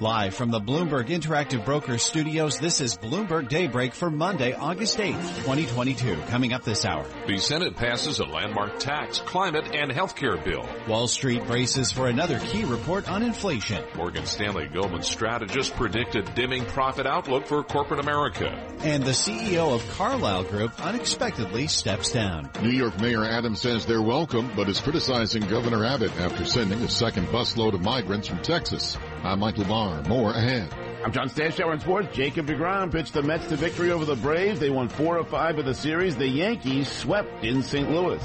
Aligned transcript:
Live 0.00 0.36
from 0.36 0.52
the 0.52 0.60
Bloomberg 0.60 1.08
Interactive 1.08 1.64
Brokers 1.64 2.04
studios, 2.04 2.60
this 2.60 2.80
is 2.80 2.96
Bloomberg 2.96 3.48
Daybreak 3.48 3.94
for 3.94 4.08
Monday, 4.08 4.52
August 4.52 4.96
8th, 4.98 5.38
2022. 5.38 6.14
Coming 6.28 6.52
up 6.52 6.62
this 6.62 6.84
hour. 6.84 7.04
The 7.26 7.38
Senate 7.38 7.74
passes 7.74 8.20
a 8.20 8.24
landmark 8.24 8.78
tax, 8.78 9.18
climate, 9.18 9.74
and 9.74 9.90
healthcare 9.90 10.42
bill. 10.44 10.64
Wall 10.86 11.08
Street 11.08 11.44
braces 11.48 11.90
for 11.90 12.06
another 12.06 12.38
key 12.38 12.64
report 12.64 13.10
on 13.10 13.24
inflation. 13.24 13.82
Morgan 13.96 14.24
Stanley 14.24 14.68
Goldman 14.68 15.02
strategists 15.02 15.72
predict 15.74 16.14
a 16.14 16.22
dimming 16.22 16.66
profit 16.66 17.04
outlook 17.04 17.46
for 17.48 17.64
corporate 17.64 17.98
America. 17.98 18.50
And 18.84 19.02
the 19.02 19.10
CEO 19.10 19.74
of 19.74 19.84
Carlyle 19.96 20.44
Group 20.44 20.80
unexpectedly 20.80 21.66
steps 21.66 22.12
down. 22.12 22.48
New 22.62 22.70
York 22.70 23.00
Mayor 23.00 23.24
Adams 23.24 23.62
says 23.62 23.84
they're 23.84 24.00
welcome, 24.00 24.52
but 24.54 24.68
is 24.68 24.80
criticizing 24.80 25.48
Governor 25.48 25.84
Abbott 25.84 26.16
after 26.20 26.44
sending 26.44 26.78
a 26.84 26.88
second 26.88 27.26
busload 27.26 27.74
of 27.74 27.80
migrants 27.80 28.28
from 28.28 28.40
Texas. 28.42 28.96
I'm 29.24 29.40
Michael 29.40 29.64
Barr. 29.64 29.87
More 30.08 30.30
ahead. 30.30 30.72
I'm 31.04 31.12
John 31.12 31.28
Stashower 31.28 31.72
in 31.72 31.80
sports. 31.80 32.08
Jacob 32.12 32.46
DeGrom 32.46 32.90
pitched 32.90 33.12
the 33.12 33.22
Mets 33.22 33.46
to 33.48 33.56
victory 33.56 33.90
over 33.90 34.04
the 34.04 34.16
Braves. 34.16 34.60
They 34.60 34.70
won 34.70 34.88
four 34.88 35.16
of 35.16 35.28
five 35.28 35.58
of 35.58 35.64
the 35.64 35.74
series. 35.74 36.16
The 36.16 36.28
Yankees 36.28 36.90
swept 36.90 37.44
in 37.44 37.62
St. 37.62 37.90
Louis. 37.90 38.22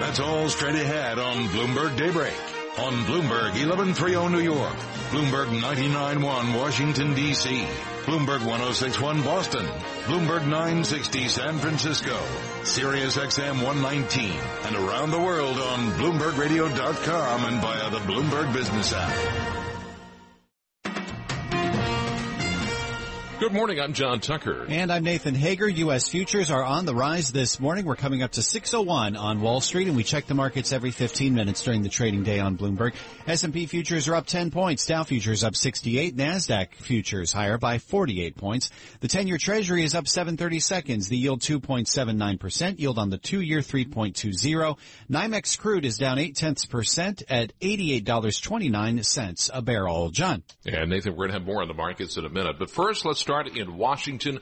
That's 0.00 0.20
all 0.20 0.48
straight 0.48 0.74
ahead 0.74 1.18
on 1.18 1.44
Bloomberg 1.48 1.96
Daybreak. 1.96 2.34
On 2.78 2.92
Bloomberg 3.04 3.52
1130 3.52 4.28
New 4.30 4.40
York, 4.40 4.74
Bloomberg 5.10 5.50
991 5.50 6.54
Washington 6.54 7.16
DC, 7.16 7.66
Bloomberg 8.04 8.44
1061 8.46 9.22
Boston, 9.22 9.66
Bloomberg 10.04 10.46
960 10.46 11.26
San 11.26 11.58
Francisco, 11.58 12.16
Sirius 12.62 13.16
XM 13.16 13.60
119, 13.60 14.38
and 14.66 14.76
around 14.76 15.10
the 15.10 15.18
world 15.18 15.58
on 15.58 15.90
BloombergRadio.com 15.94 17.44
and 17.44 17.60
via 17.60 17.90
the 17.90 17.98
Bloomberg 17.98 18.52
Business 18.52 18.92
app. 18.92 19.59
Good 23.40 23.54
morning, 23.54 23.80
I'm 23.80 23.94
John 23.94 24.20
Tucker. 24.20 24.66
And 24.68 24.92
I'm 24.92 25.02
Nathan 25.02 25.34
Hager. 25.34 25.66
U.S. 25.66 26.06
futures 26.06 26.50
are 26.50 26.62
on 26.62 26.84
the 26.84 26.94
rise 26.94 27.32
this 27.32 27.58
morning. 27.58 27.86
We're 27.86 27.96
coming 27.96 28.22
up 28.22 28.32
to 28.32 28.42
601 28.42 29.16
on 29.16 29.40
Wall 29.40 29.62
Street 29.62 29.88
and 29.88 29.96
we 29.96 30.04
check 30.04 30.26
the 30.26 30.34
markets 30.34 30.74
every 30.74 30.90
15 30.90 31.34
minutes 31.34 31.62
during 31.62 31.80
the 31.80 31.88
trading 31.88 32.22
day 32.22 32.38
on 32.38 32.58
Bloomberg. 32.58 32.92
S&P 33.26 33.64
futures 33.64 34.08
are 34.08 34.14
up 34.16 34.26
10 34.26 34.50
points. 34.50 34.84
Dow 34.84 35.04
futures 35.04 35.42
up 35.42 35.56
68. 35.56 36.14
NASDAQ 36.14 36.74
futures 36.74 37.32
higher 37.32 37.56
by 37.56 37.78
48 37.78 38.36
points. 38.36 38.68
The 39.00 39.08
10-year 39.08 39.38
treasury 39.38 39.84
is 39.84 39.94
up 39.94 40.06
730 40.06 40.60
seconds. 40.60 41.08
The 41.08 41.16
yield 41.16 41.40
2.79%. 41.40 42.78
Yield 42.78 42.98
on 42.98 43.08
the 43.08 43.16
two-year 43.16 43.60
3.20. 43.60 44.76
NYMEX 45.10 45.58
crude 45.58 45.86
is 45.86 45.96
down 45.96 46.18
8 46.18 46.36
tenths 46.36 46.66
percent 46.66 47.22
at 47.30 47.58
$88.29 47.60 49.50
a 49.54 49.62
barrel. 49.62 50.10
John. 50.10 50.42
And 50.66 50.90
Nathan, 50.90 51.12
we're 51.12 51.28
going 51.28 51.30
to 51.30 51.38
have 51.38 51.46
more 51.46 51.62
on 51.62 51.68
the 51.68 51.74
markets 51.74 52.18
in 52.18 52.26
a 52.26 52.28
minute. 52.28 52.56
But 52.58 52.68
first, 52.68 53.06
let's 53.06 53.29
start 53.30 53.56
in 53.56 53.76
Washington 53.76 54.40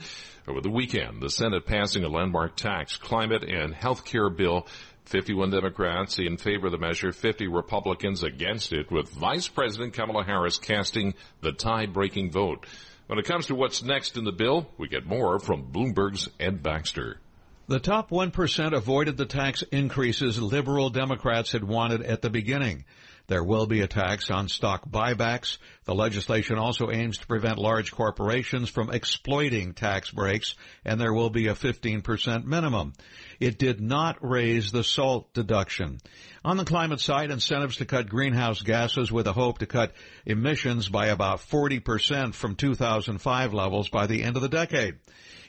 over 0.49 0.63
the 0.63 0.71
weekend. 0.71 1.21
The 1.21 1.29
Senate 1.29 1.67
passing 1.67 2.05
a 2.05 2.09
landmark 2.09 2.57
tax, 2.57 2.97
climate, 2.97 3.45
and 3.45 3.75
health 3.75 4.07
care 4.07 4.31
bill. 4.31 4.67
51 5.05 5.51
Democrats 5.51 6.19
in 6.19 6.39
favor 6.39 6.69
of 6.69 6.73
the 6.73 6.79
measure, 6.79 7.13
50 7.13 7.49
Republicans 7.49 8.23
against 8.23 8.73
it, 8.73 8.91
with 8.91 9.11
Vice 9.11 9.47
President 9.47 9.93
Kamala 9.93 10.25
Harris 10.25 10.57
casting 10.57 11.13
the 11.43 11.53
tie-breaking 11.53 12.31
vote. 12.31 12.65
When 13.09 13.19
it 13.19 13.27
comes 13.27 13.49
to 13.49 13.55
what's 13.55 13.83
next 13.83 14.17
in 14.17 14.25
the 14.25 14.33
bill, 14.33 14.67
we 14.79 14.89
get 14.89 15.05
more 15.05 15.39
from 15.39 15.71
Bloomberg's 15.71 16.31
Ed 16.41 16.63
Baxter. 16.63 17.21
The 17.67 17.81
top 17.81 18.09
1% 18.09 18.73
avoided 18.73 19.19
the 19.19 19.27
tax 19.27 19.61
increases 19.71 20.41
liberal 20.41 20.89
Democrats 20.89 21.53
had 21.53 21.63
wanted 21.63 22.01
at 22.01 22.23
the 22.23 22.31
beginning. 22.31 22.87
There 23.27 23.45
will 23.45 23.67
be 23.67 23.83
a 23.83 23.87
tax 23.87 24.31
on 24.31 24.49
stock 24.49 24.89
buybacks. 24.89 25.59
The 25.89 25.95
legislation 25.95 26.59
also 26.59 26.91
aims 26.91 27.17
to 27.17 27.27
prevent 27.27 27.57
large 27.57 27.93
corporations 27.93 28.69
from 28.69 28.91
exploiting 28.91 29.73
tax 29.73 30.11
breaks, 30.11 30.55
and 30.85 31.01
there 31.01 31.15
will 31.15 31.31
be 31.31 31.47
a 31.47 31.55
15% 31.55 32.45
minimum. 32.45 32.93
It 33.41 33.59
did 33.59 33.81
not 33.81 34.19
raise 34.21 34.71
the 34.71 34.85
SALT 34.85 35.33
deduction. 35.33 35.97
On 36.45 36.59
the 36.59 36.67
climate 36.67 37.01
side, 37.01 37.31
incentives 37.31 37.79
to 37.79 37.87
cut 37.87 38.11
greenhouse 38.11 38.61
gases 38.61 39.11
with 39.11 39.29
a 39.29 39.33
hope 39.33 39.61
to 39.61 39.67
cut 39.67 39.95
emissions 40.27 40.91
by 40.91 41.07
about 41.07 41.41
40% 41.41 42.35
from 42.35 42.55
2005 42.55 43.55
levels 43.55 43.89
by 43.89 44.07
the 44.07 44.25
end 44.25 44.37
of 44.37 44.43
the 44.43 44.51
decade. 44.51 44.97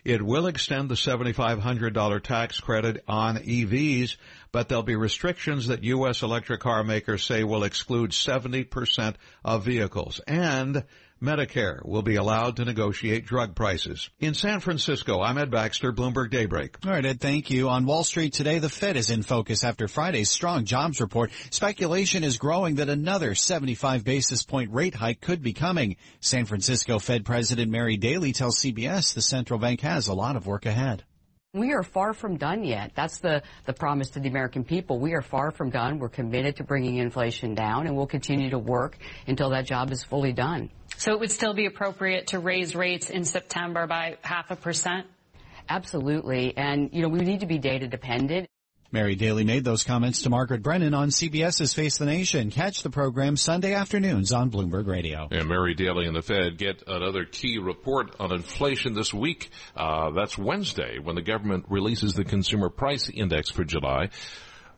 It 0.05 0.21
will 0.21 0.47
extend 0.47 0.89
the 0.89 0.95
$7,500 0.95 2.23
tax 2.23 2.59
credit 2.59 3.03
on 3.07 3.37
EVs, 3.37 4.15
but 4.51 4.69
there'll 4.69 4.83
be 4.83 4.95
restrictions 4.95 5.67
that 5.67 5.83
U.S. 5.83 6.23
electric 6.23 6.61
car 6.61 6.83
makers 6.83 7.23
say 7.23 7.43
will 7.43 7.63
exclude 7.63 8.11
70% 8.11 9.15
of 9.43 9.65
vehicles. 9.65 10.21
And 10.29 10.83
Medicare 11.21 11.83
will 11.83 12.03
be 12.03 12.15
allowed 12.15 12.57
to 12.57 12.65
negotiate 12.65 13.25
drug 13.25 13.55
prices. 13.55 14.09
In 14.19 14.33
San 14.33 14.59
Francisco, 14.59 15.21
I'm 15.21 15.37
Ed 15.37 15.51
Baxter, 15.51 15.91
Bloomberg 15.91 16.29
Daybreak. 16.29 16.77
All 16.85 16.91
right, 16.91 17.05
Ed, 17.05 17.19
thank 17.19 17.49
you. 17.49 17.67
On 17.67 17.85
Wall 17.85 18.03
Street 18.03 18.31
today, 18.31 18.59
the 18.59 18.69
Fed 18.69 18.95
is 18.95 19.09
in 19.09 19.23
focus 19.23 19.63
after 19.63 19.87
Friday's 19.87 20.29
strong 20.29 20.65
jobs 20.65 21.01
report. 21.01 21.31
Speculation 21.49 22.23
is 22.23 22.37
growing 22.37 22.75
that 22.75 22.89
another 22.89 23.35
75 23.35 24.03
basis 24.03 24.43
point 24.43 24.71
rate 24.71 24.95
hike 24.95 25.19
could 25.19 25.41
be 25.41 25.53
coming. 25.53 25.97
San 26.21 26.45
Francisco 26.45 26.99
Fed 26.99 27.25
President 27.25 27.71
Mary 27.71 27.97
Daly 27.97 28.31
tells 28.31 28.59
CBS 28.59 29.13
the 29.13 29.21
central 29.21 29.59
bank 29.59 29.81
has 29.81 30.07
a 30.07 30.13
lot 30.13 30.35
of 30.35 30.47
work 30.47 30.65
ahead. 30.65 31.03
We 31.53 31.73
are 31.73 31.81
far 31.81 32.13
from 32.13 32.37
done 32.37 32.63
yet. 32.63 32.91
That's 32.93 33.17
the, 33.17 33.41
the 33.65 33.73
promise 33.73 34.11
to 34.11 34.19
the 34.19 34.29
American 34.29 34.63
people. 34.63 34.99
We 34.99 35.13
are 35.13 35.23
far 35.23 35.49
from 35.49 35.71
done. 35.71 35.97
We're 35.97 36.07
committed 36.07 36.57
to 36.57 36.63
bringing 36.63 36.97
inflation 36.97 37.55
down, 37.55 37.87
and 37.87 37.97
we'll 37.97 38.05
continue 38.05 38.51
to 38.51 38.59
work 38.59 38.99
until 39.25 39.49
that 39.49 39.65
job 39.65 39.91
is 39.91 40.03
fully 40.03 40.31
done. 40.31 40.69
So 40.97 41.11
it 41.11 41.19
would 41.19 41.31
still 41.31 41.55
be 41.55 41.65
appropriate 41.65 42.27
to 42.27 42.39
raise 42.39 42.75
rates 42.75 43.09
in 43.09 43.23
September 43.23 43.87
by 43.87 44.19
half 44.21 44.51
a 44.51 44.55
percent? 44.55 45.07
Absolutely. 45.67 46.55
And, 46.55 46.91
you 46.93 47.01
know, 47.01 47.09
we 47.09 47.21
need 47.21 47.39
to 47.39 47.47
be 47.47 47.57
data 47.57 47.87
dependent. 47.87 48.47
Mary 48.91 49.13
Daly 49.13 49.43
made 49.43 49.63
those 49.63 49.83
comments 49.83 50.23
to 50.23 50.31
Margaret 50.31 50.63
Brennan 50.63 50.95
on 50.95 51.09
CBS's 51.09 51.75
Face 51.75 51.99
the 51.99 52.07
Nation. 52.07 52.49
Catch 52.49 52.81
the 52.81 52.89
program 52.89 53.37
Sunday 53.37 53.75
afternoons 53.75 54.31
on 54.31 54.49
Bloomberg 54.49 54.87
Radio. 54.87 55.27
And 55.29 55.47
Mary 55.47 55.75
Daly 55.75 56.07
and 56.07 56.15
the 56.15 56.23
Fed 56.23 56.57
get 56.57 56.81
another 56.87 57.23
key 57.23 57.59
report 57.59 58.15
on 58.19 58.31
inflation 58.31 58.95
this 58.95 59.13
week. 59.13 59.51
Uh, 59.75 60.09
that's 60.11 60.39
Wednesday 60.39 60.97
when 60.97 61.15
the 61.15 61.21
government 61.21 61.65
releases 61.69 62.15
the 62.15 62.23
Consumer 62.23 62.69
Price 62.69 63.09
Index 63.09 63.51
for 63.51 63.63
July. 63.63 64.09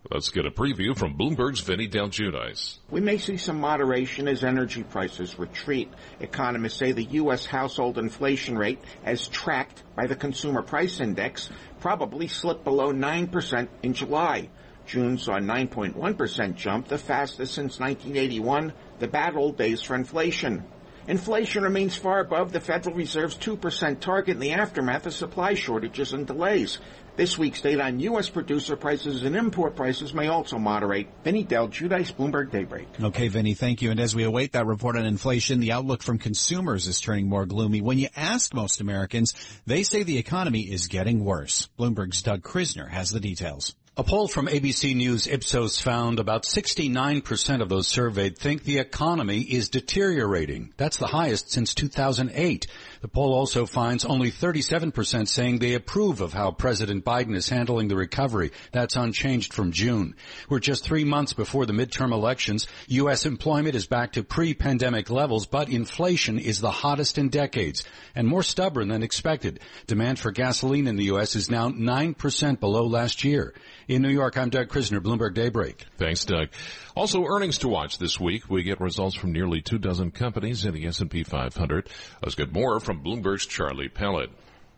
Let's 0.09 0.29
get 0.29 0.47
a 0.47 0.51
preview 0.51 0.97
from 0.97 1.15
Bloomberg's 1.15 1.59
Vinny 1.59 1.85
Del 1.85 2.09
Giudice. 2.09 2.79
We 2.89 3.01
may 3.01 3.19
see 3.19 3.37
some 3.37 3.59
moderation 3.59 4.27
as 4.27 4.43
energy 4.43 4.81
prices 4.81 5.37
retreat. 5.37 5.93
Economists 6.19 6.77
say 6.77 6.91
the 6.91 7.03
U.S. 7.03 7.45
household 7.45 7.99
inflation 7.99 8.57
rate, 8.57 8.79
as 9.05 9.27
tracked 9.27 9.83
by 9.95 10.07
the 10.07 10.15
Consumer 10.15 10.63
Price 10.63 10.99
Index, 10.99 11.51
probably 11.81 12.27
slipped 12.27 12.63
below 12.63 12.91
9% 12.91 13.67
in 13.83 13.93
July. 13.93 14.49
June 14.87 15.19
saw 15.19 15.37
a 15.37 15.39
9.1% 15.39 16.55
jump, 16.55 16.87
the 16.87 16.97
fastest 16.97 17.53
since 17.53 17.79
1981, 17.79 18.73
the 18.97 19.07
bad 19.07 19.35
old 19.35 19.55
days 19.55 19.83
for 19.83 19.95
inflation. 19.95 20.63
Inflation 21.07 21.63
remains 21.63 21.95
far 21.95 22.19
above 22.19 22.51
the 22.51 22.59
Federal 22.59 22.95
Reserve's 22.95 23.35
2% 23.35 23.99
target 23.99 24.35
in 24.35 24.39
the 24.39 24.53
aftermath 24.53 25.07
of 25.07 25.13
supply 25.13 25.55
shortages 25.55 26.13
and 26.13 26.27
delays. 26.27 26.79
This 27.17 27.37
week's 27.37 27.61
data 27.61 27.83
on 27.83 27.99
U.S. 27.99 28.29
producer 28.29 28.77
prices 28.77 29.23
and 29.23 29.35
import 29.35 29.75
prices 29.75 30.13
may 30.13 30.27
also 30.27 30.57
moderate. 30.57 31.07
Vinny 31.23 31.43
Del 31.43 31.67
Giudice, 31.67 32.13
Bloomberg 32.13 32.51
Daybreak. 32.51 32.87
Okay, 33.01 33.27
Vinny, 33.27 33.53
thank 33.53 33.81
you. 33.81 33.91
And 33.91 33.99
as 33.99 34.15
we 34.15 34.23
await 34.23 34.53
that 34.53 34.65
report 34.65 34.95
on 34.95 35.05
inflation, 35.05 35.59
the 35.59 35.73
outlook 35.73 36.03
from 36.03 36.19
consumers 36.19 36.87
is 36.87 37.01
turning 37.01 37.27
more 37.27 37.45
gloomy. 37.45 37.81
When 37.81 37.99
you 37.99 38.07
ask 38.15 38.53
most 38.53 38.79
Americans, 38.79 39.33
they 39.65 39.83
say 39.83 40.03
the 40.03 40.17
economy 40.17 40.61
is 40.61 40.87
getting 40.87 41.25
worse. 41.25 41.67
Bloomberg's 41.77 42.21
Doug 42.21 42.43
Krisner 42.43 42.89
has 42.89 43.09
the 43.11 43.19
details. 43.19 43.75
A 43.97 44.05
poll 44.05 44.29
from 44.29 44.47
ABC 44.47 44.95
News 44.95 45.27
Ipsos 45.27 45.81
found 45.81 46.19
about 46.19 46.43
69% 46.43 47.61
of 47.61 47.67
those 47.67 47.89
surveyed 47.89 48.37
think 48.37 48.63
the 48.63 48.79
economy 48.79 49.41
is 49.41 49.67
deteriorating. 49.67 50.73
That's 50.77 50.95
the 50.95 51.07
highest 51.07 51.51
since 51.51 51.75
2008. 51.75 52.67
The 53.01 53.07
poll 53.07 53.33
also 53.33 53.65
finds 53.65 54.05
only 54.05 54.31
37% 54.31 55.27
saying 55.27 55.57
they 55.57 55.73
approve 55.73 56.21
of 56.21 56.33
how 56.33 56.51
President 56.51 57.03
Biden 57.03 57.35
is 57.35 57.49
handling 57.49 57.87
the 57.87 57.95
recovery. 57.95 58.51
That's 58.71 58.95
unchanged 58.95 59.53
from 59.53 59.71
June. 59.71 60.15
We're 60.49 60.59
just 60.59 60.83
three 60.83 61.03
months 61.03 61.33
before 61.33 61.65
the 61.65 61.73
midterm 61.73 62.11
elections. 62.11 62.67
U.S. 62.89 63.25
employment 63.25 63.73
is 63.73 63.87
back 63.87 64.13
to 64.13 64.23
pre-pandemic 64.23 65.09
levels, 65.09 65.47
but 65.47 65.69
inflation 65.69 66.37
is 66.37 66.61
the 66.61 66.69
hottest 66.69 67.17
in 67.17 67.29
decades 67.29 67.83
and 68.13 68.27
more 68.27 68.43
stubborn 68.43 68.89
than 68.89 69.01
expected. 69.01 69.61
Demand 69.87 70.19
for 70.19 70.31
gasoline 70.31 70.85
in 70.85 70.95
the 70.95 71.05
U.S. 71.05 71.35
is 71.35 71.49
now 71.49 71.69
9% 71.69 72.59
below 72.59 72.85
last 72.85 73.23
year. 73.23 73.55
In 73.87 74.03
New 74.03 74.09
York, 74.09 74.37
I'm 74.37 74.49
Doug 74.51 74.69
Krisner, 74.69 74.99
Bloomberg 74.99 75.33
Daybreak. 75.33 75.85
Thanks, 75.97 76.23
Doug. 76.23 76.49
Also, 76.95 77.25
earnings 77.25 77.57
to 77.59 77.67
watch 77.67 77.97
this 77.97 78.19
week. 78.19 78.49
We 78.49 78.63
get 78.63 78.79
results 78.79 79.15
from 79.15 79.31
nearly 79.31 79.61
two 79.61 79.79
dozen 79.79 80.11
companies 80.11 80.65
in 80.65 80.73
the 80.73 80.85
S&P 80.85 81.23
500. 81.23 81.89
Let's 82.21 82.35
get 82.35 82.53
more 82.53 82.79
from 82.79 82.90
Bloomberg's 82.93 83.45
Charlie 83.45 83.89
Pellet. 83.89 84.29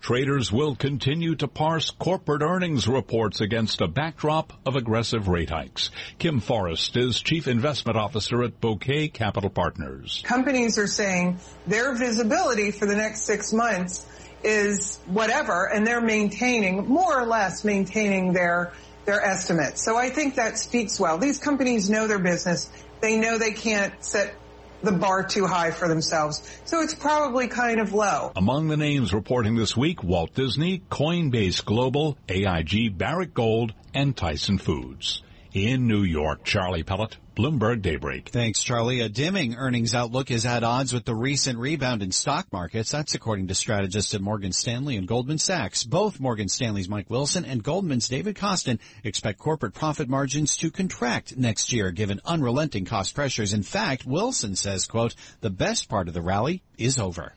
Traders 0.04 0.52
will 0.52 0.76
continue 0.76 1.34
to 1.36 1.48
parse 1.48 1.90
corporate 1.90 2.42
earnings 2.42 2.90
reports 2.90 3.40
against 3.40 3.80
a 3.80 3.88
backdrop 3.88 4.52
of 4.66 4.76
aggressive 4.76 5.30
rate 5.30 5.50
hikes. 5.50 5.92
Kim 6.20 6.42
Forrest 6.42 6.98
is 6.98 7.22
Chief 7.22 7.48
Investment 7.48 7.98
Officer 7.98 8.44
at 8.44 8.60
Bokeh 8.60 9.14
Capital 9.14 9.50
Partners. 9.50 10.22
Companies 10.26 10.78
are 10.78 10.88
saying 10.88 11.40
their 11.68 11.96
visibility 11.96 12.72
for 12.72 12.86
the 12.86 12.96
next 12.98 13.22
six 13.22 13.54
months 13.54 14.06
is 14.44 15.00
whatever, 15.06 15.70
and 15.74 15.88
they're 15.88 16.02
maintaining, 16.02 16.86
more 16.86 17.18
or 17.18 17.26
less 17.26 17.64
maintaining 17.64 18.34
their 18.34 18.74
their 19.06 19.24
estimates. 19.24 19.84
So 19.84 19.98
I 19.98 20.10
think 20.10 20.36
that 20.36 20.58
speaks 20.58 21.00
well. 21.00 21.18
These 21.18 21.40
companies 21.40 21.90
know 21.90 22.08
their 22.08 22.20
business. 22.20 22.70
They 23.02 23.18
know 23.18 23.38
they 23.38 23.52
can't 23.52 23.94
set 24.04 24.36
the 24.84 24.92
bar 24.92 25.24
too 25.24 25.48
high 25.48 25.72
for 25.72 25.88
themselves. 25.88 26.48
So 26.66 26.82
it's 26.82 26.94
probably 26.94 27.48
kind 27.48 27.80
of 27.80 27.94
low. 27.94 28.32
Among 28.36 28.68
the 28.68 28.78
names 28.78 29.14
reporting 29.14 29.56
this 29.56 29.76
week, 29.76 30.04
Walt 30.04 30.34
Disney, 30.36 30.84
Coinbase 30.92 31.64
Global, 31.66 32.18
AIG, 32.30 32.98
Barrick 32.98 33.34
Gold, 33.34 33.74
and 33.94 34.16
Tyson 34.16 34.58
Foods. 34.58 35.24
In 35.54 35.88
New 35.88 36.04
York, 36.04 36.44
Charlie 36.44 36.84
Pellet, 36.84 37.18
Bloomberg 37.36 37.82
Daybreak. 37.82 38.30
Thanks, 38.30 38.62
Charlie. 38.62 39.02
A 39.02 39.10
dimming 39.10 39.56
earnings 39.56 39.96
outlook 39.96 40.30
is 40.30 40.46
at 40.46 40.64
odds 40.64 40.94
with 40.94 41.06
the 41.06 41.16
recent 41.16 41.58
rebound 41.58 42.04
in 42.04 42.12
stock 42.12 42.46
markets. 42.54 42.92
That's 42.92 43.16
according 43.16 43.48
to 43.48 43.56
strategists 43.56 44.14
at 44.14 44.22
Morgan 44.22 44.52
Stanley 44.52 44.98
and 44.98 45.08
Goldman 45.08 45.40
Sachs. 45.40 45.84
Both 45.84 46.20
Morgan 46.20 46.48
Stanley's 46.48 46.88
Mike 46.88 47.10
Wilson 47.10 47.44
and 47.44 47.64
Goldman's 47.64 48.08
David 48.08 48.36
Kostin 48.36 48.78
expect 49.04 49.40
corporate 49.40 49.74
profit 49.74 50.08
margins 50.08 50.58
to 50.58 50.70
contract 50.70 51.36
next 51.36 51.74
year 51.74 51.90
given 51.90 52.22
unrelenting 52.24 52.86
cost 52.86 53.16
pressures. 53.16 53.54
In 53.54 53.64
fact, 53.64 54.06
Wilson 54.06 54.56
says, 54.56 54.86
quote, 54.86 55.16
the 55.42 55.50
best 55.50 55.90
part 55.90 56.08
of 56.08 56.14
the 56.14 56.22
rally 56.22 56.62
is 56.78 57.00
over. 57.00 57.34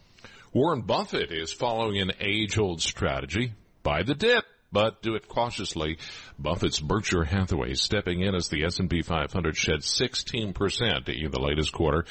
Warren 0.53 0.83
Buffett 0.83 1.33
is 1.33 1.53
following 1.53 1.99
an 2.01 2.13
age-old 2.21 2.83
strategy. 2.83 3.55
Buy 3.83 4.03
the 4.03 4.15
dip 4.15 4.45
but 4.77 5.01
do 5.01 5.15
it 5.15 5.27
cautiously. 5.27 5.97
Buffett's 6.39 6.81
Berkshire 6.81 7.25
Hathaway 7.25 7.73
stepping 7.73 8.21
in 8.21 8.35
as 8.35 8.49
the 8.49 8.65
S&P 8.65 9.01
500 9.01 9.57
shed 9.57 9.81
16% 9.81 11.09
in 11.09 11.31
the 11.31 11.41
latest 11.41 11.73
quarter. 11.73 12.05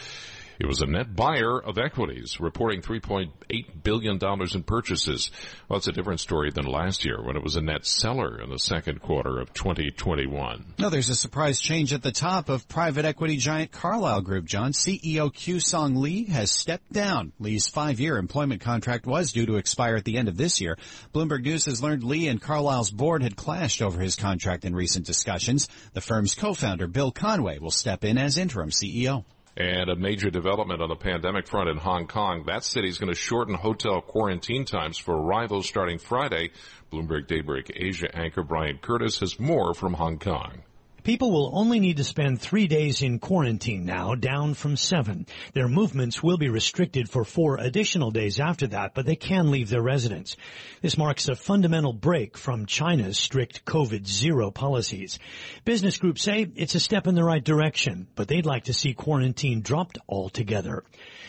It 0.60 0.68
was 0.68 0.82
a 0.82 0.86
net 0.86 1.16
buyer 1.16 1.60
of 1.60 1.78
equities, 1.78 2.40
reporting 2.40 2.82
$3.8 2.82 3.84
billion 3.84 4.20
in 4.22 4.64
purchases. 4.64 5.32
Well, 5.68 5.78
it's 5.78 5.88
a 5.88 5.92
different 5.92 6.22
story 6.22 6.52
than 6.52 6.66
last 6.66 7.06
year 7.06 7.22
when 7.22 7.36
it 7.36 7.44
was 7.44 7.56
a 7.56 7.62
net 7.62 7.86
seller 7.86 8.40
in 8.42 8.50
the 8.50 8.60
second 8.60 9.02
quarter 9.02 9.40
of 9.40 9.54
2021. 9.54 10.76
No, 10.80 10.90
there's 10.90 11.10
a 11.10 11.16
surprise 11.16 11.60
change 11.60 11.94
at 11.94 12.04
the 12.04 12.12
top 12.12 12.50
of 12.50 12.68
private 12.68 13.06
equity 13.06 13.38
giant 13.38 13.72
Carlyle 13.72 14.22
Group, 14.22 14.46
John. 14.46 14.72
CEO 14.72 15.32
Kewsong 15.34 15.98
Lee 15.98 16.26
has 16.26 16.52
stepped 16.52 16.92
down. 16.92 17.34
Lee's 17.40 17.68
five-year 17.68 18.18
employment 18.18 18.62
contract 18.62 19.06
was 19.06 19.32
due 19.34 19.46
to 19.46 19.56
expire 19.56 19.96
at 19.96 20.06
the 20.06 20.18
end 20.18 20.28
of 20.28 20.38
this 20.38 20.62
year. 20.62 20.78
Bloomberg 21.14 21.44
News 21.44 21.66
has 21.66 21.84
learned 21.84 22.04
Lee 22.04 22.28
and 22.28 22.42
Carlyle's 22.42 22.92
board 22.92 23.24
had 23.24 23.36
clashed 23.36 23.82
over 23.82 24.00
his 24.00 24.16
contract 24.16 24.66
in 24.66 24.76
recent 24.76 25.06
discussions. 25.06 25.68
The 25.94 26.02
firm's 26.02 26.36
co-founder, 26.36 26.88
Bill 26.88 27.12
Conway, 27.12 27.60
will 27.60 27.72
step 27.72 28.04
in 28.04 28.18
as 28.18 28.38
interim 28.38 28.70
CEO. 28.70 29.26
And 29.58 29.90
a 29.90 29.96
major 29.96 30.30
development 30.30 30.82
on 30.82 30.90
the 30.90 30.98
pandemic 30.98 31.48
front 31.48 31.70
in 31.70 31.78
Hong 31.78 32.08
Kong. 32.08 32.44
That 32.48 32.66
city 32.66 32.90
is 32.90 32.98
going 32.98 33.14
to 33.14 33.18
shorten 33.18 33.56
hotel 33.56 34.02
quarantine 34.02 34.66
times 34.66 34.98
for 34.98 35.16
arrivals 35.16 35.66
starting 35.66 35.98
Friday. 35.98 36.52
Bloomberg 36.92 37.28
Daybreak 37.28 37.72
Asia 37.74 38.14
anchor 38.14 38.44
Brian 38.44 38.80
Curtis 38.80 39.20
has 39.20 39.40
more 39.40 39.74
from 39.74 39.94
Hong 39.94 40.20
Kong. 40.20 40.64
People 41.06 41.30
will 41.30 41.52
only 41.54 41.80
need 41.80 41.98
to 41.98 42.04
spend 42.04 42.42
three 42.42 42.66
days 42.66 43.04
in 43.04 43.20
quarantine 43.20 43.86
now, 43.86 44.16
down 44.16 44.56
from 44.56 44.76
seven. 44.76 45.28
Their 45.54 45.68
movements 45.68 46.24
will 46.24 46.40
be 46.40 46.50
restricted 46.50 47.08
for 47.08 47.24
four 47.24 47.58
additional 47.58 48.10
days 48.10 48.40
after 48.40 48.66
that, 48.66 48.96
but 48.96 49.06
they 49.06 49.16
can 49.16 49.52
leave 49.52 49.70
their 49.70 49.84
residence. 49.84 50.36
This 50.82 50.98
marks 50.98 51.30
a 51.30 51.36
fundamental 51.36 51.94
break 51.94 52.40
from 52.40 52.66
China's 52.66 53.20
strict 53.20 53.66
COVID 53.66 54.08
zero 54.08 54.50
policies. 54.50 55.20
Business 55.64 56.00
groups 56.00 56.24
say 56.24 56.52
it's 56.56 56.74
a 56.74 56.80
step 56.80 57.06
in 57.06 57.14
the 57.14 57.24
right 57.24 57.44
direction, 57.44 58.08
but 58.16 58.28
they'd 58.28 58.48
like 58.48 58.64
to 58.64 58.74
see 58.74 58.96
quarantine 58.96 59.62
dropped 59.62 60.00
altogether. 60.10 60.84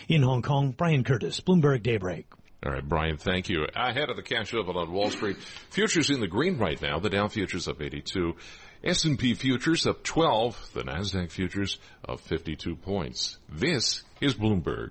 In 0.09 0.23
Hong 0.23 0.41
Kong, 0.41 0.71
Brian 0.71 1.05
Curtis, 1.05 1.43
Bloomberg 1.43 1.83
Daybreak. 1.83 2.25
All 2.65 2.73
right, 2.73 2.89
Brian, 2.89 3.19
thank 3.19 3.51
you. 3.51 3.67
Ahead 3.77 4.09
of 4.09 4.17
the 4.17 4.23
cash 4.23 4.55
open 4.55 4.77
on 4.77 4.91
Wall 4.91 5.11
Street, 5.11 5.37
futures 5.71 6.09
in 6.09 6.21
the 6.21 6.27
green 6.27 6.57
right 6.57 6.81
now. 6.81 6.99
The 6.99 7.11
Dow 7.11 7.29
futures 7.29 7.69
up 7.69 7.83
82. 7.83 8.35
S&P 8.85 9.35
futures 9.35 9.87
up 9.87 10.03
12, 10.03 10.71
the 10.75 10.83
Nasdaq 10.83 11.31
futures 11.31 11.79
up 12.09 12.21
52 12.21 12.77
points. 12.77 13.39
This 13.49 14.03
is 14.21 14.35
Bloomberg. 14.35 14.91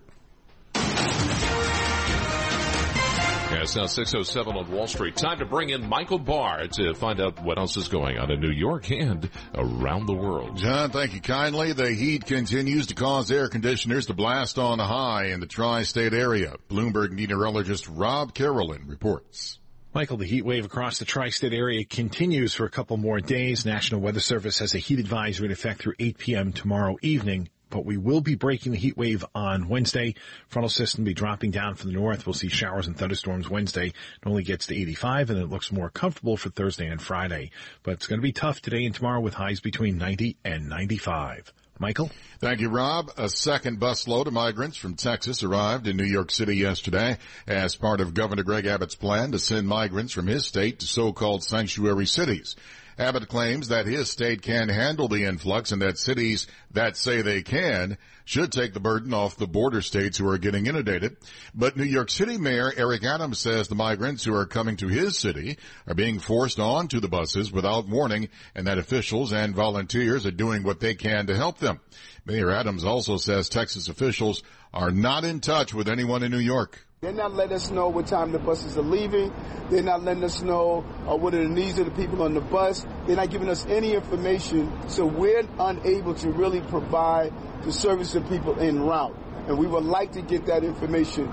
Yeah, 3.51 3.61
it's 3.61 3.75
now 3.75 3.85
607 3.85 4.57
on 4.57 4.71
Wall 4.71 4.87
Street. 4.87 5.15
Time 5.15 5.37
to 5.37 5.45
bring 5.45 5.69
in 5.69 5.87
Michael 5.87 6.19
Barr 6.19 6.67
to 6.67 6.93
find 6.95 7.21
out 7.21 7.41
what 7.43 7.59
else 7.59 7.77
is 7.77 7.87
going 7.87 8.17
on 8.17 8.31
in 8.31 8.41
New 8.41 8.51
York 8.51 8.89
and 8.89 9.29
around 9.53 10.07
the 10.07 10.15
world. 10.15 10.57
John, 10.57 10.89
thank 10.89 11.13
you 11.13 11.21
kindly. 11.21 11.71
The 11.71 11.93
heat 11.93 12.25
continues 12.25 12.87
to 12.87 12.95
cause 12.95 13.31
air 13.31 13.47
conditioners 13.47 14.07
to 14.07 14.13
blast 14.13 14.57
on 14.57 14.79
high 14.79 15.27
in 15.27 15.39
the 15.39 15.45
tri-state 15.45 16.13
area. 16.13 16.55
Bloomberg 16.69 17.11
meteorologist 17.11 17.87
Rob 17.87 18.33
Carolan 18.33 18.87
reports. 18.87 19.59
Michael, 19.95 20.17
the 20.17 20.25
heat 20.25 20.43
wave 20.43 20.65
across 20.65 20.99
the 20.99 21.05
tri-state 21.05 21.53
area 21.53 21.85
continues 21.85 22.53
for 22.53 22.65
a 22.65 22.69
couple 22.69 22.97
more 22.97 23.21
days. 23.21 23.65
National 23.65 24.01
Weather 24.01 24.19
Service 24.19 24.59
has 24.59 24.75
a 24.75 24.77
heat 24.77 24.99
advisory 24.99 25.45
in 25.45 25.53
effect 25.53 25.79
through 25.79 25.93
8 25.97 26.17
p.m. 26.17 26.51
tomorrow 26.51 26.97
evening. 27.01 27.47
But 27.69 27.85
we 27.85 27.95
will 27.95 28.19
be 28.19 28.35
breaking 28.35 28.73
the 28.73 28.77
heat 28.77 28.97
wave 28.97 29.23
on 29.33 29.69
Wednesday. 29.69 30.15
Frontal 30.49 30.67
system 30.67 31.05
will 31.05 31.11
be 31.11 31.13
dropping 31.13 31.51
down 31.51 31.75
from 31.75 31.91
the 31.91 31.97
north. 31.97 32.25
We'll 32.25 32.33
see 32.33 32.49
showers 32.49 32.87
and 32.87 32.97
thunderstorms 32.97 33.49
Wednesday. 33.49 33.87
It 33.87 34.25
only 34.25 34.43
gets 34.43 34.67
to 34.67 34.75
85 34.75 35.29
and 35.29 35.39
it 35.39 35.49
looks 35.49 35.71
more 35.71 35.89
comfortable 35.89 36.35
for 36.35 36.49
Thursday 36.49 36.87
and 36.87 37.01
Friday. 37.01 37.51
But 37.81 37.91
it's 37.91 38.07
going 38.07 38.19
to 38.19 38.21
be 38.21 38.33
tough 38.33 38.59
today 38.59 38.83
and 38.83 38.93
tomorrow 38.93 39.21
with 39.21 39.35
highs 39.35 39.61
between 39.61 39.97
90 39.97 40.35
and 40.43 40.67
95. 40.67 41.53
Michael? 41.79 42.09
Thank 42.39 42.61
you, 42.61 42.69
Rob. 42.69 43.11
A 43.17 43.27
second 43.27 43.79
busload 43.79 44.27
of 44.27 44.33
migrants 44.33 44.77
from 44.77 44.95
Texas 44.95 45.43
arrived 45.43 45.87
in 45.87 45.97
New 45.97 46.05
York 46.05 46.31
City 46.31 46.55
yesterday 46.55 47.17
as 47.47 47.75
part 47.75 47.99
of 47.99 48.13
Governor 48.13 48.43
Greg 48.43 48.65
Abbott's 48.65 48.95
plan 48.95 49.33
to 49.33 49.39
send 49.39 49.67
migrants 49.67 50.13
from 50.13 50.27
his 50.27 50.45
state 50.45 50.79
to 50.79 50.87
so-called 50.87 51.43
sanctuary 51.43 52.05
cities. 52.05 52.55
Abbott 52.97 53.27
claims 53.27 53.67
that 53.67 53.85
his 53.85 54.09
state 54.09 54.41
can 54.41 54.69
handle 54.69 55.09
the 55.09 55.25
influx 55.25 55.71
and 55.71 55.81
that 55.81 55.97
cities 55.97 56.47
that 56.71 56.95
say 56.95 57.21
they 57.21 57.41
can 57.41 57.97
should 58.23 58.51
take 58.51 58.73
the 58.73 58.79
burden 58.79 59.13
off 59.13 59.35
the 59.35 59.47
border 59.47 59.81
states 59.81 60.17
who 60.17 60.27
are 60.29 60.37
getting 60.37 60.65
inundated. 60.65 61.17
But 61.53 61.75
New 61.75 61.83
York 61.83 62.09
City 62.09 62.37
Mayor 62.37 62.71
Eric 62.75 63.03
Adams 63.03 63.39
says 63.39 63.67
the 63.67 63.75
migrants 63.75 64.23
who 64.23 64.33
are 64.33 64.45
coming 64.45 64.77
to 64.77 64.87
his 64.87 65.17
city 65.17 65.57
are 65.87 65.93
being 65.93 66.19
forced 66.19 66.59
onto 66.59 66.99
the 66.99 67.09
buses 67.09 67.51
without 67.51 67.87
warning 67.87 68.29
and 68.55 68.65
that 68.67 68.77
officials 68.77 69.33
and 69.33 69.53
volunteers 69.53 70.25
are 70.25 70.31
doing 70.31 70.63
what 70.63 70.79
they 70.79 70.95
can 70.95 71.27
to 71.27 71.35
help 71.35 71.59
them. 71.59 71.81
Mayor 72.25 72.49
Adams 72.49 72.85
also 72.85 73.17
says 73.17 73.49
Texas 73.49 73.89
officials 73.89 74.41
are 74.73 74.91
not 74.91 75.25
in 75.25 75.41
touch 75.41 75.73
with 75.73 75.89
anyone 75.89 76.23
in 76.23 76.31
New 76.31 76.39
York. 76.39 76.84
They're 77.05 77.13
not 77.13 77.35
letting 77.35 77.55
us 77.55 77.69
know 77.69 77.89
what 77.89 78.07
time 78.07 78.31
the 78.31 78.39
buses 78.39 78.79
are 78.79 78.81
leaving. 78.81 79.31
They're 79.69 79.83
not 79.83 80.01
letting 80.01 80.23
us 80.23 80.41
know 80.41 80.83
uh, 81.07 81.15
what 81.15 81.35
are 81.35 81.43
the 81.43 81.47
needs 81.47 81.77
of 81.77 81.85
the 81.85 81.91
people 81.91 82.23
on 82.23 82.33
the 82.33 82.41
bus. 82.41 82.83
They're 83.05 83.15
not 83.15 83.29
giving 83.29 83.47
us 83.47 83.63
any 83.67 83.93
information, 83.93 84.89
so 84.89 85.05
we're 85.05 85.47
unable 85.59 86.15
to 86.15 86.31
really 86.31 86.61
provide 86.61 87.31
the 87.63 87.71
service 87.71 88.13
to 88.13 88.21
people 88.21 88.59
en 88.59 88.81
route. 88.81 89.15
And 89.47 89.59
we 89.59 89.67
would 89.67 89.83
like 89.83 90.13
to 90.13 90.23
get 90.23 90.47
that 90.47 90.63
information. 90.63 91.31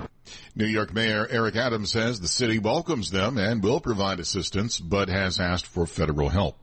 New 0.55 0.67
York 0.67 0.93
Mayor 0.93 1.27
Eric 1.27 1.55
Adams 1.55 1.89
says 1.89 2.19
the 2.19 2.27
city 2.27 2.59
welcomes 2.59 3.09
them 3.09 3.39
and 3.39 3.63
will 3.63 3.79
provide 3.79 4.19
assistance, 4.19 4.79
but 4.79 5.09
has 5.09 5.39
asked 5.39 5.65
for 5.65 5.87
federal 5.87 6.29
help. 6.29 6.55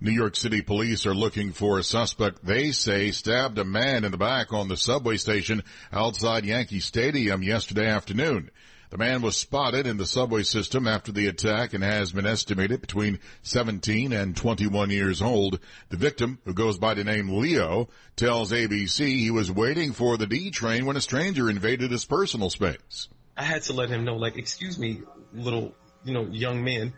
New 0.00 0.10
York 0.10 0.36
City 0.36 0.62
police 0.62 1.06
are 1.06 1.14
looking 1.14 1.52
for 1.52 1.78
a 1.78 1.82
suspect 1.82 2.44
they 2.44 2.72
say 2.72 3.10
stabbed 3.10 3.58
a 3.58 3.64
man 3.64 4.04
in 4.04 4.12
the 4.12 4.18
back 4.18 4.52
on 4.52 4.68
the 4.68 4.76
subway 4.76 5.16
station 5.16 5.62
outside 5.92 6.44
Yankee 6.44 6.80
Stadium 6.80 7.42
yesterday 7.42 7.86
afternoon. 7.86 8.50
The 8.94 8.98
man 8.98 9.22
was 9.22 9.36
spotted 9.36 9.88
in 9.88 9.96
the 9.96 10.06
subway 10.06 10.44
system 10.44 10.86
after 10.86 11.10
the 11.10 11.26
attack 11.26 11.74
and 11.74 11.82
has 11.82 12.12
been 12.12 12.26
estimated 12.26 12.80
between 12.80 13.18
17 13.42 14.12
and 14.12 14.36
21 14.36 14.90
years 14.90 15.20
old. 15.20 15.58
The 15.88 15.96
victim, 15.96 16.38
who 16.44 16.54
goes 16.54 16.78
by 16.78 16.94
the 16.94 17.02
name 17.02 17.28
Leo, 17.28 17.88
tells 18.14 18.52
ABC 18.52 19.04
he 19.04 19.32
was 19.32 19.50
waiting 19.50 19.92
for 19.92 20.16
the 20.16 20.28
D 20.28 20.52
train 20.52 20.86
when 20.86 20.96
a 20.96 21.00
stranger 21.00 21.50
invaded 21.50 21.90
his 21.90 22.04
personal 22.04 22.50
space. 22.50 23.08
I 23.36 23.42
had 23.42 23.62
to 23.62 23.72
let 23.72 23.88
him 23.88 24.04
know, 24.04 24.14
like, 24.14 24.36
excuse 24.36 24.78
me, 24.78 25.02
little, 25.32 25.74
you 26.04 26.14
know, 26.14 26.26
young 26.26 26.62
man, 26.62 26.92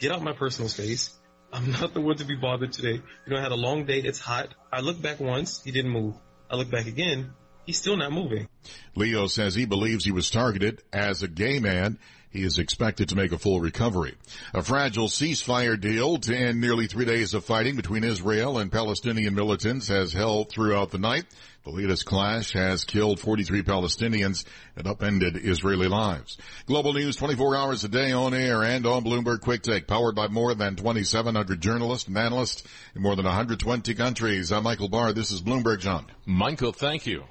get 0.00 0.10
out 0.10 0.22
my 0.22 0.32
personal 0.32 0.68
space. 0.68 1.15
I'm 1.56 1.70
not 1.70 1.94
the 1.94 2.02
one 2.02 2.18
to 2.18 2.24
be 2.24 2.36
bothered 2.36 2.72
today. 2.72 3.00
You 3.24 3.32
know, 3.32 3.38
I 3.38 3.40
had 3.40 3.50
a 3.50 3.56
long 3.56 3.86
day. 3.86 3.98
It's 3.98 4.18
hot. 4.18 4.48
I 4.70 4.80
looked 4.80 5.00
back 5.00 5.20
once. 5.20 5.62
He 5.64 5.70
didn't 5.72 5.90
move. 5.90 6.14
I 6.50 6.56
look 6.56 6.70
back 6.70 6.86
again. 6.86 7.32
He's 7.64 7.78
still 7.78 7.96
not 7.96 8.12
moving. 8.12 8.46
Leo 8.94 9.26
says 9.26 9.54
he 9.54 9.64
believes 9.64 10.04
he 10.04 10.12
was 10.12 10.28
targeted 10.28 10.82
as 10.92 11.22
a 11.22 11.28
gay 11.28 11.58
man. 11.58 11.98
He 12.30 12.42
is 12.42 12.58
expected 12.58 13.08
to 13.08 13.16
make 13.16 13.32
a 13.32 13.38
full 13.38 13.60
recovery. 13.60 14.14
A 14.52 14.62
fragile 14.62 15.08
ceasefire 15.08 15.80
deal 15.80 16.18
to 16.18 16.36
end 16.36 16.60
nearly 16.60 16.86
three 16.86 17.04
days 17.04 17.34
of 17.34 17.44
fighting 17.44 17.76
between 17.76 18.04
Israel 18.04 18.58
and 18.58 18.70
Palestinian 18.70 19.34
militants 19.34 19.88
has 19.88 20.12
held 20.12 20.50
throughout 20.50 20.90
the 20.90 20.98
night. 20.98 21.24
The 21.64 21.72
latest 21.72 22.04
clash 22.04 22.52
has 22.52 22.84
killed 22.84 23.18
43 23.18 23.62
Palestinians 23.62 24.44
and 24.76 24.86
upended 24.86 25.36
Israeli 25.36 25.88
lives. 25.88 26.36
Global 26.66 26.92
news 26.92 27.16
24 27.16 27.56
hours 27.56 27.82
a 27.82 27.88
day 27.88 28.12
on 28.12 28.34
air 28.34 28.62
and 28.62 28.86
on 28.86 29.02
Bloomberg 29.02 29.40
Quick 29.40 29.62
Take, 29.62 29.88
powered 29.88 30.14
by 30.14 30.28
more 30.28 30.54
than 30.54 30.76
2,700 30.76 31.60
journalists 31.60 32.06
and 32.06 32.16
analysts 32.16 32.62
in 32.94 33.02
more 33.02 33.16
than 33.16 33.24
120 33.24 33.94
countries. 33.94 34.52
I'm 34.52 34.62
Michael 34.62 34.88
Barr. 34.88 35.12
This 35.12 35.32
is 35.32 35.42
Bloomberg 35.42 35.80
John. 35.80 36.06
Michael, 36.24 36.72
thank 36.72 37.06
you. 37.06 37.24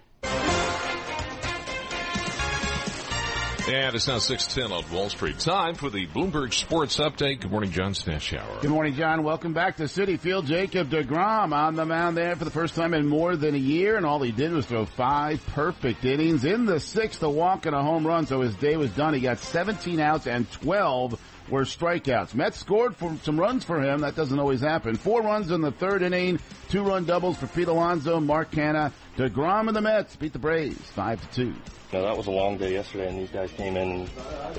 And 3.67 3.95
it's 3.95 4.07
now 4.07 4.19
610 4.19 4.71
on 4.71 4.91
Wall 4.95 5.09
Street. 5.09 5.39
Time 5.39 5.73
for 5.73 5.89
the 5.89 6.05
Bloomberg 6.05 6.53
Sports 6.53 6.97
Update. 6.97 7.41
Good 7.41 7.49
morning, 7.49 7.71
John 7.71 7.93
Stashower. 7.93 8.61
Good 8.61 8.69
morning, 8.69 8.93
John. 8.93 9.23
Welcome 9.23 9.53
back 9.53 9.77
to 9.77 9.85
Citi 9.85 10.19
Field. 10.19 10.45
Jacob 10.45 10.91
DeGrom 10.91 11.51
on 11.51 11.73
the 11.73 11.83
mound 11.83 12.15
there 12.15 12.35
for 12.35 12.45
the 12.45 12.51
first 12.51 12.75
time 12.75 12.93
in 12.93 13.07
more 13.07 13.35
than 13.35 13.55
a 13.55 13.59
year, 13.59 13.97
and 13.97 14.05
all 14.05 14.21
he 14.21 14.31
did 14.31 14.51
was 14.51 14.67
throw 14.67 14.85
five 14.85 15.43
perfect 15.47 16.05
innings. 16.05 16.45
In 16.45 16.65
the 16.65 16.79
sixth, 16.79 17.23
a 17.23 17.29
walk 17.29 17.65
and 17.65 17.75
a 17.75 17.81
home 17.81 18.05
run, 18.05 18.27
so 18.27 18.41
his 18.41 18.55
day 18.55 18.77
was 18.77 18.91
done. 18.91 19.15
He 19.15 19.19
got 19.19 19.39
17 19.39 19.99
outs 19.99 20.27
and 20.27 20.49
12 20.51 21.19
were 21.49 21.63
strikeouts. 21.63 22.33
Mets 22.33 22.59
scored 22.59 22.95
for 22.95 23.15
some 23.23 23.39
runs 23.39 23.63
for 23.63 23.81
him. 23.81 24.01
That 24.01 24.15
doesn't 24.15 24.39
always 24.39 24.61
happen. 24.61 24.95
Four 24.95 25.21
runs 25.21 25.51
in 25.51 25.61
the 25.61 25.71
third 25.71 26.01
inning, 26.01 26.39
two 26.69 26.83
run 26.83 27.05
doubles 27.05 27.37
for 27.37 27.47
Pete 27.47 27.67
Alonso, 27.67 28.19
Mark 28.19 28.51
Canha. 28.51 28.91
DeGrom 29.17 29.67
and 29.67 29.75
the 29.75 29.81
Mets 29.81 30.15
beat 30.15 30.33
the 30.33 30.39
Braves 30.39 30.77
5 30.91 31.31
to 31.31 31.45
2 31.45 31.55
you 31.95 32.01
know, 32.01 32.07
that 32.07 32.17
was 32.17 32.27
a 32.27 32.31
long 32.31 32.57
day 32.57 32.73
yesterday, 32.73 33.07
and 33.07 33.19
these 33.19 33.29
guys 33.29 33.51
came 33.51 33.77
in 33.77 34.09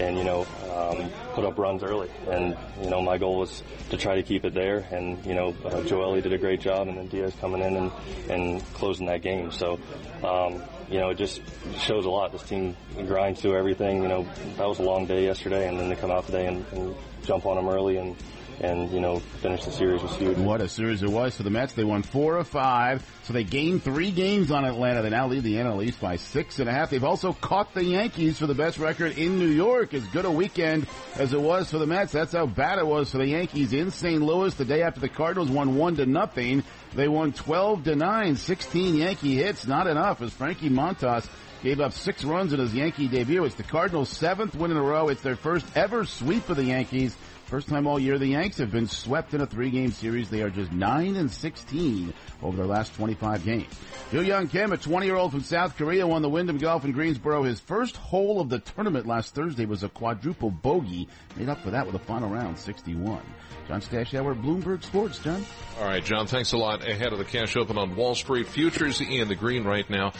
and, 0.00 0.16
you 0.16 0.24
know, 0.24 0.46
um, 0.74 1.10
put 1.34 1.44
up 1.44 1.58
runs 1.58 1.82
early. 1.82 2.08
And, 2.30 2.56
you 2.82 2.88
know, 2.88 3.02
my 3.02 3.18
goal 3.18 3.38
was 3.38 3.62
to 3.90 3.96
try 3.96 4.14
to 4.14 4.22
keep 4.22 4.44
it 4.44 4.54
there. 4.54 4.86
And, 4.90 5.24
you 5.26 5.34
know, 5.34 5.54
uh, 5.64 5.80
did 5.82 6.32
a 6.32 6.38
great 6.38 6.60
job, 6.60 6.88
and 6.88 6.96
then 6.96 7.08
Diaz 7.08 7.34
coming 7.40 7.60
in 7.60 7.76
and, 7.76 7.92
and 8.30 8.74
closing 8.74 9.06
that 9.06 9.22
game. 9.22 9.50
So, 9.50 9.78
um, 10.24 10.62
you 10.90 10.98
know, 10.98 11.10
it 11.10 11.18
just 11.18 11.40
shows 11.78 12.04
a 12.04 12.10
lot. 12.10 12.32
This 12.32 12.42
team 12.42 12.76
grinds 13.06 13.40
through 13.40 13.56
everything. 13.56 14.02
You 14.02 14.08
know, 14.08 14.26
that 14.56 14.66
was 14.66 14.78
a 14.78 14.82
long 14.82 15.06
day 15.06 15.24
yesterday, 15.24 15.68
and 15.68 15.78
then 15.78 15.88
to 15.88 15.96
come 15.96 16.10
out 16.10 16.26
today 16.26 16.46
and, 16.46 16.64
and 16.72 16.94
jump 17.24 17.46
on 17.46 17.56
them 17.56 17.68
early 17.68 17.96
and, 17.96 18.16
and 18.60 18.90
you 18.90 19.00
know 19.00 19.18
finish 19.18 19.64
the 19.64 19.70
series 19.70 20.02
was 20.02 20.14
huge. 20.16 20.36
What 20.38 20.60
a 20.60 20.68
series 20.68 21.02
it 21.02 21.08
was 21.08 21.36
for 21.36 21.42
the 21.42 21.50
Mets. 21.50 21.74
They 21.74 21.84
won 21.84 22.02
four 22.02 22.36
of 22.38 22.48
five, 22.48 23.04
so 23.24 23.32
they 23.32 23.44
gained 23.44 23.82
three 23.82 24.10
games 24.10 24.50
on 24.50 24.64
Atlanta. 24.64 25.02
They 25.02 25.10
now 25.10 25.26
lead 25.28 25.42
the 25.42 25.56
NL 25.56 25.84
East 25.84 26.00
by 26.00 26.16
six 26.16 26.58
and 26.58 26.68
a 26.68 26.72
half. 26.72 26.90
They've 26.90 27.04
also 27.04 27.32
caught 27.32 27.74
the 27.74 27.84
Yankees 27.84 28.38
for 28.38 28.46
the 28.46 28.54
best 28.54 28.78
record 28.78 29.18
in 29.18 29.38
New 29.38 29.48
York. 29.48 29.94
As 29.94 30.04
good 30.08 30.24
a 30.24 30.30
weekend 30.30 30.86
as 31.16 31.32
it 31.32 31.40
was 31.40 31.70
for 31.70 31.78
the 31.78 31.86
Mets, 31.86 32.12
that's 32.12 32.32
how 32.32 32.46
bad 32.46 32.78
it 32.78 32.86
was 32.86 33.10
for 33.10 33.18
the 33.18 33.26
Yankees 33.26 33.72
in 33.72 33.90
St. 33.90 34.22
Louis. 34.22 34.54
The 34.54 34.64
day 34.64 34.82
after 34.82 35.00
the 35.00 35.08
Cardinals 35.08 35.50
won 35.50 35.76
one 35.76 35.96
to 35.96 36.06
nothing, 36.06 36.64
they 36.94 37.08
won 37.08 37.32
twelve 37.32 37.84
to 37.84 37.96
nine. 37.96 38.36
Sixteen 38.36 38.94
Yankee 38.96 39.36
hits, 39.36 39.66
not 39.66 39.86
enough. 39.86 40.22
As 40.22 40.32
Frankie 40.32 40.70
Montas 40.70 41.28
gave 41.62 41.80
up 41.80 41.92
six 41.92 42.22
runs 42.24 42.52
in 42.52 42.60
his 42.60 42.74
Yankee 42.74 43.08
debut. 43.08 43.44
It's 43.44 43.54
the 43.54 43.62
Cardinals' 43.62 44.08
seventh 44.08 44.54
win 44.54 44.70
in 44.70 44.76
a 44.76 44.82
row. 44.82 45.08
It's 45.08 45.22
their 45.22 45.36
first 45.36 45.66
ever 45.76 46.04
sweep 46.04 46.48
of 46.48 46.56
the 46.56 46.64
Yankees. 46.64 47.16
First 47.46 47.68
time 47.68 47.86
all 47.86 48.00
year 48.00 48.18
the 48.18 48.26
Yanks 48.26 48.58
have 48.58 48.72
been 48.72 48.88
swept 48.88 49.32
in 49.32 49.40
a 49.40 49.46
three-game 49.46 49.92
series. 49.92 50.28
They 50.28 50.42
are 50.42 50.50
just 50.50 50.72
9 50.72 51.14
and 51.14 51.30
16 51.30 52.12
over 52.42 52.56
their 52.56 52.66
last 52.66 52.92
25 52.96 53.44
games. 53.44 53.72
Young 54.10 54.48
Kim, 54.48 54.72
a 54.72 54.76
20-year-old 54.76 55.30
from 55.30 55.42
South 55.42 55.76
Korea, 55.76 56.04
won 56.08 56.22
the 56.22 56.28
Wyndham 56.28 56.58
Golf 56.58 56.84
in 56.84 56.90
Greensboro. 56.90 57.44
His 57.44 57.60
first 57.60 57.96
hole 57.96 58.40
of 58.40 58.48
the 58.48 58.58
tournament 58.58 59.06
last 59.06 59.32
Thursday 59.32 59.64
was 59.64 59.84
a 59.84 59.88
quadruple 59.88 60.50
bogey. 60.50 61.06
Made 61.36 61.48
up 61.48 61.62
for 61.62 61.70
that 61.70 61.86
with 61.86 61.94
a 61.94 62.00
final 62.00 62.28
round 62.28 62.58
61. 62.58 63.22
John 63.68 63.80
Stashower, 63.80 64.40
Bloomberg 64.40 64.82
Sports. 64.82 65.20
John. 65.20 65.46
All 65.78 65.86
right, 65.86 66.04
John. 66.04 66.26
Thanks 66.26 66.52
a 66.52 66.56
lot. 66.58 66.88
Ahead 66.88 67.12
of 67.12 67.18
the 67.18 67.24
cash 67.24 67.56
open 67.56 67.78
on 67.78 67.94
Wall 67.94 68.16
Street, 68.16 68.48
futures 68.48 69.00
in 69.00 69.28
the 69.28 69.36
green 69.36 69.62
right 69.62 69.88
now. 69.88 70.12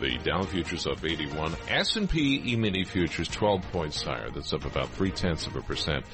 The 0.00 0.16
Dow 0.18 0.42
futures 0.44 0.86
up 0.86 1.04
81. 1.04 1.54
S&P 1.68 2.52
E-mini 2.52 2.84
futures 2.84 3.28
12 3.28 3.62
points 3.70 4.02
higher. 4.02 4.30
That's 4.30 4.52
up 4.54 4.64
about 4.64 4.88
three 4.90 5.10
tenths 5.10 5.46
of 5.46 5.56
a 5.56 5.62
percent. 5.62 6.04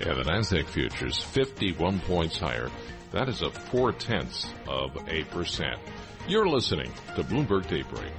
And 0.00 0.18
the 0.18 0.30
Nasdaq 0.30 0.66
futures 0.66 1.22
51 1.22 2.00
points 2.00 2.38
higher. 2.38 2.70
That 3.12 3.28
is 3.28 3.42
a 3.42 3.50
four 3.50 3.92
tenths 3.92 4.46
of 4.66 4.96
a 5.08 5.24
percent. 5.24 5.78
You're 6.28 6.48
listening 6.48 6.92
to 7.14 7.22
Bloomberg 7.22 7.66
Daybreak. 7.68 8.12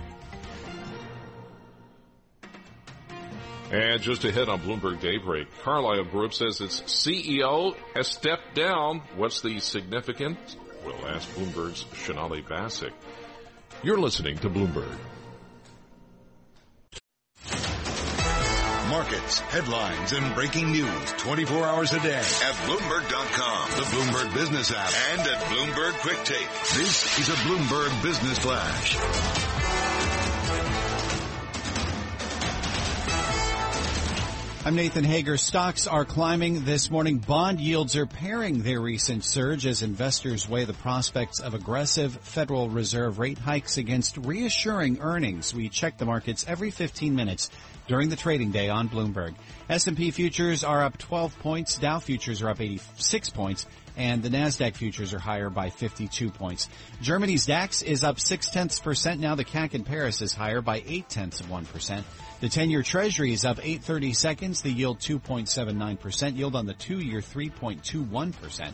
And 3.72 4.02
just 4.02 4.24
ahead 4.24 4.48
on 4.48 4.62
Bloomberg 4.62 5.02
Daybreak, 5.02 5.48
Carlyle 5.62 6.06
Group 6.06 6.34
says 6.34 6.62
its 6.62 6.82
CEO 6.82 7.76
has 7.94 8.08
stepped 8.08 8.56
down. 8.56 9.02
What's 9.18 9.42
the 9.42 9.60
significance? 9.60 10.56
We'll 10.86 11.06
ask 11.08 11.30
Bloomberg's 11.36 11.86
Sonali 12.06 12.42
Basak. 12.42 12.94
You're 13.84 14.00
listening 14.00 14.38
to 14.38 14.50
Bloomberg. 14.50 14.98
Markets, 18.90 19.40
headlines, 19.40 20.14
and 20.14 20.34
breaking 20.34 20.72
news 20.72 21.12
24 21.18 21.66
hours 21.66 21.92
a 21.92 22.00
day 22.00 22.18
at 22.18 22.56
Bloomberg.com, 22.66 23.72
the 23.72 23.86
Bloomberg 23.86 24.34
Business 24.34 24.72
app, 24.72 24.92
and 25.12 25.28
at 25.28 25.44
Bloomberg 25.44 25.94
Quick 26.00 26.24
Take. 26.24 26.50
This 26.76 27.20
is 27.20 27.28
a 27.28 27.34
Bloomberg 27.34 28.02
Business 28.02 28.38
Flash. 28.40 28.98
I'm 34.66 34.76
Nathan 34.76 35.06
Hager. 35.06 35.38
Stocks 35.38 35.88
are 35.88 36.04
climbing 36.04 36.66
this 36.66 36.92
morning. 36.92 37.20
Bond 37.20 37.62
yields 37.62 37.96
are 37.96 38.06
paring 38.06 38.64
their 38.64 38.82
recent 38.82 39.24
surge 39.24 39.66
as 39.66 39.82
investors 39.82 40.48
weigh 40.50 40.66
the 40.66 40.74
prospects 40.74 41.40
of 41.40 41.54
aggressive 41.54 42.14
Federal 42.22 42.70
Reserve 42.70 43.18
rate 43.18 43.38
hikes 43.38 43.78
against 43.78 44.18
reassuring 44.18 45.00
earnings. 45.00 45.54
We 45.54 45.70
check 45.70 45.98
the 45.98 46.06
markets 46.06 46.46
every 46.48 46.72
15 46.72 47.16
minutes 47.16 47.50
during 47.88 48.10
the 48.10 48.16
trading 48.16 48.52
day 48.52 48.70
on 48.70 48.90
Bloomberg. 48.90 49.36
S&P 49.70 50.12
futures 50.12 50.64
are 50.64 50.84
up 50.84 50.98
12 50.98 51.40
points, 51.40 51.78
Dow 51.78 52.00
futures 52.00 52.42
are 52.42 52.50
up 52.50 52.62
86 52.62 53.30
points, 53.32 53.66
and 53.98 54.22
the 54.22 54.30
Nasdaq 54.30 54.76
futures 54.76 55.14
are 55.14 55.20
higher 55.20 55.50
by 55.50 55.70
52 55.70 56.30
points. 56.30 56.70
Germany's 57.02 57.48
DAX 57.48 57.82
is 57.82 58.04
up 58.04 58.20
6 58.20 58.50
tenths 58.52 58.80
percent 58.80 59.20
now. 59.20 59.36
The 59.36 59.44
CAC 59.44 59.74
in 59.74 59.84
Paris 59.84 60.22
is 60.22 60.34
higher 60.34 60.62
by 60.62 60.84
8 60.86 61.10
tenths 61.10 61.40
of 61.40 61.50
1 61.50 61.66
percent. 61.66 62.06
The 62.40 62.48
10-year 62.48 62.84
Treasury 62.84 63.34
is 63.34 63.44
up 63.44 63.58
830 63.58 64.14
seconds. 64.14 64.62
The 64.62 64.70
yield 64.70 65.00
2.79%. 65.00 66.38
Yield 66.38 66.56
on 66.56 66.68
the 66.68 66.76
two-year 66.76 67.22
3.21%. 67.22 68.72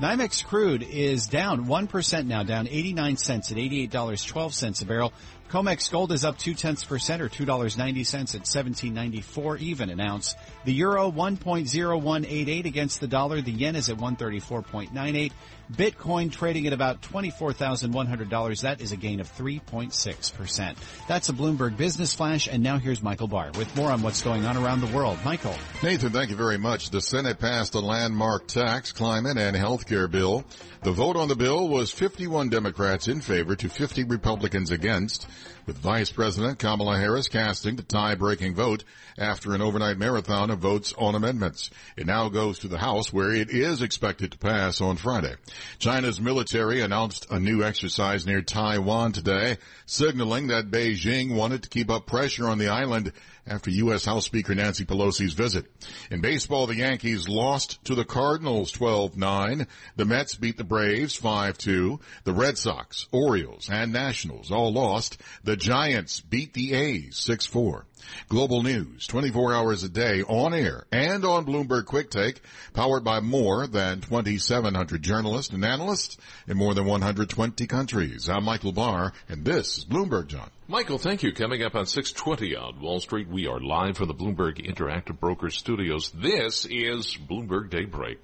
NYMEX 0.00 0.44
crude 0.44 0.82
is 0.82 1.28
down 1.28 1.66
1% 1.66 2.26
now, 2.26 2.42
down 2.42 2.66
89 2.66 3.16
cents 3.16 3.52
at 3.52 3.58
$88.12 3.58 4.82
a 4.82 4.84
barrel. 4.86 5.12
COMEX 5.50 5.90
gold 5.90 6.10
is 6.10 6.24
up 6.24 6.36
two 6.36 6.54
tenths 6.54 6.84
percent 6.84 7.22
or 7.22 7.28
two 7.28 7.44
dollars 7.44 7.78
ninety 7.78 8.02
cents 8.02 8.34
at 8.34 8.46
seventeen 8.46 8.92
ninety 8.92 9.20
four 9.20 9.56
even 9.58 9.88
an 9.88 10.00
ounce. 10.00 10.34
The 10.64 10.72
euro 10.72 11.08
one 11.08 11.36
point 11.36 11.68
zero 11.68 11.96
one 11.96 12.24
eight 12.24 12.48
eight 12.48 12.66
against 12.66 13.00
the 13.00 13.06
dollar. 13.06 13.40
The 13.40 13.52
yen 13.52 13.76
is 13.76 13.88
at 13.88 13.98
one 13.98 14.16
thirty 14.16 14.40
four 14.40 14.62
point 14.62 14.92
nine 14.92 15.14
eight. 15.14 15.32
Bitcoin 15.72 16.30
trading 16.30 16.66
at 16.66 16.72
about 16.72 17.02
twenty 17.02 17.30
four 17.30 17.52
thousand 17.52 17.92
one 17.92 18.06
hundred 18.06 18.30
dollars. 18.30 18.62
That 18.62 18.80
is 18.80 18.92
a 18.92 18.96
gain 18.96 19.20
of 19.20 19.28
three 19.28 19.60
point 19.60 19.94
six 19.94 20.30
percent. 20.30 20.76
That's 21.08 21.28
a 21.28 21.32
Bloomberg 21.32 21.76
Business 21.76 22.14
Flash, 22.14 22.48
and 22.48 22.62
now 22.62 22.78
here's 22.78 23.02
Michael 23.02 23.28
Barr 23.28 23.50
with 23.56 23.74
more 23.76 23.90
on 23.90 24.02
what's 24.02 24.22
going 24.22 24.44
on 24.46 24.56
around 24.56 24.80
the 24.80 24.94
world. 24.94 25.18
Michael, 25.24 25.54
Nathan, 25.82 26.10
thank 26.10 26.30
you 26.30 26.36
very 26.36 26.58
much. 26.58 26.90
The 26.90 27.00
Senate 27.00 27.38
passed 27.38 27.74
a 27.74 27.80
landmark 27.80 28.46
tax, 28.46 28.92
climate, 28.92 29.38
and 29.38 29.56
health 29.56 29.86
care 29.86 30.08
bill. 30.08 30.44
The 30.82 30.92
vote 30.92 31.16
on 31.16 31.28
the 31.28 31.36
bill 31.36 31.66
was 31.68 31.90
51 31.90 32.50
Democrats 32.50 33.08
in 33.08 33.22
favor 33.22 33.56
to 33.56 33.68
50 33.70 34.04
Republicans 34.04 34.70
against, 34.70 35.26
with 35.66 35.78
Vice 35.78 36.10
President 36.10 36.58
Kamala 36.58 36.98
Harris 36.98 37.28
casting 37.28 37.76
the 37.76 37.82
tie-breaking 37.82 38.54
vote 38.54 38.84
after 39.18 39.54
an 39.54 39.62
overnight 39.62 39.96
marathon 39.96 40.50
of 40.50 40.58
votes 40.58 40.92
on 40.98 41.14
amendments. 41.14 41.70
It 41.96 42.06
now 42.06 42.28
goes 42.28 42.58
to 42.60 42.68
the 42.68 42.78
House 42.78 43.12
where 43.12 43.30
it 43.30 43.50
is 43.50 43.82
expected 43.82 44.32
to 44.32 44.38
pass 44.38 44.80
on 44.80 44.96
Friday. 44.96 45.34
China's 45.78 46.20
military 46.20 46.80
announced 46.80 47.26
a 47.30 47.38
new 47.38 47.62
exercise 47.62 48.26
near 48.26 48.42
Taiwan 48.42 49.12
today, 49.12 49.58
signaling 49.86 50.48
that 50.48 50.70
Beijing 50.70 51.34
wanted 51.34 51.62
to 51.62 51.68
keep 51.68 51.90
up 51.90 52.06
pressure 52.06 52.48
on 52.48 52.58
the 52.58 52.68
island 52.68 53.12
after 53.46 53.70
U.S. 53.70 54.04
House 54.04 54.24
Speaker 54.24 54.54
Nancy 54.54 54.84
Pelosi's 54.84 55.34
visit. 55.34 55.66
In 56.10 56.20
baseball, 56.20 56.66
the 56.66 56.76
Yankees 56.76 57.28
lost 57.28 57.84
to 57.84 57.94
the 57.94 58.04
Cardinals 58.04 58.72
12-9. 58.72 59.66
The 59.96 60.04
Mets 60.04 60.34
beat 60.34 60.56
the 60.56 60.64
Braves 60.64 61.18
5-2. 61.18 62.00
The 62.24 62.32
Red 62.32 62.58
Sox, 62.58 63.06
Orioles, 63.12 63.68
and 63.70 63.92
Nationals 63.92 64.50
all 64.50 64.72
lost. 64.72 65.20
The 65.42 65.56
Giants 65.56 66.20
beat 66.20 66.54
the 66.54 66.74
A's 66.74 67.14
6-4. 67.16 67.84
Global 68.28 68.62
news 68.62 69.06
24 69.06 69.54
hours 69.54 69.82
a 69.82 69.88
day 69.88 70.22
on 70.22 70.54
air 70.54 70.86
and 70.90 71.24
on 71.24 71.44
Bloomberg 71.44 71.86
Quick 71.86 72.10
Take, 72.10 72.40
powered 72.72 73.04
by 73.04 73.20
more 73.20 73.66
than 73.66 74.00
2,700 74.00 75.02
journalists 75.02 75.52
and 75.52 75.64
analysts 75.64 76.16
in 76.46 76.56
more 76.56 76.74
than 76.74 76.86
120 76.86 77.66
countries. 77.66 78.28
I'm 78.28 78.44
Michael 78.44 78.72
Barr, 78.72 79.12
and 79.28 79.44
this 79.44 79.78
is 79.78 79.84
Bloomberg, 79.84 80.28
John. 80.28 80.50
Michael, 80.66 80.98
thank 80.98 81.22
you. 81.22 81.32
Coming 81.32 81.62
up 81.62 81.74
on 81.74 81.86
620 81.86 82.56
on 82.56 82.80
Wall 82.80 83.00
Street, 83.00 83.28
we 83.28 83.46
are 83.46 83.60
live 83.60 83.96
from 83.98 84.08
the 84.08 84.14
Bloomberg 84.14 84.66
Interactive 84.66 85.20
Brokers 85.20 85.56
studios. 85.58 86.10
This 86.10 86.64
is 86.64 87.16
Bloomberg 87.16 87.70
Daybreak. 87.70 88.18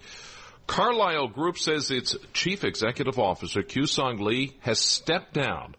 Carlyle 0.67 1.29
Group 1.29 1.59
says 1.59 1.91
its 1.91 2.17
chief 2.33 2.65
executive 2.65 3.19
officer, 3.19 3.63
Kewsong 3.63 4.21
Lee, 4.21 4.57
has 4.61 4.79
stepped 4.79 5.35
down. 5.35 5.75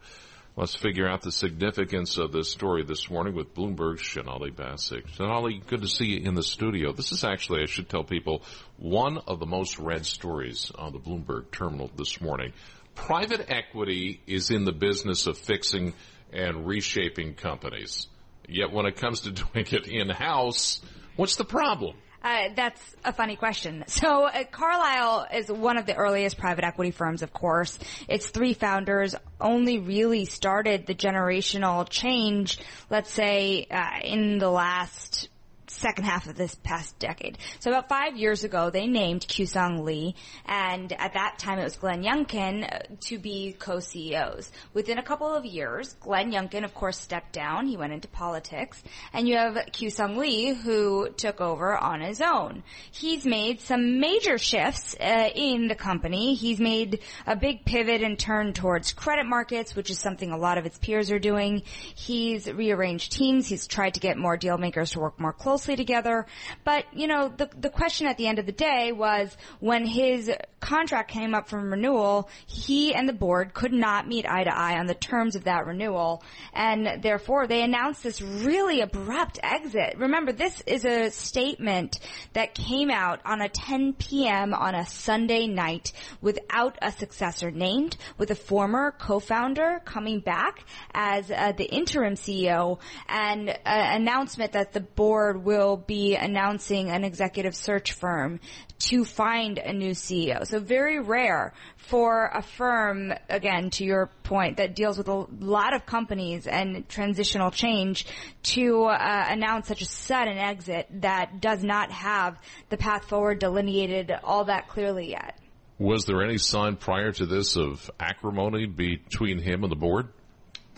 Let's 0.58 0.75
figure 0.75 1.08
out 1.08 1.22
the 1.22 1.31
significance 1.31 2.17
of 2.17 2.34
this 2.34 2.51
story 2.51 2.84
this 2.84 3.10
morning 3.10 3.34
with 3.36 3.55
Bloomberg's 3.55 4.05
Sonali 4.05 4.51
Basak. 4.51 5.10
Sonali, 5.15 5.62
good 5.65 5.81
to 5.81 5.88
see 5.88 6.08
you 6.08 6.27
in 6.27 6.36
the 6.36 6.43
studio. 6.43 6.91
This 6.91 7.13
is 7.13 7.24
actually, 7.24 7.62
I 7.62 7.67
should 7.67 7.88
tell 7.88 8.03
people, 8.03 8.43
one 8.75 9.17
of 9.27 9.39
the 9.39 9.46
most 9.46 9.79
read 9.79 10.05
stories 10.05 10.70
on 10.77 10.91
the 10.91 11.00
Bloomberg 11.00 11.51
terminal 11.51 11.89
this 11.96 12.20
morning. 12.20 12.51
Private 12.96 13.50
equity 13.50 14.20
is 14.27 14.51
in 14.51 14.65
the 14.65 14.74
business 14.74 15.25
of 15.25 15.38
fixing 15.38 15.93
and 16.34 16.67
reshaping 16.67 17.36
companies. 17.36 18.08
Yet 18.50 18.74
when 18.74 18.86
it 18.86 18.98
comes 18.98 19.22
to 19.22 19.31
doing 19.31 19.65
it 19.72 19.88
in-house, 19.88 20.81
what's 21.15 21.38
the 21.38 21.46
problem? 21.46 21.96
Uh, 22.23 22.49
that's 22.55 22.81
a 23.03 23.13
funny 23.13 23.35
question. 23.35 23.83
So 24.01 24.25
uh, 24.25 24.45
Carlyle 24.49 25.27
is 25.31 25.51
one 25.51 25.77
of 25.77 25.85
the 25.85 25.95
earliest 25.95 26.37
private 26.37 26.63
equity 26.63 26.91
firms, 26.91 27.21
of 27.21 27.31
course. 27.31 27.77
Its 28.07 28.29
three 28.29 28.53
founders 28.53 29.13
only 29.39 29.77
really 29.77 30.25
started 30.25 30.87
the 30.87 30.95
generational 30.95 31.87
change, 31.87 32.57
let's 32.89 33.11
say, 33.11 33.67
uh, 33.69 33.99
in 34.03 34.39
the 34.39 34.49
last 34.49 35.29
second 35.71 36.03
half 36.03 36.27
of 36.27 36.35
this 36.35 36.55
past 36.55 36.97
decade. 36.99 37.37
So 37.59 37.71
about 37.71 37.89
five 37.89 38.17
years 38.17 38.43
ago, 38.43 38.69
they 38.69 38.87
named 38.87 39.21
Kewsong 39.21 39.83
Lee, 39.83 40.15
and 40.45 40.91
at 40.93 41.13
that 41.13 41.39
time 41.39 41.59
it 41.59 41.63
was 41.63 41.77
Glenn 41.77 42.03
Youngkin 42.03 42.63
uh, 42.63 42.79
to 43.01 43.17
be 43.17 43.55
co-CEOs. 43.57 44.51
Within 44.73 44.97
a 44.97 45.03
couple 45.03 45.33
of 45.33 45.45
years, 45.45 45.93
Glenn 46.01 46.31
Youngkin, 46.31 46.63
of 46.63 46.73
course, 46.73 46.97
stepped 46.97 47.31
down. 47.33 47.67
He 47.67 47.77
went 47.77 47.93
into 47.93 48.07
politics, 48.09 48.83
and 49.13 49.27
you 49.27 49.37
have 49.37 49.55
Kewsong 49.71 50.17
Lee, 50.17 50.53
who 50.53 51.09
took 51.15 51.39
over 51.39 51.77
on 51.77 52.01
his 52.01 52.21
own. 52.21 52.63
He's 52.91 53.25
made 53.25 53.61
some 53.61 53.99
major 53.99 54.37
shifts 54.37 54.95
uh, 54.99 55.29
in 55.33 55.67
the 55.67 55.75
company. 55.75 56.35
He's 56.35 56.59
made 56.59 56.99
a 57.25 57.35
big 57.35 57.63
pivot 57.65 58.03
and 58.03 58.19
turn 58.19 58.53
towards 58.53 58.91
credit 58.91 59.25
markets, 59.25 59.75
which 59.75 59.89
is 59.89 59.99
something 59.99 60.31
a 60.31 60.37
lot 60.37 60.57
of 60.57 60.65
its 60.65 60.77
peers 60.77 61.11
are 61.11 61.19
doing. 61.19 61.63
He's 61.95 62.51
rearranged 62.51 63.13
teams. 63.13 63.47
He's 63.47 63.67
tried 63.67 63.93
to 63.93 63.99
get 63.99 64.17
more 64.17 64.35
deal 64.35 64.57
makers 64.57 64.91
to 64.91 64.99
work 64.99 65.19
more 65.19 65.33
closely 65.33 65.60
closely 65.61 65.75
together. 65.75 66.25
But, 66.63 66.85
you 66.93 67.07
know, 67.07 67.29
the, 67.29 67.49
the 67.59 67.69
question 67.69 68.07
at 68.07 68.17
the 68.17 68.27
end 68.27 68.39
of 68.39 68.45
the 68.45 68.51
day 68.51 68.91
was 68.91 69.35
when 69.59 69.85
his 69.85 70.31
contract 70.71 71.11
came 71.11 71.35
up 71.35 71.49
for 71.49 71.59
renewal, 71.59 72.29
he 72.45 72.95
and 72.95 73.07
the 73.07 73.13
board 73.13 73.53
could 73.53 73.73
not 73.73 74.07
meet 74.07 74.25
eye 74.25 74.45
to 74.45 74.57
eye 74.57 74.79
on 74.79 74.85
the 74.85 74.93
terms 74.93 75.35
of 75.35 75.43
that 75.43 75.65
renewal. 75.65 76.23
And 76.53 77.03
therefore 77.03 77.45
they 77.45 77.61
announced 77.61 78.03
this 78.03 78.21
really 78.21 78.79
abrupt 78.79 79.37
exit. 79.43 79.95
Remember, 79.97 80.31
this 80.31 80.61
is 80.65 80.85
a 80.85 81.09
statement 81.09 81.99
that 82.31 82.55
came 82.55 82.89
out 82.89 83.19
on 83.25 83.41
a 83.41 83.49
10 83.49 83.95
p.m. 83.95 84.53
on 84.53 84.73
a 84.73 84.85
Sunday 84.85 85.45
night 85.45 85.91
without 86.21 86.77
a 86.81 86.93
successor 86.93 87.51
named, 87.51 87.97
with 88.17 88.31
a 88.31 88.35
former 88.35 88.95
co-founder 88.97 89.81
coming 89.83 90.21
back 90.21 90.63
as 90.93 91.29
uh, 91.29 91.51
the 91.51 91.65
interim 91.65 92.13
CEO 92.13 92.79
and 93.09 93.49
an 93.49 94.01
announcement 94.01 94.53
that 94.53 94.71
the 94.71 94.79
board 94.79 95.43
will 95.43 95.75
be 95.75 96.15
announcing 96.15 96.89
an 96.89 97.03
executive 97.03 97.57
search 97.57 97.91
firm 97.91 98.39
to 98.79 99.05
find 99.05 99.59
a 99.59 99.73
new 99.73 99.91
CEO. 99.91 100.45
So 100.47 100.60
very 100.61 100.99
rare 100.99 101.53
for 101.77 102.31
a 102.33 102.41
firm, 102.41 103.13
again, 103.29 103.69
to 103.71 103.83
your 103.83 104.09
point, 104.23 104.57
that 104.57 104.75
deals 104.75 104.97
with 104.97 105.07
a 105.07 105.25
lot 105.39 105.73
of 105.73 105.85
companies 105.85 106.47
and 106.47 106.87
transitional 106.87 107.51
change 107.51 108.05
to 108.43 108.85
uh, 108.85 109.25
announce 109.29 109.67
such 109.67 109.81
a 109.81 109.85
sudden 109.85 110.37
exit 110.37 110.87
that 111.01 111.41
does 111.41 111.63
not 111.63 111.91
have 111.91 112.39
the 112.69 112.77
path 112.77 113.05
forward 113.05 113.39
delineated 113.39 114.11
all 114.24 114.45
that 114.45 114.67
clearly 114.67 115.09
yet. 115.09 115.37
Was 115.79 116.05
there 116.05 116.24
any 116.24 116.37
sign 116.37 116.75
prior 116.75 117.11
to 117.13 117.25
this 117.25 117.57
of 117.57 117.89
acrimony 118.00 118.67
between 118.67 119.39
him 119.39 119.63
and 119.63 119.71
the 119.71 119.75
board? 119.75 120.09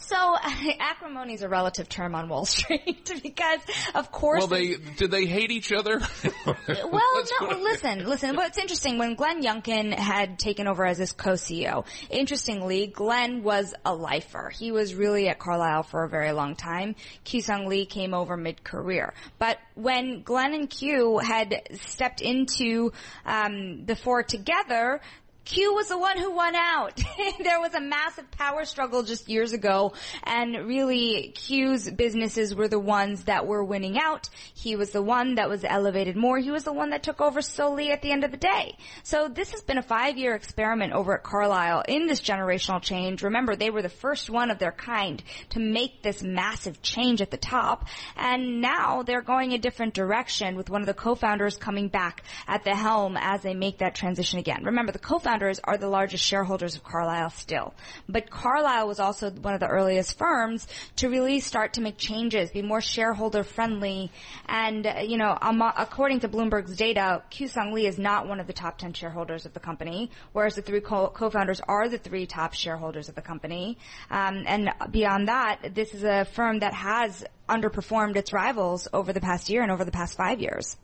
So 0.06 0.36
acrimony 0.80 1.34
is 1.34 1.42
a 1.44 1.50
relative 1.50 1.88
term 1.88 2.16
on 2.16 2.28
Wall 2.28 2.46
Street 2.54 3.10
because, 3.22 3.60
of 3.96 4.12
course. 4.12 4.40
Well, 4.40 4.48
they 4.48 4.76
did 4.98 5.12
they 5.12 5.26
hate 5.26 5.52
each 5.52 5.72
other? 5.72 6.02
well, 6.46 7.24
no. 7.42 7.58
Listen, 7.60 8.06
listen. 8.06 8.36
What's 8.36 8.58
interesting 8.58 8.98
when 8.98 9.16
Glenn 9.16 9.42
Youngkin 9.42 9.94
had 9.94 10.40
taken 10.40 10.68
over 10.68 10.86
as 10.86 10.98
his 10.98 11.12
co-CEO. 11.12 11.86
Interestingly, 12.10 12.88
Glenn 12.88 13.44
was 13.44 13.74
a 13.86 13.94
lifer. 13.94 14.50
He 14.50 14.72
was 14.72 14.94
really 14.94 15.30
at 15.30 15.40
Carlyle 15.40 15.84
for 15.84 16.04
a 16.04 16.10
very 16.10 16.32
long 16.32 16.56
time. 16.56 16.96
Kewsong 17.26 17.68
Lee 17.68 17.86
came 17.86 18.14
over 18.14 18.36
mid-career, 18.36 19.14
but 19.40 19.58
when 19.76 20.22
Glenn 20.22 20.54
and 20.54 20.70
Q 20.70 21.20
had 21.20 21.62
stepped 21.82 22.22
into 22.22 22.92
um, 23.26 23.86
the 23.86 23.96
four 23.96 24.24
together, 24.24 25.02
Q 25.46 25.74
was 25.74 25.90
the 25.90 25.98
one 25.98 26.18
who 26.18 26.32
won 26.32 26.56
out. 26.56 27.02
there 27.44 27.60
was 27.60 27.74
a 27.74 27.82
massive 27.82 28.32
power 28.32 28.64
struggle 28.64 29.04
just 29.04 29.28
years 29.28 29.52
ago, 29.52 29.92
and 30.24 30.68
really 30.68 31.34
Q's 31.36 31.92
businesses 31.92 32.56
were 32.56 32.70
the 32.70 32.80
ones 32.80 33.26
that 33.26 33.46
were 33.46 33.64
winning 33.64 34.00
out. 34.00 34.30
He 34.54 34.78
was 34.78 34.92
the 34.92 35.02
one 35.02 35.36
that 35.36 35.50
was 35.50 35.66
elevated 35.66 36.16
more. 36.16 36.40
He 36.40 36.50
was 36.50 36.64
the 36.64 36.72
one 36.72 36.92
that 36.92 37.04
took 37.04 37.20
over 37.20 37.42
solely 37.42 37.92
at 37.92 38.02
the 38.02 38.12
end 38.12 38.24
of 38.24 38.32
the 38.32 38.38
day. 38.38 38.78
So 39.04 39.28
this 39.28 39.52
has 39.52 39.62
been 39.62 39.78
a 39.78 39.84
five-year 39.84 40.34
experiment 40.34 40.94
over 40.94 41.18
at 41.18 41.24
Carlyle 41.24 41.84
in 41.90 42.08
this 42.08 42.22
generational 42.22 42.82
change. 42.82 43.22
Remember, 43.22 43.58
they 43.58 43.70
were 43.70 43.82
the 43.82 43.90
first 43.90 44.30
one 44.30 44.50
of 44.50 44.60
their 44.60 44.72
kind 44.72 45.22
to 45.50 45.60
make 45.60 46.02
this 46.04 46.24
massive 46.24 46.82
change 46.82 47.22
at 47.22 47.32
the 47.32 47.38
top, 47.38 47.90
and 48.16 48.62
now 48.62 49.04
they're 49.04 49.22
going 49.22 49.52
a 49.52 49.58
different 49.58 49.94
direction 49.94 50.56
with 50.56 50.70
one 50.70 50.82
of 50.82 50.88
the 50.88 50.94
co-founders 50.94 51.58
coming 51.58 51.90
back 51.90 52.24
at 52.48 52.64
the 52.64 52.74
helm 52.74 53.18
as 53.18 53.42
they 53.42 53.54
make 53.54 53.80
that 53.80 53.94
transition 53.94 54.40
again. 54.40 54.64
Remember, 54.64 54.94
the 54.94 55.00
co-founder 55.00 55.33
founders 55.34 55.60
are 55.64 55.78
the 55.78 55.88
largest 55.88 56.24
shareholders 56.24 56.76
of 56.76 56.84
Carlyle 56.84 57.32
still. 57.32 57.74
But 58.08 58.30
Carlyle 58.30 58.88
was 58.88 59.00
also 59.00 59.32
one 59.32 59.56
of 59.56 59.60
the 59.60 59.68
earliest 59.68 60.16
firms 60.16 60.68
to 60.98 61.10
really 61.10 61.40
start 61.40 61.74
to 61.74 61.82
make 61.82 61.98
changes, 61.98 62.52
be 62.52 62.62
more 62.62 62.82
shareholder 62.82 63.44
friendly. 63.44 64.12
And, 64.48 64.86
uh, 64.86 65.00
you 65.04 65.18
know, 65.18 65.36
um, 65.42 65.60
according 65.60 66.20
to 66.20 66.30
Bloomberg's 66.30 66.78
data, 66.78 67.24
Kewsong 67.32 67.74
Lee 67.74 67.88
is 67.88 67.98
not 67.98 68.28
one 68.28 68.40
of 68.40 68.46
the 68.46 68.54
top 68.54 68.78
10 68.78 68.94
shareholders 68.94 69.48
of 69.48 69.56
the 69.56 69.60
company, 69.60 70.12
whereas 70.34 70.54
the 70.54 70.62
three 70.62 70.82
co- 70.82 71.10
co-founders 71.10 71.62
are 71.68 71.90
the 71.90 71.98
three 71.98 72.28
top 72.28 72.54
shareholders 72.54 73.10
of 73.10 73.16
the 73.16 73.24
company. 73.24 73.80
Um, 74.12 74.44
and 74.46 74.70
beyond 74.92 75.30
that, 75.30 75.74
this 75.74 75.96
is 75.96 76.04
a 76.04 76.26
firm 76.26 76.60
that 76.60 76.76
has 76.76 77.26
underperformed 77.50 78.18
its 78.18 78.32
rivals 78.34 78.88
over 78.94 79.12
the 79.12 79.22
past 79.22 79.50
year 79.50 79.64
and 79.64 79.72
over 79.72 79.84
the 79.84 79.92
past 79.92 80.16
five 80.16 80.40
years. 80.40 80.78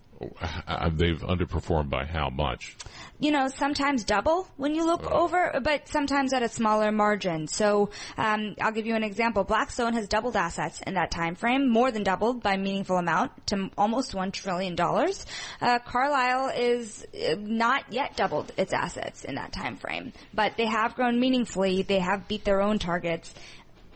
Uh, 0.67 0.89
they've 0.89 1.19
underperformed 1.21 1.89
by 1.89 2.05
how 2.05 2.29
much? 2.29 2.75
You 3.19 3.31
know, 3.31 3.47
sometimes 3.47 4.03
double 4.03 4.47
when 4.57 4.75
you 4.75 4.85
look 4.85 5.03
oh. 5.09 5.23
over, 5.23 5.59
but 5.63 5.87
sometimes 5.87 6.33
at 6.33 6.43
a 6.43 6.49
smaller 6.49 6.91
margin. 6.91 7.47
So, 7.47 7.89
um, 8.17 8.55
I'll 8.61 8.71
give 8.71 8.85
you 8.85 8.95
an 8.95 9.03
example. 9.03 9.43
Blackstone 9.43 9.93
has 9.93 10.07
doubled 10.07 10.35
assets 10.35 10.81
in 10.85 10.95
that 10.95 11.11
time 11.11 11.35
frame, 11.35 11.69
more 11.69 11.91
than 11.91 12.03
doubled 12.03 12.43
by 12.43 12.57
meaningful 12.57 12.97
amount 12.97 13.31
to 13.47 13.69
almost 13.77 14.13
one 14.13 14.31
trillion 14.31 14.75
dollars. 14.75 15.25
Uh, 15.61 15.79
Carlyle 15.79 16.49
is 16.49 17.05
uh, 17.13 17.35
not 17.39 17.85
yet 17.91 18.17
doubled 18.17 18.51
its 18.57 18.73
assets 18.73 19.23
in 19.23 19.35
that 19.35 19.53
time 19.53 19.77
frame, 19.77 20.11
but 20.33 20.57
they 20.57 20.65
have 20.65 20.95
grown 20.95 21.19
meaningfully. 21.19 21.81
They 21.83 21.99
have 21.99 22.27
beat 22.27 22.43
their 22.43 22.61
own 22.61 22.79
targets 22.79 23.33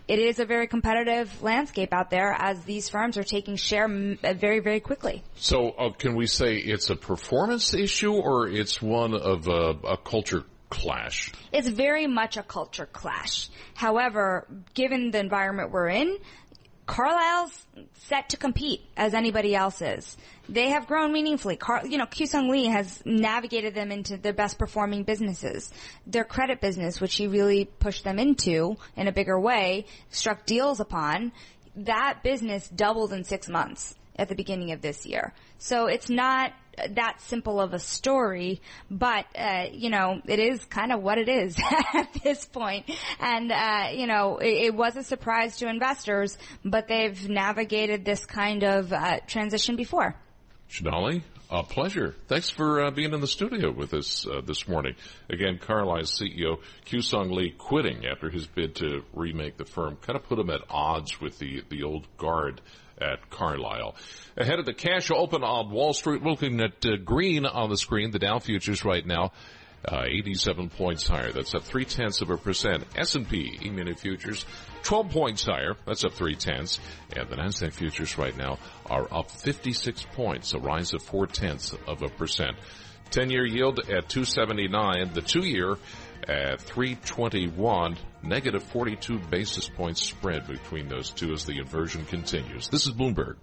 it 0.07 0.19
is 0.19 0.39
a 0.39 0.45
very 0.45 0.67
competitive 0.67 1.41
landscape 1.41 1.93
out 1.93 2.09
there 2.09 2.33
as 2.37 2.61
these 2.63 2.89
firms 2.89 3.17
are 3.17 3.23
taking 3.23 3.55
share 3.55 3.85
uh, 3.85 4.33
very, 4.33 4.59
very 4.59 4.79
quickly. 4.79 5.23
So, 5.35 5.69
uh, 5.69 5.91
can 5.91 6.15
we 6.15 6.27
say 6.27 6.57
it's 6.57 6.89
a 6.89 6.95
performance 6.95 7.73
issue 7.73 8.13
or 8.13 8.47
it's 8.47 8.81
one 8.81 9.13
of 9.13 9.47
a, 9.47 9.75
a 9.87 9.97
culture 9.97 10.43
clash? 10.69 11.31
It's 11.51 11.67
very 11.67 12.07
much 12.07 12.35
a 12.35 12.43
culture 12.43 12.87
clash. 12.87 13.49
However, 13.75 14.47
given 14.73 15.11
the 15.11 15.19
environment 15.19 15.71
we're 15.71 15.89
in, 15.89 16.17
Carlyle's 16.85 17.65
set 17.93 18.29
to 18.29 18.37
compete 18.37 18.81
as 18.97 19.13
anybody 19.13 19.55
else 19.55 19.81
is. 19.81 20.17
They 20.49 20.69
have 20.69 20.87
grown 20.87 21.13
meaningfully. 21.13 21.55
Car- 21.55 21.85
you 21.85 21.97
know, 21.97 22.05
Kewsong 22.05 22.49
Lee 22.49 22.65
has 22.65 23.01
navigated 23.05 23.73
them 23.73 23.91
into 23.91 24.17
their 24.17 24.33
best 24.33 24.59
performing 24.59 25.03
businesses. 25.03 25.71
Their 26.05 26.25
credit 26.25 26.59
business, 26.59 26.99
which 26.99 27.15
he 27.15 27.27
really 27.27 27.65
pushed 27.65 28.03
them 28.03 28.19
into 28.19 28.75
in 28.97 29.07
a 29.07 29.13
bigger 29.13 29.39
way, 29.39 29.85
struck 30.09 30.45
deals 30.45 30.79
upon. 30.79 31.31
That 31.75 32.19
business 32.23 32.67
doubled 32.67 33.13
in 33.13 33.23
six 33.23 33.47
months 33.47 33.95
at 34.15 34.29
the 34.29 34.35
beginning 34.35 34.71
of 34.71 34.81
this 34.81 35.05
year. 35.05 35.33
So 35.57 35.87
it's 35.87 36.09
not 36.09 36.53
that 36.89 37.21
simple 37.21 37.59
of 37.59 37.73
a 37.73 37.79
story, 37.79 38.61
but 38.89 39.25
uh, 39.37 39.65
you 39.71 39.89
know 39.89 40.21
it 40.25 40.39
is 40.39 40.63
kind 40.65 40.91
of 40.91 41.01
what 41.01 41.17
it 41.17 41.29
is 41.29 41.57
at 41.93 42.13
this 42.23 42.45
point. 42.45 42.89
And 43.19 43.51
uh, 43.51 43.89
you 43.93 44.07
know 44.07 44.37
it, 44.37 44.65
it, 44.65 44.75
was 44.75 44.95
a 44.95 45.03
surprise 45.03 45.57
to 45.57 45.67
investors, 45.67 46.37
but 46.63 46.87
they've 46.87 47.29
navigated 47.29 48.05
this 48.05 48.25
kind 48.25 48.63
of 48.63 48.91
uh, 48.91 49.19
transition 49.27 49.75
before. 49.75 50.15
Sonali, 50.69 51.23
a 51.51 51.61
pleasure. 51.61 52.15
Thanks 52.27 52.49
for 52.49 52.85
uh, 52.85 52.91
being 52.91 53.13
in 53.13 53.21
the 53.21 53.27
studio 53.27 53.71
with 53.71 53.93
us 53.93 54.25
uh, 54.25 54.41
this 54.41 54.67
morning. 54.67 54.95
Again, 55.29 55.59
Carlyle's 55.61 56.19
CEO 56.19 56.57
Kewsong 56.87 57.31
Lee 57.31 57.51
quitting 57.51 58.07
after 58.07 58.29
his 58.31 58.47
bid 58.47 58.75
to 58.77 59.03
remake 59.13 59.57
the 59.57 59.65
firm 59.65 59.97
kind 59.97 60.17
of 60.17 60.23
put 60.23 60.39
him 60.39 60.49
at 60.49 60.61
odds 60.69 61.21
with 61.21 61.37
the 61.37 61.63
the 61.69 61.83
old 61.83 62.07
guard 62.17 62.61
at 63.01 63.29
Carlyle. 63.29 63.95
Ahead 64.37 64.59
of 64.59 64.65
the 64.65 64.73
cash 64.73 65.11
open 65.11 65.43
on 65.43 65.71
Wall 65.71 65.93
Street, 65.93 66.23
looking 66.23 66.61
at 66.61 66.85
uh, 66.85 66.97
green 67.03 67.45
on 67.45 67.69
the 67.69 67.77
screen, 67.77 68.11
the 68.11 68.19
Dow 68.19 68.39
futures 68.39 68.85
right 68.85 69.05
now. 69.05 69.31
Uh, 69.85 70.03
87 70.05 70.69
points 70.69 71.05
higher. 71.05 71.33
That's 71.33 71.53
up 71.53 71.63
three 71.63 71.83
tenths 71.83 72.21
of 72.21 72.29
a 72.29 72.37
percent. 72.37 72.85
S&P 72.95 73.59
E-mini 73.65 73.93
futures 73.93 74.45
12 74.83 75.09
points 75.09 75.43
higher. 75.43 75.75
That's 75.85 76.05
up 76.05 76.13
three 76.13 76.35
tenths. 76.35 76.79
And 77.15 77.27
the 77.29 77.35
Nasdaq 77.35 77.73
futures 77.73 78.17
right 78.17 78.35
now 78.37 78.59
are 78.89 79.07
up 79.13 79.31
56 79.31 80.05
points, 80.13 80.53
a 80.53 80.59
rise 80.59 80.93
of 80.93 81.01
four 81.03 81.27
tenths 81.27 81.75
of 81.87 82.01
a 82.01 82.09
percent. 82.09 82.55
10 83.11 83.29
year 83.29 83.45
yield 83.45 83.79
at 83.79 84.09
279. 84.09 85.11
The 85.13 85.21
two 85.21 85.45
year 85.45 85.75
at 86.29 86.61
321, 86.61 87.97
negative 88.21 88.63
42 88.63 89.19
basis 89.19 89.69
points 89.69 90.01
spread 90.01 90.47
between 90.47 90.87
those 90.87 91.09
two 91.09 91.33
as 91.33 91.45
the 91.45 91.57
inversion 91.59 92.05
continues. 92.05 92.69
This 92.69 92.87
is 92.87 92.93
Bloomberg. 92.93 93.35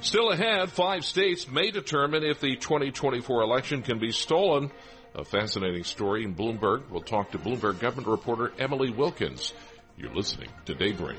Still 0.00 0.30
ahead, 0.30 0.70
five 0.70 1.04
states 1.04 1.46
may 1.46 1.70
determine 1.70 2.24
if 2.24 2.40
the 2.40 2.56
2024 2.56 3.42
election 3.42 3.82
can 3.82 3.98
be 3.98 4.12
stolen. 4.12 4.70
A 5.14 5.24
fascinating 5.24 5.84
story 5.84 6.24
in 6.24 6.34
Bloomberg. 6.34 6.88
We'll 6.88 7.02
talk 7.02 7.32
to 7.32 7.38
Bloomberg 7.38 7.80
government 7.80 8.08
reporter 8.08 8.52
Emily 8.58 8.90
Wilkins. 8.90 9.52
You're 9.98 10.14
listening 10.14 10.48
to 10.66 10.74
Daybreak. 10.74 11.18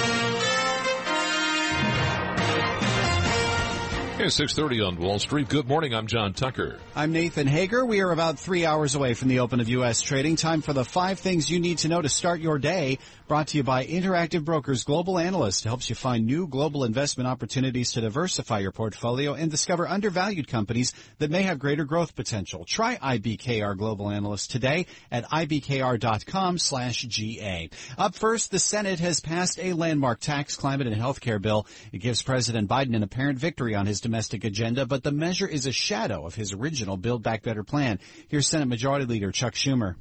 It's 4.23 4.39
6.30 4.39 4.87
on 4.87 4.97
Wall 4.97 5.17
Street. 5.17 5.49
Good 5.49 5.67
morning. 5.67 5.95
I'm 5.95 6.05
John 6.05 6.33
Tucker. 6.33 6.77
I'm 6.95 7.11
Nathan 7.11 7.47
Hager. 7.47 7.83
We 7.83 8.01
are 8.01 8.11
about 8.11 8.37
three 8.37 8.67
hours 8.67 8.93
away 8.93 9.15
from 9.15 9.29
the 9.29 9.39
open 9.39 9.59
of 9.59 9.67
U.S. 9.69 9.99
trading. 9.99 10.35
Time 10.35 10.61
for 10.61 10.73
the 10.73 10.85
five 10.85 11.17
things 11.17 11.49
you 11.49 11.59
need 11.59 11.79
to 11.79 11.87
know 11.87 11.99
to 11.99 12.07
start 12.07 12.39
your 12.39 12.59
day. 12.59 12.99
Brought 13.31 13.47
to 13.47 13.57
you 13.57 13.63
by 13.63 13.85
Interactive 13.85 14.43
Brokers 14.43 14.83
Global 14.83 15.17
Analyst. 15.17 15.63
Helps 15.63 15.89
you 15.89 15.95
find 15.95 16.25
new 16.25 16.47
global 16.47 16.83
investment 16.83 17.29
opportunities 17.29 17.93
to 17.93 18.01
diversify 18.01 18.59
your 18.59 18.73
portfolio 18.73 19.35
and 19.35 19.49
discover 19.49 19.87
undervalued 19.87 20.49
companies 20.49 20.93
that 21.19 21.31
may 21.31 21.43
have 21.43 21.57
greater 21.57 21.85
growth 21.85 22.13
potential. 22.13 22.65
Try 22.65 22.97
IBKR 22.97 23.77
Global 23.77 24.09
Analyst 24.09 24.51
today 24.51 24.85
at 25.09 25.29
ibkr.com 25.29 26.57
slash 26.57 27.03
GA. 27.03 27.69
Up 27.97 28.15
first, 28.15 28.51
the 28.51 28.59
Senate 28.59 28.99
has 28.99 29.21
passed 29.21 29.59
a 29.59 29.71
landmark 29.71 30.19
tax, 30.19 30.57
climate, 30.57 30.87
and 30.87 31.01
healthcare 31.01 31.41
bill. 31.41 31.67
It 31.93 31.99
gives 31.99 32.21
President 32.21 32.67
Biden 32.67 32.97
an 32.97 33.03
apparent 33.03 33.39
victory 33.39 33.75
on 33.75 33.85
his 33.85 34.01
domestic 34.01 34.43
agenda, 34.43 34.85
but 34.85 35.03
the 35.03 35.13
measure 35.13 35.47
is 35.47 35.65
a 35.67 35.71
shadow 35.71 36.25
of 36.25 36.35
his 36.35 36.51
original 36.51 36.97
Build 36.97 37.23
Back 37.23 37.43
Better 37.43 37.63
plan. 37.63 37.99
Here's 38.27 38.49
Senate 38.49 38.67
Majority 38.67 39.05
Leader 39.05 39.31
Chuck 39.31 39.53
Schumer. 39.53 39.95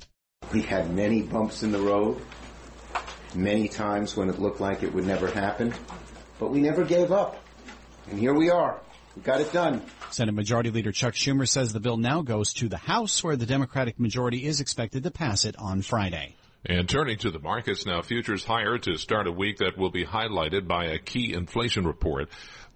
We 0.53 0.62
had 0.62 0.93
many 0.93 1.23
bumps 1.23 1.62
in 1.62 1.71
the 1.71 1.79
road, 1.79 2.21
many 3.35 3.69
times 3.69 4.16
when 4.16 4.29
it 4.29 4.38
looked 4.38 4.61
like 4.61 4.83
it 4.83 4.93
would 4.95 5.07
never 5.07 5.29
happen, 5.29 5.75
but 6.38 6.51
we 6.51 6.61
never 6.61 6.85
gave 6.85 7.12
up. 7.12 7.43
And 8.11 8.19
here 8.19 8.35
we 8.35 8.51
are. 8.51 8.81
We 9.16 9.23
got 9.23 9.40
it 9.40 9.53
done. 9.53 9.83
Senate 10.11 10.35
Majority 10.35 10.71
Leader 10.71 10.93
Chuck 10.93 11.14
Schumer 11.14 11.49
says 11.49 11.73
the 11.73 11.81
bill 11.81 11.97
now 11.97 12.23
goes 12.23 12.53
to 12.55 12.69
the 12.69 12.77
House 12.77 13.23
where 13.23 13.37
the 13.37 13.47
Democratic 13.47 13.99
majority 13.99 14.45
is 14.45 14.61
expected 14.61 15.05
to 15.05 15.11
pass 15.11 15.45
it 15.45 15.57
on 15.59 15.83
Friday. 15.83 16.37
And 16.64 16.88
turning 16.88 17.16
to 17.19 17.31
the 17.31 17.38
markets 17.38 17.87
now, 17.87 18.03
futures 18.03 18.45
higher 18.45 18.77
to 18.79 18.97
start 18.99 19.27
a 19.27 19.33
week 19.33 19.59
that 19.59 19.79
will 19.79 19.90
be 19.90 20.05
highlighted 20.05 20.69
by 20.69 20.87
a 20.87 20.99
key 20.99 21.33
inflation 21.33 21.87
report. 21.87 22.29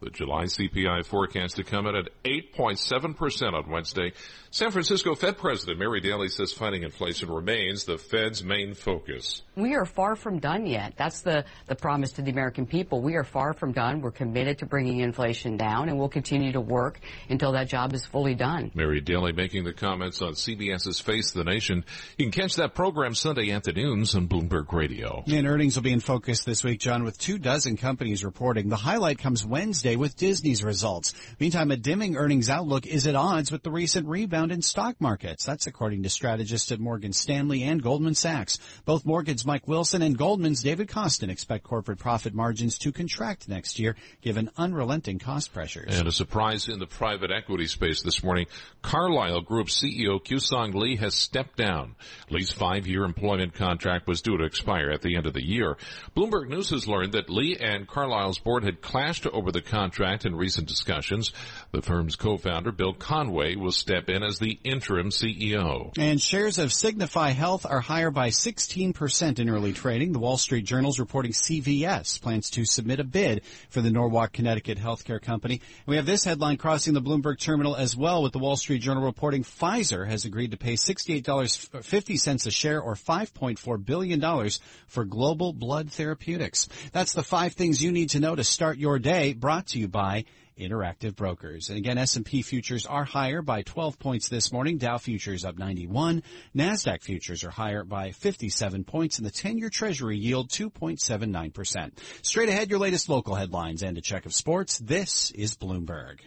The 0.05 0.11
July 0.11 0.45
CPI 0.45 1.07
forecast 1.07 1.57
to 1.57 1.65
come 1.65 1.87
in 1.87 1.97
at 1.97 2.11
8.7% 2.25 3.55
on 3.55 3.71
Wednesday. 3.71 4.13
San 4.51 4.71
Francisco 4.71 5.15
Fed 5.15 5.39
President 5.39 5.79
Mary 5.79 6.01
Daly 6.01 6.29
says 6.29 6.53
fighting 6.53 6.83
inflation 6.83 7.29
remains 7.29 7.87
the 7.87 7.97
Fed's 7.97 8.45
main 8.45 8.75
focus. 8.75 9.43
We 9.57 9.75
are 9.75 9.87
far 9.87 10.15
from 10.15 10.39
done 10.39 10.67
yet. 10.67 10.95
That's 10.97 11.23
the, 11.23 11.45
the 11.67 11.75
promise 11.75 12.13
to 12.13 12.23
the 12.23 12.31
American 12.31 12.67
people. 12.67 13.01
We 13.01 13.15
are 13.17 13.25
far 13.25 13.53
from 13.53 13.73
done. 13.73 14.01
We're 14.01 14.13
committed 14.13 14.59
to 14.59 14.67
bringing 14.67 15.01
inflation 15.01 15.57
down 15.57 15.89
and 15.89 15.99
we'll 15.99 16.09
continue 16.09 16.53
to 16.53 16.61
work 16.61 17.01
until 17.29 17.53
that 17.53 17.69
job 17.69 17.95
is 17.95 18.05
fully 18.05 18.35
done. 18.35 18.71
Mary 18.75 19.01
Daly 19.01 19.33
making 19.33 19.65
the 19.65 19.73
comments 19.73 20.23
on 20.23 20.35
CBS's 20.35 21.01
Face 21.01 21.33
the 21.33 21.43
Nation. 21.43 21.85
You 22.19 22.31
can 22.31 22.43
catch 22.43 22.57
that 22.57 22.75
program 22.75 23.15
Sunday 23.15 23.51
afternoons 23.51 24.15
on 24.15 24.29
Bloomberg 24.29 24.71
Radio. 24.73 25.25
And 25.27 25.49
earnings 25.49 25.77
will 25.77 25.83
be 25.83 25.93
in 25.93 26.01
focus 26.01 26.45
this 26.45 26.63
week, 26.63 26.79
John, 26.79 27.03
with 27.03 27.19
two 27.19 27.39
dozen 27.39 27.77
companies 27.77 28.25
reporting. 28.25 28.69
The 28.69 28.77
highlight 28.77 29.19
comes 29.19 29.45
Wednesday 29.45 29.94
with 29.97 30.17
Disney's 30.17 30.63
results. 30.63 31.15
Meantime, 31.39 31.71
a 31.71 31.77
dimming 31.77 32.17
earnings 32.17 32.49
outlook 32.49 32.87
is 32.87 33.07
at 33.07 33.15
odds 33.15 33.51
with 33.53 33.63
the 33.63 33.71
recent 33.71 34.07
rebound 34.07 34.53
in 34.53 34.63
stock 34.63 34.97
markets. 35.01 35.45
That's 35.45 35.67
according 35.67 36.03
to 36.03 36.09
strategists 36.09 36.73
at 36.73 36.81
Morgan 36.81 37.13
Stanley 37.13 37.63
and 37.63 37.83
Goldman 37.83 38.15
Sachs. 38.15 38.59
Both 38.85 39.05
Morgan's 39.05 39.45
Mike 39.45 39.69
Wilson 39.69 40.03
and 40.03 40.17
Goldman's 40.17 40.63
David 40.63 40.89
Kostin 40.89 41.31
expect 41.31 41.65
corporate 41.65 41.99
profit 41.99 42.35
margins 42.35 42.79
to 42.79 42.93
contract 42.93 43.49
next 43.49 43.79
year 43.79 43.97
given 44.21 44.51
unrelenting 44.57 45.19
cost 45.19 45.53
pressures. 45.53 45.99
And 45.99 46.09
a 46.09 46.13
surprise 46.13 46.69
in 46.69 46.79
the 46.79 46.87
private 46.87 47.31
equity 47.31 47.67
space 47.67 48.03
this 48.03 48.23
morning. 48.23 48.47
Carlyle 48.83 49.41
Group 49.43 49.69
CEO 49.69 50.23
Kewsong 50.23 50.75
Lee 50.75 50.97
has 50.97 51.15
stepped 51.15 51.57
down. 51.57 51.97
Lee's 52.31 52.51
five-year 52.51 53.05
employment 53.05 53.55
contract 53.55 54.07
was 54.07 54.23
due 54.23 54.39
to 54.39 54.45
expire 54.45 54.91
at 54.91 55.03
the 55.03 55.17
end 55.17 55.27
of 55.27 55.35
the 55.35 55.45
year. 55.45 55.77
Bloomberg 56.17 56.49
News 56.49 56.71
has 56.71 56.89
learned 56.89 57.13
that 57.13 57.31
Lee 57.31 57.57
and 57.61 57.87
Carlyle's 57.87 58.39
board 58.39 58.65
had 58.65 58.81
clashed 58.81 59.27
over 59.27 59.53
the 59.53 59.63
contract 59.63 59.84
in 60.25 60.35
recent 60.35 60.69
discussions. 60.69 61.33
The 61.73 61.83
firm's 61.83 62.17
co-founder 62.17 62.73
Bill 62.73 62.95
Conway 62.95 63.57
will 63.57 63.73
step 63.73 64.09
in 64.09 64.23
as 64.23 64.39
the 64.39 64.59
interim 64.65 65.11
CEO. 65.11 65.93
And 65.99 66.21
shares 66.21 66.59
of 66.59 66.73
Signify 66.73 67.31
Health 67.31 67.67
are 67.67 67.81
higher 67.81 68.11
by 68.11 68.31
16% 68.31 69.39
in 69.39 69.49
early 69.49 69.73
trading. 69.73 70.13
The 70.13 70.19
Wall 70.19 70.37
Street 70.37 70.65
Journal 70.65 70.91
is 70.91 71.01
reporting 71.01 71.33
CVS 71.33 72.21
plans 72.21 72.51
to 72.51 72.65
submit 72.65 73.01
a 73.01 73.05
bid 73.05 73.43
for 73.69 73.81
the 73.81 73.91
Norwalk, 73.91 74.33
Connecticut 74.33 74.79
healthcare 74.79 75.21
company. 75.21 75.55
And 75.55 75.87
We 75.87 75.97
have 75.97 76.07
this 76.07 76.25
headline 76.25 76.57
crossing 76.57 76.95
the 76.95 77.03
Bloomberg 77.03 77.39
terminal 77.39 77.77
as 77.77 77.97
well 77.97 78.23
with 78.23 78.33
the 78.33 78.39
Wall 78.39 78.57
Street 78.57 78.81
Journal 78.81 79.03
reporting 79.03 79.45
Pfizer 79.45 80.07
has 80.09 80.25
agreed 80.25 80.53
to 80.53 80.57
pay 80.57 80.75
$68.50 80.75 82.47
a 82.47 82.51
share 82.51 82.81
or 82.81 82.95
$5.4 82.95 83.85
billion 83.85 84.51
for 84.87 85.05
global 85.05 85.53
blood 85.53 85.91
therapeutics. 85.91 86.69
That's 86.93 87.13
the 87.13 87.23
five 87.23 87.53
things 87.53 87.83
you 87.83 87.93
need 87.93 88.11
to 88.11 88.21
know 88.21 88.35
to 88.35 88.45
start 88.45 88.79
your 88.79 88.99
day 88.99 89.33
brought 89.33 89.64
to 89.69 89.79
you 89.79 89.89
by 89.89 90.25
Interactive 90.59 91.17
Brokers. 91.17 91.69
And 91.69 91.79
again, 91.79 91.99
S&P 91.99 92.43
futures 92.43 92.87
are 92.87 93.05
higher 93.05 93.43
by 93.43 93.63
12 93.63 93.99
points 93.99 94.29
this 94.29 94.53
morning. 94.53 94.79
Dow 94.79 94.99
futures 94.99 95.45
up 95.45 95.59
91. 95.59 96.23
NASDAQ 96.55 97.03
futures 97.03 97.45
are 97.45 97.51
higher 97.51 97.85
by 97.85 98.13
57 98.13 98.85
points 98.85 99.19
and 99.19 99.27
the 99.27 99.33
10-year 99.33 99.71
treasury 99.71 100.17
yield 100.17 100.51
2.79%. 100.51 101.91
Straight 102.23 102.49
ahead, 102.49 102.71
your 102.71 102.79
latest 102.79 103.09
local 103.09 103.35
headlines 103.35 103.83
and 103.83 103.99
a 103.99 104.01
check 104.01 104.27
of 104.27 104.35
sports. 104.35 104.79
This 104.79 105.31
is 105.33 105.57
Bloomberg. 105.57 106.21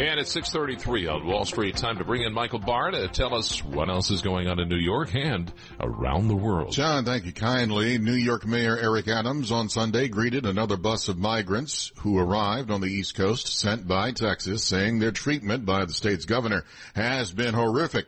And 0.00 0.18
it's 0.18 0.34
6.33 0.34 1.12
on 1.12 1.26
Wall 1.26 1.44
Street. 1.44 1.76
Time 1.76 1.98
to 1.98 2.04
bring 2.04 2.22
in 2.22 2.32
Michael 2.32 2.58
Barr 2.58 2.90
to 2.90 3.06
tell 3.08 3.34
us 3.34 3.62
what 3.62 3.90
else 3.90 4.10
is 4.10 4.22
going 4.22 4.48
on 4.48 4.58
in 4.58 4.66
New 4.66 4.78
York 4.78 5.14
and 5.14 5.52
around 5.78 6.28
the 6.28 6.34
world. 6.34 6.72
John, 6.72 7.04
thank 7.04 7.26
you 7.26 7.34
kindly. 7.34 7.98
New 7.98 8.14
York 8.14 8.46
Mayor 8.46 8.78
Eric 8.78 9.08
Adams 9.08 9.52
on 9.52 9.68
Sunday 9.68 10.08
greeted 10.08 10.46
another 10.46 10.78
bus 10.78 11.10
of 11.10 11.18
migrants 11.18 11.92
who 11.98 12.18
arrived 12.18 12.70
on 12.70 12.80
the 12.80 12.86
East 12.86 13.14
Coast 13.14 13.46
sent 13.46 13.86
by 13.86 14.12
Texas 14.12 14.64
saying 14.64 15.00
their 15.00 15.12
treatment 15.12 15.66
by 15.66 15.84
the 15.84 15.92
state's 15.92 16.24
governor 16.24 16.64
has 16.94 17.30
been 17.30 17.52
horrific. 17.52 18.06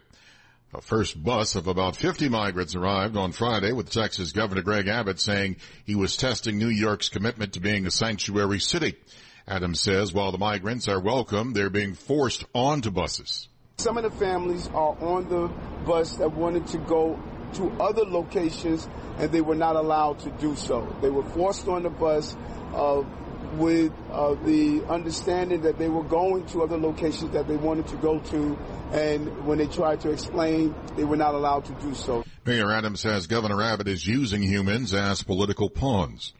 A 0.72 0.80
first 0.80 1.22
bus 1.22 1.56
of 1.56 1.66
about 1.66 1.96
50 1.96 2.30
migrants 2.30 2.74
arrived 2.74 3.18
on 3.18 3.32
Friday 3.32 3.72
with 3.72 3.90
Texas 3.90 4.32
Governor 4.32 4.62
Greg 4.62 4.88
Abbott 4.88 5.20
saying 5.20 5.56
he 5.84 5.94
was 5.94 6.16
testing 6.16 6.56
New 6.56 6.70
York's 6.70 7.10
commitment 7.10 7.52
to 7.52 7.60
being 7.60 7.84
a 7.84 7.90
sanctuary 7.90 8.60
city. 8.60 8.96
Adams 9.46 9.80
says 9.80 10.12
while 10.12 10.32
the 10.32 10.38
migrants 10.38 10.88
are 10.88 11.00
welcome, 11.00 11.52
they're 11.52 11.70
being 11.70 11.94
forced 11.94 12.44
onto 12.54 12.90
buses. 12.90 13.48
Some 13.78 13.96
of 13.96 14.04
the 14.04 14.10
families 14.10 14.68
are 14.68 14.96
on 15.00 15.28
the 15.28 15.48
bus 15.84 16.16
that 16.16 16.32
wanted 16.32 16.66
to 16.68 16.78
go 16.78 17.20
to 17.54 17.70
other 17.80 18.04
locations 18.04 18.88
and 19.18 19.30
they 19.32 19.40
were 19.40 19.54
not 19.54 19.76
allowed 19.76 20.20
to 20.20 20.30
do 20.30 20.54
so. 20.56 20.94
They 21.00 21.10
were 21.10 21.24
forced 21.24 21.68
on 21.68 21.82
the 21.82 21.90
bus 21.90 22.36
uh, 22.74 23.02
with 23.54 23.92
uh, 24.10 24.34
the 24.44 24.84
understanding 24.88 25.62
that 25.62 25.78
they 25.78 25.88
were 25.88 26.02
going 26.04 26.46
to 26.46 26.62
other 26.62 26.76
locations 26.78 27.32
that 27.32 27.48
they 27.48 27.56
wanted 27.56 27.86
to 27.88 27.96
go 27.96 28.18
to, 28.18 28.58
and 28.92 29.46
when 29.46 29.58
they 29.58 29.66
tried 29.66 30.00
to 30.00 30.10
explain, 30.10 30.74
they 30.96 31.04
were 31.04 31.16
not 31.16 31.34
allowed 31.34 31.64
to 31.66 31.72
do 31.74 31.94
so. 31.94 32.24
Mayor 32.44 32.72
Adams 32.72 33.00
says 33.00 33.26
Governor 33.26 33.62
Abbott 33.62 33.88
is 33.88 34.06
using 34.06 34.42
humans 34.42 34.94
as 34.94 35.22
political 35.22 35.70
pawns. 35.70 36.32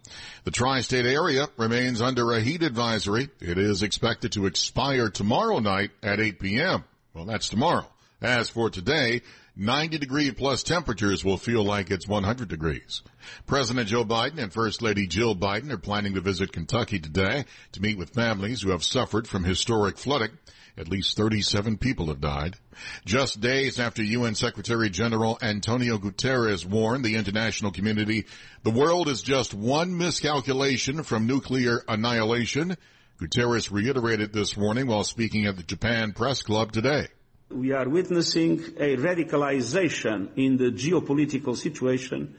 The 0.44 0.50
tri-state 0.50 1.06
area 1.06 1.46
remains 1.56 2.00
under 2.00 2.32
a 2.32 2.40
heat 2.40 2.62
advisory. 2.62 3.28
It 3.40 3.58
is 3.58 3.82
expected 3.82 4.32
to 4.32 4.46
expire 4.46 5.10
tomorrow 5.10 5.60
night 5.60 5.90
at 6.02 6.18
8 6.18 6.40
p.m. 6.40 6.84
Well, 7.14 7.24
that's 7.24 7.48
tomorrow. 7.48 7.86
As 8.20 8.48
for 8.48 8.70
today, 8.70 9.22
90 9.54 9.98
degree 9.98 10.30
plus 10.30 10.62
temperatures 10.62 11.22
will 11.22 11.36
feel 11.36 11.62
like 11.62 11.90
it's 11.90 12.08
100 12.08 12.48
degrees. 12.48 13.02
President 13.46 13.86
Joe 13.86 14.04
Biden 14.04 14.38
and 14.38 14.50
First 14.50 14.80
Lady 14.80 15.06
Jill 15.06 15.36
Biden 15.36 15.70
are 15.70 15.78
planning 15.78 16.14
to 16.14 16.22
visit 16.22 16.52
Kentucky 16.52 16.98
today 16.98 17.44
to 17.72 17.82
meet 17.82 17.98
with 17.98 18.14
families 18.14 18.62
who 18.62 18.70
have 18.70 18.82
suffered 18.82 19.28
from 19.28 19.44
historic 19.44 19.98
flooding. 19.98 20.30
At 20.78 20.88
least 20.88 21.18
37 21.18 21.76
people 21.76 22.06
have 22.06 22.22
died. 22.22 22.56
Just 23.04 23.42
days 23.42 23.78
after 23.78 24.02
UN 24.02 24.34
Secretary 24.34 24.88
General 24.88 25.36
Antonio 25.42 25.98
Guterres 25.98 26.64
warned 26.64 27.04
the 27.04 27.16
international 27.16 27.72
community 27.72 28.24
the 28.62 28.70
world 28.70 29.06
is 29.08 29.20
just 29.20 29.52
one 29.52 29.98
miscalculation 29.98 31.02
from 31.02 31.26
nuclear 31.26 31.84
annihilation, 31.88 32.78
Guterres 33.20 33.70
reiterated 33.70 34.32
this 34.32 34.56
warning 34.56 34.86
while 34.86 35.04
speaking 35.04 35.44
at 35.44 35.58
the 35.58 35.62
Japan 35.62 36.12
Press 36.12 36.42
Club 36.42 36.72
today 36.72 37.08
we 37.54 37.72
are 37.72 37.88
witnessing 37.88 38.60
a 38.78 38.96
radicalization 38.96 40.30
in 40.36 40.56
the 40.56 40.70
geopolitical 40.70 41.56
situation 41.56 42.34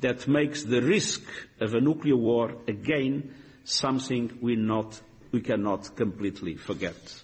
that 0.00 0.28
makes 0.28 0.64
the 0.64 0.82
risk 0.82 1.22
of 1.60 1.74
a 1.74 1.80
nuclear 1.80 2.16
war 2.16 2.54
again 2.68 3.34
something 3.64 4.38
we 4.40 4.56
not 4.56 5.00
we 5.32 5.40
cannot 5.40 5.94
completely 5.96 6.54
forget. 6.56 7.22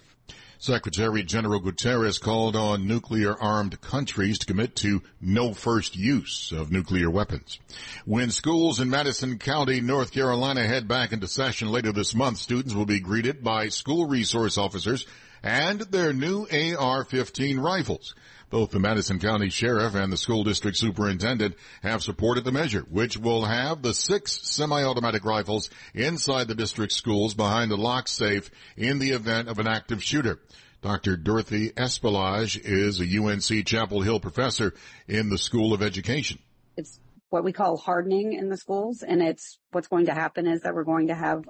Secretary 0.59 1.23
General 1.23 1.59
Guterres 1.59 2.21
called 2.21 2.55
on 2.55 2.87
nuclear 2.87 3.37
armed 3.37 3.81
countries 3.81 4.39
to 4.39 4.45
commit 4.45 4.75
to 4.77 5.01
no 5.19 5.53
first 5.53 5.97
use 5.97 6.53
of 6.53 6.71
nuclear 6.71 7.09
weapons. 7.09 7.59
When 8.05 8.31
schools 8.31 8.79
in 8.79 8.89
Madison 8.89 9.39
County, 9.39 9.81
North 9.81 10.13
Carolina 10.13 10.63
head 10.63 10.87
back 10.87 11.11
into 11.11 11.27
session 11.27 11.67
later 11.69 11.91
this 11.91 12.15
month, 12.15 12.37
students 12.37 12.73
will 12.73 12.85
be 12.85 13.01
greeted 13.01 13.43
by 13.43 13.67
school 13.67 14.05
resource 14.05 14.57
officers 14.57 15.05
and 15.43 15.81
their 15.81 16.13
new 16.13 16.43
AR-15 16.43 17.61
rifles. 17.61 18.15
Both 18.49 18.71
the 18.71 18.79
Madison 18.79 19.19
County 19.19 19.49
Sheriff 19.49 19.95
and 19.95 20.13
the 20.13 20.17
school 20.17 20.43
district 20.43 20.77
superintendent 20.77 21.55
have 21.81 22.03
supported 22.03 22.43
the 22.45 22.51
measure, 22.51 22.85
which 22.89 23.17
will 23.17 23.45
have 23.45 23.81
the 23.81 23.95
six 23.95 24.39
semi-automatic 24.43 25.25
rifles 25.25 25.71
inside 25.93 26.47
the 26.47 26.55
district 26.55 26.93
schools 26.93 27.33
behind 27.33 27.71
a 27.71 27.75
lock 27.75 28.07
safe 28.07 28.51
in 28.77 28.99
the 28.99 29.09
event 29.09 29.49
of 29.49 29.57
an 29.57 29.67
active 29.67 30.03
shooter. 30.03 30.39
Dr. 30.83 31.17
Dorothy 31.17 31.71
Espelage 31.71 32.59
is 32.63 32.99
a 32.99 33.05
UNC 33.05 33.65
Chapel 33.65 34.01
Hill 34.01 34.19
professor 34.19 34.73
in 35.07 35.29
the 35.29 35.37
School 35.37 35.73
of 35.73 35.81
Education. 35.81 36.37
It's 36.77 36.99
what 37.29 37.43
we 37.43 37.53
call 37.53 37.77
hardening 37.77 38.33
in 38.33 38.49
the 38.49 38.57
schools, 38.57 39.01
and 39.01 39.21
it's 39.21 39.57
what's 39.71 39.87
going 39.87 40.05
to 40.05 40.13
happen 40.13 40.45
is 40.45 40.61
that 40.61 40.75
we're 40.75 40.83
going 40.83 41.07
to 41.07 41.15
have 41.15 41.49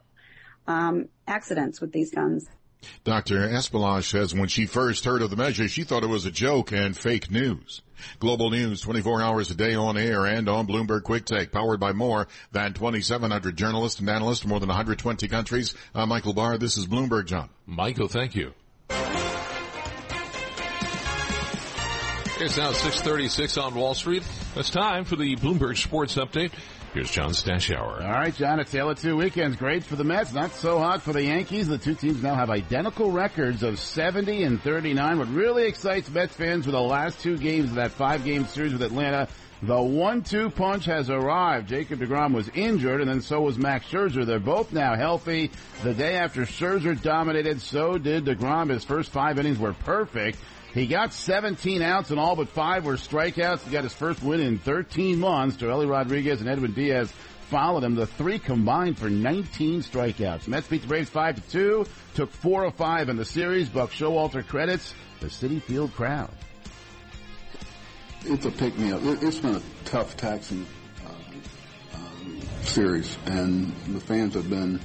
um, 0.67 1.09
accidents 1.27 1.81
with 1.81 1.91
these 1.91 2.11
guns. 2.11 2.47
Dr. 3.03 3.49
Espelage 3.49 4.09
says 4.09 4.33
when 4.33 4.47
she 4.47 4.65
first 4.65 5.05
heard 5.05 5.21
of 5.21 5.29
the 5.29 5.35
measure, 5.35 5.67
she 5.67 5.83
thought 5.83 6.03
it 6.03 6.07
was 6.07 6.25
a 6.25 6.31
joke 6.31 6.71
and 6.71 6.95
fake 6.95 7.31
news. 7.31 7.81
Global 8.19 8.49
news 8.49 8.81
24 8.81 9.21
hours 9.21 9.51
a 9.51 9.55
day 9.55 9.75
on 9.75 9.97
air 9.97 10.25
and 10.25 10.49
on 10.49 10.67
Bloomberg 10.67 11.03
Quick 11.03 11.25
Take, 11.25 11.51
powered 11.51 11.79
by 11.79 11.93
more 11.93 12.27
than 12.51 12.73
2,700 12.73 13.55
journalists 13.55 13.99
and 13.99 14.09
analysts 14.09 14.39
from 14.41 14.49
more 14.49 14.59
than 14.59 14.69
120 14.69 15.27
countries. 15.27 15.73
I'm 15.95 16.09
Michael 16.09 16.33
Barr. 16.33 16.57
This 16.57 16.77
is 16.77 16.85
Bloomberg 16.87 17.25
John. 17.27 17.49
Michael, 17.65 18.07
thank 18.07 18.35
you. 18.35 18.53
It's 22.39 22.57
now 22.57 22.71
636 22.71 23.57
on 23.57 23.75
Wall 23.75 23.93
Street. 23.93 24.23
It's 24.55 24.69
time 24.69 25.05
for 25.05 25.15
the 25.15 25.35
Bloomberg 25.37 25.77
Sports 25.77 26.15
Update. 26.15 26.51
Here's 26.93 27.09
John 27.09 27.31
Stashower. 27.31 28.05
All 28.05 28.11
right, 28.11 28.35
John, 28.35 28.59
a 28.59 28.63
tale 28.63 28.91
of 28.91 29.01
two 29.01 29.17
weekends. 29.17 29.55
Great 29.55 29.83
for 29.83 29.95
the 29.95 30.03
Mets, 30.03 30.31
not 30.31 30.51
so 30.51 30.77
hot 30.77 31.01
for 31.01 31.11
the 31.11 31.23
Yankees. 31.23 31.67
The 31.67 31.79
two 31.79 31.95
teams 31.95 32.21
now 32.21 32.35
have 32.35 32.51
identical 32.51 33.09
records 33.09 33.63
of 33.63 33.79
70 33.79 34.43
and 34.43 34.61
39. 34.61 35.17
What 35.17 35.27
really 35.29 35.65
excites 35.65 36.07
Mets 36.11 36.35
fans 36.35 36.67
were 36.67 36.71
the 36.71 36.79
last 36.79 37.19
two 37.19 37.35
games 37.35 37.69
of 37.69 37.75
that 37.75 37.93
five-game 37.93 38.45
series 38.45 38.73
with 38.73 38.83
Atlanta. 38.83 39.27
The 39.65 39.81
one-two 39.81 40.49
punch 40.49 40.83
has 40.85 41.09
arrived. 41.09 41.69
Jacob 41.69 42.01
DeGrom 42.01 42.33
was 42.33 42.49
injured, 42.49 42.99
and 42.99 43.09
then 43.09 43.21
so 43.21 43.39
was 43.39 43.57
Max 43.57 43.85
Scherzer. 43.85 44.25
They're 44.25 44.37
both 44.37 44.73
now 44.73 44.95
healthy. 44.95 45.51
The 45.83 45.93
day 45.93 46.17
after 46.17 46.41
Scherzer 46.41 47.01
dominated, 47.01 47.61
so 47.61 47.97
did 47.97 48.25
DeGrom. 48.25 48.71
His 48.71 48.83
first 48.83 49.11
five 49.11 49.39
innings 49.39 49.57
were 49.57 49.71
perfect. 49.71 50.37
He 50.73 50.85
got 50.85 51.13
17 51.13 51.81
outs 51.81 52.11
and 52.11 52.19
all 52.19 52.35
but 52.35 52.49
five 52.49 52.83
were 52.83 52.95
strikeouts. 52.95 53.61
He 53.61 53.71
got 53.71 53.85
his 53.85 53.93
first 53.93 54.21
win 54.21 54.41
in 54.41 54.59
13 54.59 55.17
months. 55.17 55.55
Joely 55.55 55.89
Rodriguez 55.89 56.41
and 56.41 56.49
Edwin 56.49 56.73
Diaz 56.73 57.13
followed 57.49 57.85
him. 57.85 57.95
The 57.95 58.07
three 58.07 58.39
combined 58.39 58.97
for 58.97 59.09
19 59.09 59.81
strikeouts. 59.81 60.45
Mets 60.49 60.67
beat 60.67 60.81
the 60.81 60.87
Braves 60.89 61.09
5 61.09 61.35
to 61.35 61.51
2, 61.51 61.85
took 62.15 62.31
4 62.33 62.65
of 62.65 62.75
5 62.75 63.07
in 63.07 63.15
the 63.15 63.23
series. 63.23 63.69
Buck 63.69 63.91
Showalter 63.91 64.45
credits 64.45 64.93
the 65.21 65.27
Citi 65.27 65.61
Field 65.61 65.93
crowd. 65.93 66.31
It's 68.25 68.45
a 68.45 68.51
pick 68.51 68.77
me 68.77 68.91
up. 68.91 69.01
It's 69.03 69.39
been 69.39 69.55
a 69.55 69.61
tough, 69.85 70.15
taxing 70.15 70.65
uh, 71.05 71.97
um, 71.97 72.39
series, 72.61 73.17
and 73.25 73.73
the 73.87 73.99
fans 73.99 74.35
have 74.35 74.49
been 74.49 74.79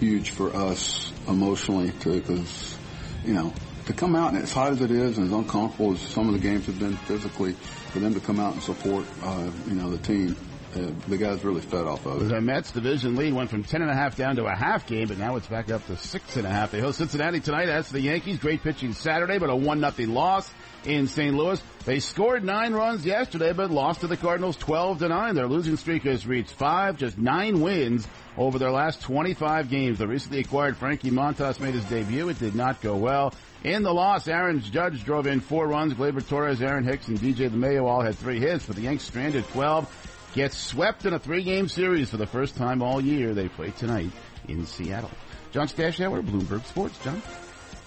huge 0.00 0.30
for 0.30 0.54
us 0.54 1.12
emotionally 1.28 1.92
too, 2.00 2.20
because 2.20 2.76
you 3.24 3.34
know 3.34 3.52
to 3.86 3.92
come 3.92 4.16
out 4.16 4.34
and 4.34 4.42
as 4.42 4.52
hot 4.52 4.72
as 4.72 4.80
it 4.80 4.90
is 4.90 5.16
and 5.16 5.28
as 5.28 5.32
uncomfortable 5.32 5.92
as 5.92 6.00
some 6.00 6.26
of 6.26 6.34
the 6.34 6.40
games 6.40 6.66
have 6.66 6.78
been 6.78 6.96
physically, 6.96 7.52
for 7.52 8.00
them 8.00 8.14
to 8.14 8.20
come 8.20 8.40
out 8.40 8.52
and 8.54 8.62
support, 8.62 9.06
uh, 9.22 9.48
you 9.68 9.74
know, 9.74 9.88
the 9.90 9.98
team, 9.98 10.36
uh, 10.74 10.90
the 11.06 11.16
guys 11.16 11.44
really 11.44 11.60
fed 11.60 11.86
off 11.86 12.04
of 12.04 12.20
it. 12.20 12.24
The 12.28 12.40
Mets 12.40 12.72
division 12.72 13.14
lead 13.14 13.32
went 13.32 13.48
from 13.48 13.62
ten 13.62 13.82
and 13.82 13.90
a 13.90 13.94
half 13.94 14.16
down 14.16 14.36
to 14.36 14.44
a 14.46 14.54
half 14.56 14.86
game, 14.88 15.06
but 15.06 15.18
now 15.18 15.36
it's 15.36 15.46
back 15.46 15.70
up 15.70 15.86
to 15.86 15.96
six 15.96 16.36
and 16.36 16.44
a 16.44 16.50
half. 16.50 16.72
They 16.72 16.80
host 16.80 16.98
Cincinnati 16.98 17.38
tonight. 17.38 17.66
That's 17.66 17.90
the 17.90 18.00
Yankees. 18.00 18.38
Great 18.38 18.62
pitching 18.62 18.92
Saturday, 18.92 19.38
but 19.38 19.50
a 19.50 19.56
one 19.56 19.80
nothing 19.80 20.08
loss 20.12 20.52
in 20.86 21.06
St. 21.06 21.34
Louis. 21.34 21.60
They 21.84 22.00
scored 22.00 22.44
nine 22.44 22.72
runs 22.72 23.04
yesterday, 23.04 23.52
but 23.52 23.70
lost 23.70 24.00
to 24.00 24.06
the 24.06 24.16
Cardinals 24.16 24.56
12 24.56 25.00
to 25.00 25.08
9. 25.08 25.34
Their 25.34 25.46
losing 25.46 25.76
streak 25.76 26.04
has 26.04 26.26
reached 26.26 26.52
five, 26.52 26.96
just 26.96 27.18
nine 27.18 27.60
wins 27.60 28.06
over 28.36 28.58
their 28.58 28.70
last 28.70 29.02
25 29.02 29.68
games. 29.70 29.98
The 29.98 30.06
recently 30.06 30.40
acquired 30.40 30.76
Frankie 30.76 31.10
Montas 31.10 31.60
made 31.60 31.74
his 31.74 31.84
debut. 31.84 32.28
It 32.28 32.38
did 32.38 32.54
not 32.54 32.80
go 32.80 32.96
well. 32.96 33.34
In 33.64 33.82
the 33.82 33.92
loss, 33.92 34.28
Aaron 34.28 34.60
Judge 34.60 35.04
drove 35.04 35.26
in 35.26 35.40
four 35.40 35.66
runs. 35.66 35.94
Gleyber 35.94 36.26
Torres, 36.26 36.62
Aaron 36.62 36.84
Hicks, 36.84 37.08
and 37.08 37.18
DJ 37.18 37.50
LeMahieu 37.50 37.84
all 37.84 38.00
had 38.00 38.16
three 38.16 38.38
hits, 38.38 38.66
but 38.66 38.76
the 38.76 38.82
Yanks 38.82 39.04
stranded 39.04 39.46
12. 39.48 40.12
Gets 40.34 40.56
swept 40.56 41.06
in 41.06 41.14
a 41.14 41.18
three-game 41.18 41.68
series 41.68 42.10
for 42.10 42.18
the 42.18 42.26
first 42.26 42.56
time 42.56 42.82
all 42.82 43.00
year. 43.00 43.32
They 43.32 43.48
play 43.48 43.70
tonight 43.70 44.10
in 44.48 44.66
Seattle. 44.66 45.10
John 45.50 45.66
Stashower, 45.66 46.22
Bloomberg 46.22 46.64
Sports. 46.66 46.98
John? 47.02 47.22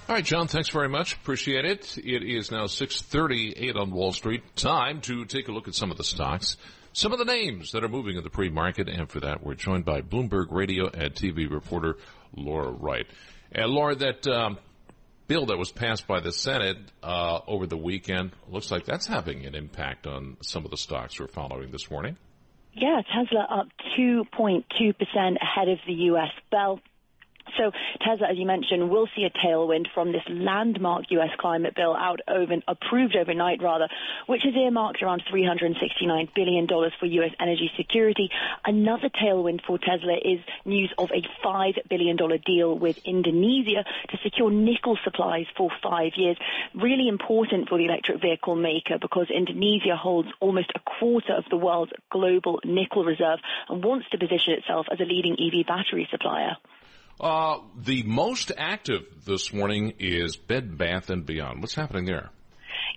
All 0.10 0.15
right, 0.15 0.26
John, 0.26 0.48
thanks 0.48 0.69
very 0.69 0.89
much. 0.89 1.13
Appreciate 1.13 1.65
it. 1.65 1.95
It 2.00 2.24
is 2.24 2.50
now 2.50 2.65
638 2.65 3.76
on 3.76 3.91
Wall 3.91 4.12
Street. 4.12 4.41
Time 4.56 5.02
to 5.02 5.24
take 5.26 5.50
a 5.50 5.52
look 5.52 5.67
at 5.67 5.76
some 5.76 5.91
of 5.91 5.98
the 5.98 6.04
stocks, 6.04 6.58
some 6.93 7.13
of 7.13 7.19
the 7.19 7.26
names 7.26 7.74
that 7.74 7.84
are 7.84 7.88
moving 7.89 8.17
in 8.17 8.24
the 8.24 8.32
pre-market. 8.32 8.89
And 8.89 9.08
for 9.08 9.19
that, 9.19 9.45
we're 9.45 9.54
joined 9.54 9.86
by 9.86 10.02
Bloomberg 10.02 10.48
Radio 10.50 10.88
and 10.88 11.13
TV 11.13 11.48
reporter 11.48 11.98
Laura 12.36 12.72
Wright. 12.72 13.06
And 13.52 13.69
Laura, 13.69 13.93
that 13.93 14.26
um, 14.28 14.58
bill 15.28 15.45
that 15.45 15.60
was 15.60 15.72
passed 15.72 16.08
by 16.08 16.22
the 16.22 16.32
Senate 16.32 16.78
uh, 17.04 17.41
over 17.45 17.67
the 17.67 17.78
weekend 17.78 18.32
looks 18.50 18.72
like 18.72 18.86
that's 18.86 19.06
having 19.06 19.45
an 19.45 19.54
impact 19.54 20.08
on 20.08 20.38
some 20.41 20.65
of 20.65 20.72
the 20.72 20.78
stocks 20.78 21.19
we're 21.19 21.28
following 21.28 21.69
this 21.69 21.91
morning. 21.91 22.17
Yeah, 22.74 23.04
Tesla 23.13 23.45
up 23.48 23.67
2.2% 23.95 24.63
ahead 25.39 25.67
of 25.67 25.78
the 25.86 25.93
U.S. 25.93 26.32
Bell 26.50 26.80
So 27.58 27.72
Tesla, 28.02 28.28
as 28.28 28.38
you 28.38 28.46
mentioned, 28.46 28.90
will 28.90 29.08
see 29.16 29.24
a 29.24 29.30
tailwind 29.30 29.88
from 29.94 30.12
this 30.12 30.24
landmark 30.30 31.06
U.S. 31.12 31.32
climate 31.38 31.76
bill 31.76 31.96
out 31.96 32.22
over, 32.28 32.56
approved 32.68 33.16
overnight, 33.16 33.62
rather, 33.62 33.88
which 34.28 34.44
has 34.44 34.56
earmarked 34.56 35.02
around 35.02 35.24
$369 35.32 36.34
billion 36.34 36.68
for 36.68 37.06
U.S. 37.06 37.32
energy 37.40 37.72
security. 37.78 38.30
Another 38.66 39.10
tailwind 39.10 39.62
for 39.66 39.78
Tesla 39.78 40.16
is 40.16 40.40
news 40.66 40.92
of 40.98 41.12
a 41.12 41.22
$5 41.46 41.90
billion 41.90 42.18
deal 42.46 42.78
with 42.78 42.98
Indonesia 43.06 43.84
to 44.10 44.18
secure 44.24 44.52
nickel 44.52 44.98
supplies 45.04 45.46
for 45.58 45.70
five 45.82 46.14
years. 46.16 46.38
Really 46.74 47.08
important 47.08 47.70
for 47.70 47.78
the 47.78 47.86
electric 47.86 48.22
vehicle 48.22 48.56
maker 48.56 48.98
because 49.00 49.30
Indonesia 49.30 49.96
holds 49.96 50.30
almost 50.40 50.72
a 50.76 50.80
quarter 50.80 51.34
of 51.34 51.46
the 51.50 51.58
world's 51.58 51.92
global 52.10 52.60
nickel 52.64 53.04
reserve 53.04 53.40
and 53.68 53.84
wants 53.84 54.10
to 54.10 54.18
position 54.18 54.54
itself 54.54 54.88
as 54.92 55.00
a 55.00 55.06
leading 55.06 55.34
EV 55.34 55.66
battery 55.66 56.08
supplier. 56.12 56.58
Uh, 57.20 57.58
the 57.78 58.04
most 58.04 58.52
active 58.58 59.04
this 59.26 59.52
morning 59.52 59.94
is 60.00 60.38
Bed 60.38 60.78
Bath 60.78 61.10
and 61.10 61.26
Beyond. 61.26 61.60
What's 61.62 61.76
happening 61.76 62.06
there? 62.06 62.30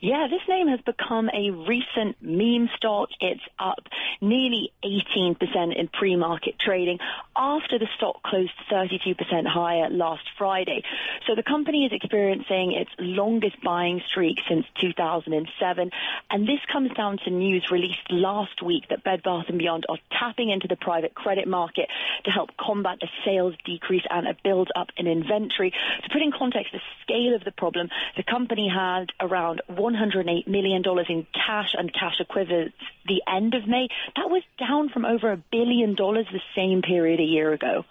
Yeah, 0.03 0.27
this 0.29 0.41
name 0.49 0.67
has 0.67 0.81
become 0.81 1.31
a 1.33 1.53
recent 1.53 2.17
meme 2.21 2.69
stock. 2.77 3.11
It's 3.21 3.41
up 3.57 3.87
nearly 4.21 4.73
18% 4.85 5.77
in 5.77 5.89
pre-market 5.93 6.59
trading 6.59 6.99
after 7.37 7.79
the 7.79 7.87
stock 7.97 8.21
closed 8.25 8.51
32% 8.69 9.47
higher 9.47 9.89
last 9.91 10.25
Friday. 10.37 10.83
So 11.29 11.37
the 11.37 11.45
company 11.45 11.87
is 11.87 11.93
experiencing 11.93 12.73
its 12.73 12.91
longest 12.99 13.63
buying 13.63 14.03
streak 14.09 14.39
since 14.49 14.67
2007. 14.81 15.91
And 16.31 16.49
this 16.49 16.59
comes 16.73 16.91
down 16.95 17.19
to 17.19 17.31
news 17.31 17.71
released 17.71 18.11
last 18.11 18.61
week 18.61 18.89
that 18.91 19.05
Bed 19.05 19.23
Bath 19.23 19.47
& 19.53 19.57
Beyond 19.57 19.87
are 19.89 19.99
tapping 20.11 20.51
into 20.51 20.67
the 20.67 20.75
private 20.75 21.15
credit 21.15 21.47
market 21.47 21.89
to 22.25 22.31
help 22.33 22.57
combat 22.57 22.99
a 23.03 23.07
sales 23.25 23.55
decrease 23.65 24.05
and 24.11 24.27
a 24.27 24.37
build 24.43 24.73
up 24.75 24.89
in 24.97 25.07
inventory. 25.07 25.71
To 25.71 26.09
put 26.11 26.23
in 26.23 26.33
context 26.33 26.73
the 26.73 26.81
scale 27.03 27.37
of 27.37 27.45
the 27.45 27.53
problem, 27.53 27.89
the 28.17 28.25
company 28.25 28.69
had 28.69 29.13
around 29.21 29.63
one 29.69 29.92
$108 29.95 30.47
million 30.47 30.83
in 31.09 31.27
cash 31.33 31.75
and 31.77 31.93
cash 31.93 32.21
equivalents 32.21 32.77
the 33.07 33.23
end 33.29 33.55
of 33.55 33.67
May. 33.67 33.89
That 34.17 34.29
was 34.29 34.43
down 34.59 34.89
from 34.89 35.05
over 35.05 35.33
a 35.33 35.43
billion 35.51 35.95
dollars 35.95 36.27
the 36.33 36.41
same 36.57 36.83
period 36.83 37.21
a 37.21 37.25
year 37.25 37.53
ago. 37.53 37.85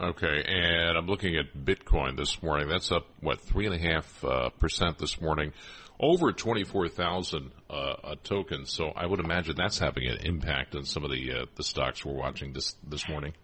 Okay, 0.00 0.42
and 0.46 0.98
I'm 0.98 1.06
looking 1.06 1.36
at 1.36 1.54
Bitcoin 1.56 2.16
this 2.16 2.42
morning. 2.42 2.68
That's 2.68 2.90
up 2.90 3.06
what 3.20 3.40
three 3.40 3.66
and 3.66 3.74
a 3.74 3.78
half 3.78 4.24
uh, 4.24 4.48
percent 4.50 4.98
this 4.98 5.20
morning, 5.20 5.52
over 6.00 6.32
twenty 6.32 6.64
four 6.64 6.88
thousand 6.88 7.52
uh, 7.70 8.16
tokens. 8.24 8.72
So 8.72 8.88
I 8.96 9.06
would 9.06 9.20
imagine 9.20 9.54
that's 9.56 9.78
having 9.78 10.08
an 10.08 10.18
impact 10.24 10.74
on 10.74 10.84
some 10.84 11.04
of 11.04 11.10
the 11.10 11.32
uh, 11.32 11.46
the 11.54 11.62
stocks 11.62 12.04
we're 12.04 12.14
watching 12.14 12.52
this 12.52 12.74
this 12.82 13.08
morning. 13.08 13.34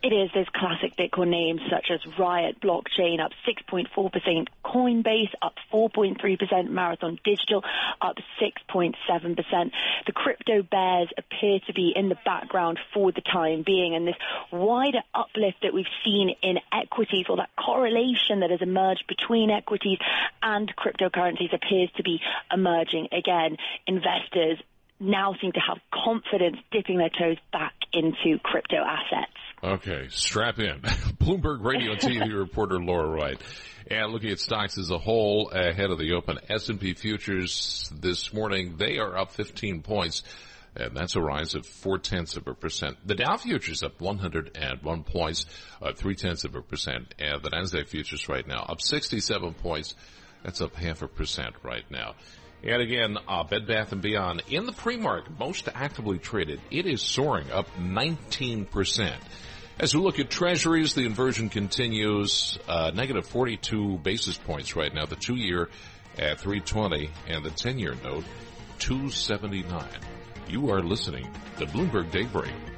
It 0.00 0.12
is. 0.12 0.30
There's 0.32 0.48
classic 0.54 0.94
Bitcoin 0.96 1.28
names 1.30 1.60
such 1.68 1.90
as 1.90 1.98
Riot 2.16 2.60
Blockchain 2.60 3.18
up 3.20 3.32
6.4%, 3.48 4.46
Coinbase 4.64 5.32
up 5.42 5.54
4.3%, 5.72 6.70
Marathon 6.70 7.18
Digital 7.24 7.64
up 8.00 8.16
6.7%. 8.40 8.94
The 10.06 10.12
crypto 10.12 10.62
bears 10.62 11.08
appear 11.18 11.58
to 11.66 11.72
be 11.72 11.92
in 11.96 12.08
the 12.08 12.18
background 12.24 12.78
for 12.94 13.10
the 13.10 13.22
time 13.22 13.64
being, 13.66 13.96
and 13.96 14.06
this 14.06 14.14
wider 14.52 15.00
uplift 15.12 15.62
that 15.62 15.74
we've 15.74 15.84
seen 16.04 16.30
in 16.42 16.58
equities 16.72 17.26
or 17.28 17.38
that 17.38 17.50
correlation 17.56 18.40
that 18.40 18.50
has 18.50 18.62
emerged 18.62 19.02
between 19.08 19.50
equities 19.50 19.98
and 20.40 20.72
cryptocurrencies 20.76 21.52
appears 21.52 21.90
to 21.96 22.04
be 22.04 22.20
emerging 22.52 23.08
again. 23.10 23.56
Investors 23.88 24.58
now 25.00 25.34
seem 25.40 25.50
to 25.52 25.60
have 25.60 25.78
confidence 25.92 26.58
dipping 26.70 26.98
their 26.98 27.10
toes 27.10 27.36
back 27.52 27.74
into 27.92 28.38
crypto 28.38 28.76
assets. 28.76 29.32
Okay, 29.62 30.06
strap 30.10 30.60
in. 30.60 30.80
Bloomberg 31.18 31.64
Radio 31.64 31.94
TV 31.96 32.32
reporter 32.32 32.78
Laura 32.80 33.08
Wright. 33.08 33.40
And 33.90 34.12
looking 34.12 34.30
at 34.30 34.38
stocks 34.38 34.78
as 34.78 34.90
a 34.90 34.98
whole 34.98 35.50
ahead 35.50 35.90
of 35.90 35.98
the 35.98 36.12
open 36.12 36.38
S&P 36.48 36.94
futures 36.94 37.90
this 37.92 38.32
morning, 38.32 38.76
they 38.76 38.98
are 38.98 39.16
up 39.16 39.32
15 39.32 39.82
points. 39.82 40.22
And 40.76 40.96
that's 40.96 41.16
a 41.16 41.20
rise 41.20 41.56
of 41.56 41.66
four 41.66 41.98
tenths 41.98 42.36
of 42.36 42.46
a 42.46 42.54
percent. 42.54 42.98
The 43.04 43.16
Dow 43.16 43.36
futures 43.36 43.82
up 43.82 44.00
101 44.00 45.02
points, 45.02 45.46
uh, 45.82 45.92
three 45.92 46.14
tenths 46.14 46.44
of 46.44 46.54
a 46.54 46.62
percent. 46.62 47.14
And 47.18 47.42
the 47.42 47.50
Nasdaq 47.50 47.88
futures 47.88 48.28
right 48.28 48.46
now 48.46 48.64
up 48.68 48.80
67 48.80 49.54
points. 49.54 49.96
That's 50.44 50.60
up 50.60 50.76
half 50.76 51.02
a 51.02 51.08
percent 51.08 51.56
right 51.64 51.90
now. 51.90 52.14
And 52.62 52.82
again, 52.82 53.16
uh, 53.28 53.44
Bed 53.44 53.66
Bath 53.66 53.94
& 54.00 54.00
Beyond 54.00 54.42
in 54.48 54.66
the 54.66 54.72
pre-market, 54.72 55.38
most 55.38 55.68
actively 55.72 56.18
traded, 56.18 56.60
it 56.70 56.86
is 56.86 57.02
soaring 57.02 57.50
up 57.52 57.68
19%. 57.76 59.14
As 59.78 59.94
we 59.94 60.00
look 60.00 60.18
at 60.18 60.28
treasuries, 60.28 60.94
the 60.94 61.06
inversion 61.06 61.50
continues, 61.50 62.58
uh, 62.66 62.90
negative 62.92 63.26
42 63.26 63.98
basis 63.98 64.36
points 64.36 64.74
right 64.74 64.92
now, 64.92 65.06
the 65.06 65.14
two 65.14 65.36
year 65.36 65.68
at 66.18 66.40
320 66.40 67.10
and 67.28 67.44
the 67.44 67.50
10 67.50 67.78
year 67.78 67.94
note 68.02 68.24
279. 68.80 69.86
You 70.48 70.70
are 70.70 70.82
listening 70.82 71.32
to 71.58 71.66
Bloomberg 71.66 72.10
Daybreak. 72.10 72.77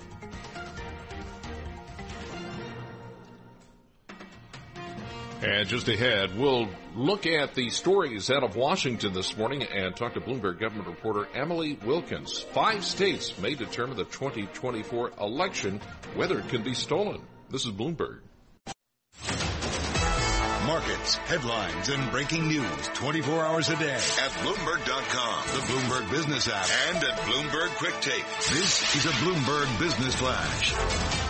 And 5.42 5.66
just 5.68 5.88
ahead, 5.88 6.38
we'll 6.38 6.68
look 6.94 7.26
at 7.26 7.54
the 7.54 7.70
stories 7.70 8.30
out 8.30 8.42
of 8.42 8.56
Washington 8.56 9.14
this 9.14 9.36
morning 9.38 9.62
and 9.62 9.96
talk 9.96 10.14
to 10.14 10.20
Bloomberg 10.20 10.60
government 10.60 10.88
reporter 10.88 11.26
Emily 11.34 11.78
Wilkins. 11.82 12.40
Five 12.40 12.84
states 12.84 13.38
may 13.38 13.54
determine 13.54 13.96
the 13.96 14.04
2024 14.04 15.12
election 15.18 15.80
whether 16.14 16.38
it 16.38 16.48
can 16.48 16.62
be 16.62 16.74
stolen. 16.74 17.22
This 17.48 17.64
is 17.64 17.72
Bloomberg. 17.72 18.20
Markets, 20.66 21.14
headlines, 21.16 21.88
and 21.88 22.10
breaking 22.12 22.46
news 22.46 22.88
24 22.94 23.44
hours 23.44 23.70
a 23.70 23.76
day 23.76 23.94
at 23.94 24.30
Bloomberg.com, 24.42 25.46
the 25.46 25.62
Bloomberg 25.72 26.10
Business 26.10 26.48
app, 26.48 26.68
and 26.94 27.02
at 27.02 27.18
Bloomberg 27.20 27.70
Quick 27.76 27.98
Take. 28.02 28.26
This 28.50 28.94
is 28.94 29.06
a 29.06 29.08
Bloomberg 29.08 29.80
Business 29.80 30.14
Flash. 30.14 31.29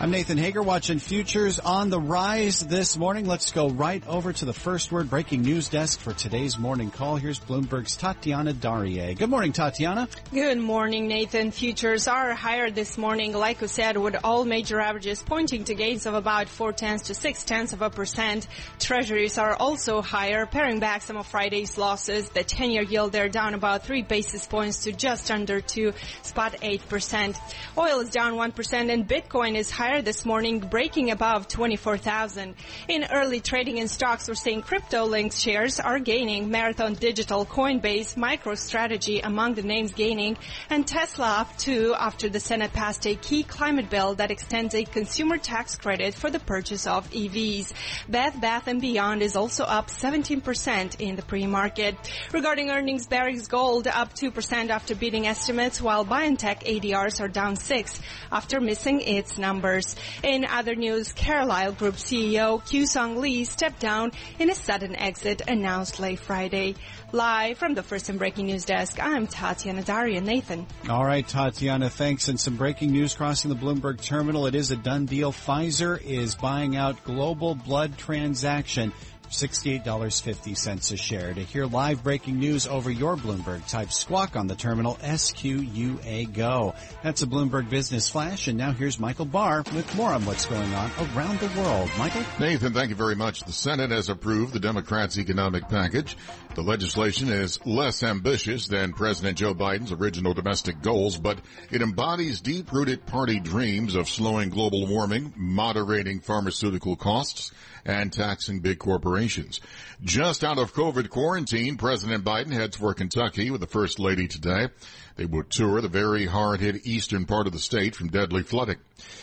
I'm 0.00 0.12
Nathan 0.12 0.38
Hager 0.38 0.62
watching 0.62 1.00
futures 1.00 1.58
on 1.58 1.90
the 1.90 1.98
rise 1.98 2.60
this 2.60 2.96
morning. 2.96 3.26
Let's 3.26 3.50
go 3.50 3.68
right 3.68 4.00
over 4.06 4.32
to 4.32 4.44
the 4.44 4.52
first 4.52 4.92
word 4.92 5.10
breaking 5.10 5.42
news 5.42 5.68
desk 5.68 5.98
for 5.98 6.12
today's 6.12 6.56
morning 6.56 6.92
call. 6.92 7.16
Here's 7.16 7.40
Bloomberg's 7.40 7.96
Tatiana 7.96 8.52
Darie. 8.52 9.16
Good 9.16 9.28
morning, 9.28 9.52
Tatiana. 9.52 10.08
Good 10.30 10.58
morning, 10.58 11.08
Nathan. 11.08 11.50
Futures 11.50 12.06
are 12.06 12.32
higher 12.32 12.70
this 12.70 12.96
morning, 12.96 13.32
like 13.32 13.60
we 13.60 13.66
said, 13.66 13.96
with 13.96 14.14
all 14.22 14.44
major 14.44 14.78
averages 14.78 15.20
pointing 15.20 15.64
to 15.64 15.74
gains 15.74 16.06
of 16.06 16.14
about 16.14 16.48
four 16.48 16.72
tenths 16.72 17.08
to 17.08 17.14
six 17.14 17.42
tenths 17.42 17.72
of 17.72 17.82
a 17.82 17.90
percent. 17.90 18.46
Treasuries 18.78 19.36
are 19.36 19.56
also 19.56 20.00
higher, 20.00 20.46
paring 20.46 20.78
back 20.78 21.02
some 21.02 21.16
of 21.16 21.26
Friday's 21.26 21.76
losses. 21.76 22.28
The 22.28 22.44
10-year 22.44 22.82
yield 22.82 23.10
there 23.10 23.28
down 23.28 23.54
about 23.54 23.82
three 23.82 24.02
basis 24.02 24.46
points 24.46 24.84
to 24.84 24.92
just 24.92 25.28
under 25.32 25.60
two 25.60 25.92
spot 26.22 26.54
eight 26.62 26.88
percent. 26.88 27.36
Oil 27.76 27.98
is 27.98 28.10
down 28.10 28.36
one 28.36 28.52
percent 28.52 28.92
and 28.92 29.04
Bitcoin 29.04 29.56
is 29.56 29.72
higher 29.72 29.87
higher 29.88 30.02
this 30.02 30.26
morning, 30.26 30.58
breaking 30.58 31.10
above 31.10 31.48
24,000. 31.48 32.54
In 32.88 33.06
early 33.10 33.40
trading 33.40 33.78
in 33.78 33.88
stocks, 33.88 34.28
we're 34.28 34.34
seeing 34.34 34.60
crypto-linked 34.60 35.34
shares 35.34 35.80
are 35.80 35.98
gaining. 35.98 36.50
Marathon 36.50 36.92
Digital, 36.92 37.46
Coinbase, 37.46 38.14
MicroStrategy 38.14 39.24
among 39.24 39.54
the 39.54 39.62
names 39.62 39.92
gaining, 39.94 40.36
and 40.68 40.86
Tesla 40.86 41.38
up 41.38 41.56
too 41.56 41.94
after 41.98 42.28
the 42.28 42.38
Senate 42.38 42.70
passed 42.74 43.06
a 43.06 43.14
key 43.14 43.42
climate 43.42 43.88
bill 43.88 44.14
that 44.16 44.30
extends 44.30 44.74
a 44.74 44.84
consumer 44.84 45.38
tax 45.38 45.76
credit 45.76 46.14
for 46.14 46.28
the 46.28 46.40
purchase 46.40 46.86
of 46.86 47.10
EVs. 47.10 47.72
Bed 48.10 48.38
Bath 48.42 48.68
& 48.74 48.80
Beyond 48.80 49.22
is 49.22 49.36
also 49.36 49.64
up 49.64 49.88
17% 49.88 51.00
in 51.00 51.16
the 51.16 51.22
pre-market. 51.22 51.96
Regarding 52.32 52.70
earnings, 52.70 53.06
Barrick's 53.06 53.46
Gold 53.46 53.88
up 53.88 54.12
2% 54.14 54.68
after 54.68 54.94
beating 54.94 55.26
estimates, 55.26 55.80
while 55.80 56.04
BioNTech 56.04 56.64
ADRs 56.64 57.22
are 57.22 57.28
down 57.28 57.56
6 57.56 58.00
after 58.30 58.60
missing 58.60 59.00
its 59.00 59.38
numbers. 59.38 59.77
In 60.22 60.44
other 60.44 60.74
news, 60.74 61.12
Carlyle 61.12 61.72
Group 61.72 61.94
CEO 61.94 62.62
Kewsong 62.62 63.16
Lee 63.18 63.44
stepped 63.44 63.80
down 63.80 64.12
in 64.38 64.50
a 64.50 64.54
sudden 64.54 64.96
exit 64.96 65.42
announced 65.46 66.00
late 66.00 66.18
Friday. 66.18 66.74
Live 67.12 67.56
from 67.56 67.74
the 67.74 67.82
first 67.82 68.08
and 68.08 68.18
breaking 68.18 68.46
news 68.46 68.64
desk, 68.64 69.02
I'm 69.02 69.26
Tatiana 69.26 69.82
Darie 69.82 70.20
Nathan. 70.20 70.66
All 70.90 71.04
right, 71.04 71.26
Tatiana, 71.26 71.88
thanks. 71.88 72.28
And 72.28 72.38
some 72.38 72.56
breaking 72.56 72.92
news 72.92 73.14
crossing 73.14 73.48
the 73.48 73.56
Bloomberg 73.56 74.02
terminal. 74.02 74.46
It 74.46 74.54
is 74.54 74.70
a 74.70 74.76
done 74.76 75.06
deal. 75.06 75.32
Pfizer 75.32 76.00
is 76.02 76.34
buying 76.34 76.76
out 76.76 77.02
global 77.04 77.54
blood 77.54 77.96
transaction 77.96 78.92
$68.50 79.30 80.92
a 80.92 80.96
share. 80.96 81.34
To 81.34 81.40
hear 81.40 81.66
live 81.66 82.02
breaking 82.02 82.38
news 82.38 82.66
over 82.66 82.90
your 82.90 83.16
Bloomberg, 83.16 83.66
type 83.68 83.92
squawk 83.92 84.36
on 84.36 84.46
the 84.46 84.54
terminal 84.54 84.98
SQUA 85.02 86.32
go. 86.32 86.74
That's 87.02 87.22
a 87.22 87.26
Bloomberg 87.26 87.70
Business 87.70 88.08
Flash. 88.10 88.48
And 88.48 88.58
now 88.58 88.72
here's 88.72 88.98
Michael 88.98 89.24
Barr 89.24 89.62
with 89.74 89.94
more 89.94 90.10
on 90.10 90.24
what's 90.24 90.46
going 90.46 90.74
on 90.74 90.90
around 91.14 91.40
the 91.40 91.60
world. 91.60 91.90
Michael? 91.98 92.22
Nathan, 92.40 92.72
thank 92.72 92.90
you 92.90 92.96
very 92.96 93.16
much. 93.16 93.44
The 93.44 93.52
Senate 93.52 93.90
has 93.90 94.08
approved 94.08 94.52
the 94.52 94.60
Democrats' 94.60 95.18
economic 95.18 95.68
package. 95.68 96.16
The 96.58 96.64
legislation 96.64 97.28
is 97.28 97.64
less 97.64 98.02
ambitious 98.02 98.66
than 98.66 98.92
President 98.92 99.38
Joe 99.38 99.54
Biden's 99.54 99.92
original 99.92 100.34
domestic 100.34 100.82
goals, 100.82 101.16
but 101.16 101.38
it 101.70 101.82
embodies 101.82 102.40
deep-rooted 102.40 103.06
party 103.06 103.38
dreams 103.38 103.94
of 103.94 104.08
slowing 104.08 104.48
global 104.50 104.84
warming, 104.88 105.32
moderating 105.36 106.18
pharmaceutical 106.18 106.96
costs, 106.96 107.52
and 107.84 108.12
taxing 108.12 108.58
big 108.58 108.80
corporations. 108.80 109.60
Just 110.02 110.42
out 110.42 110.58
of 110.58 110.74
COVID 110.74 111.10
quarantine, 111.10 111.76
President 111.76 112.24
Biden 112.24 112.52
heads 112.52 112.76
for 112.76 112.92
Kentucky 112.92 113.52
with 113.52 113.60
the 113.60 113.68
First 113.68 114.00
Lady 114.00 114.26
today. 114.26 114.66
They 115.14 115.26
will 115.26 115.44
tour 115.44 115.80
the 115.80 115.88
very 115.88 116.26
hard-hit 116.26 116.86
eastern 116.86 117.24
part 117.24 117.46
of 117.46 117.52
the 117.52 117.58
state 117.58 117.94
from 117.94 118.08
deadly 118.08 118.42
flooding. 118.42 118.78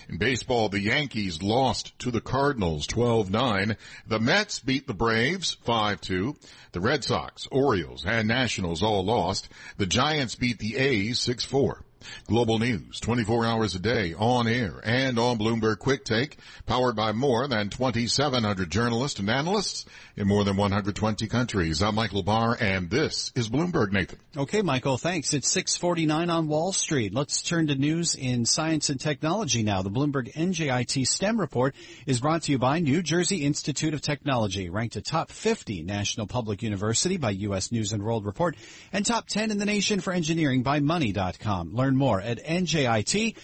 In 0.09 0.17
baseball, 0.17 0.69
the 0.69 0.79
Yankees 0.79 1.41
lost 1.41 1.97
to 1.99 2.11
the 2.11 2.21
Cardinals 2.21 2.87
12-9. 2.87 3.77
The 4.07 4.19
Mets 4.19 4.59
beat 4.59 4.87
the 4.87 4.93
Braves 4.93 5.55
5-2. 5.65 6.35
The 6.73 6.81
Red 6.81 7.05
Sox, 7.05 7.24
Orioles, 7.51 8.05
and 8.05 8.27
Nationals 8.27 8.83
all 8.83 9.05
lost. 9.05 9.49
The 9.77 9.85
Giants 9.85 10.35
beat 10.35 10.59
the 10.59 10.77
A's 10.77 11.19
6-4. 11.19 11.84
Global 12.27 12.59
news 12.59 12.99
24 12.99 13.45
hours 13.45 13.75
a 13.75 13.79
day 13.79 14.13
on 14.17 14.47
air 14.47 14.79
and 14.83 15.17
on 15.19 15.37
Bloomberg 15.37 15.79
Quick 15.79 16.05
Take, 16.05 16.37
powered 16.65 16.95
by 16.95 17.11
more 17.11 17.47
than 17.47 17.69
2,700 17.69 18.69
journalists 18.69 19.19
and 19.19 19.29
analysts 19.29 19.85
in 20.15 20.27
more 20.27 20.43
than 20.43 20.57
120 20.57 21.27
countries. 21.27 21.81
I'm 21.81 21.95
Michael 21.95 22.23
Barr 22.23 22.57
and 22.59 22.89
this 22.89 23.31
is 23.35 23.49
Bloomberg 23.49 23.91
Nathan. 23.91 24.19
Okay, 24.35 24.61
Michael, 24.61 24.97
thanks. 24.97 25.33
It's 25.33 25.49
649 25.49 26.29
on 26.29 26.47
Wall 26.47 26.73
Street. 26.73 27.13
Let's 27.13 27.41
turn 27.41 27.67
to 27.67 27.75
news 27.75 28.15
in 28.15 28.45
science 28.45 28.89
and 28.89 28.99
technology 28.99 29.63
now. 29.63 29.81
The 29.81 29.91
Bloomberg 29.91 30.33
NJIT 30.33 31.07
STEM 31.07 31.39
report 31.39 31.75
is 32.05 32.19
brought 32.19 32.43
to 32.43 32.51
you 32.51 32.57
by 32.57 32.79
New 32.79 33.01
Jersey 33.01 33.37
Institute 33.37 33.93
of 33.93 34.01
Technology, 34.01 34.69
ranked 34.69 34.95
a 34.95 35.01
top 35.01 35.31
50 35.31 35.83
national 35.83 36.27
public 36.27 36.63
university 36.63 37.17
by 37.17 37.31
U.S. 37.31 37.71
News 37.71 37.93
and 37.93 38.03
World 38.03 38.25
Report 38.25 38.55
and 38.91 39.05
top 39.05 39.27
10 39.27 39.51
in 39.51 39.57
the 39.57 39.65
nation 39.65 39.99
for 39.99 40.11
engineering 40.11 40.63
by 40.63 40.79
money.com. 40.79 41.73
Learn 41.73 41.84
more 41.93 42.21
at 42.21 42.43
njit.edu. 42.43 43.35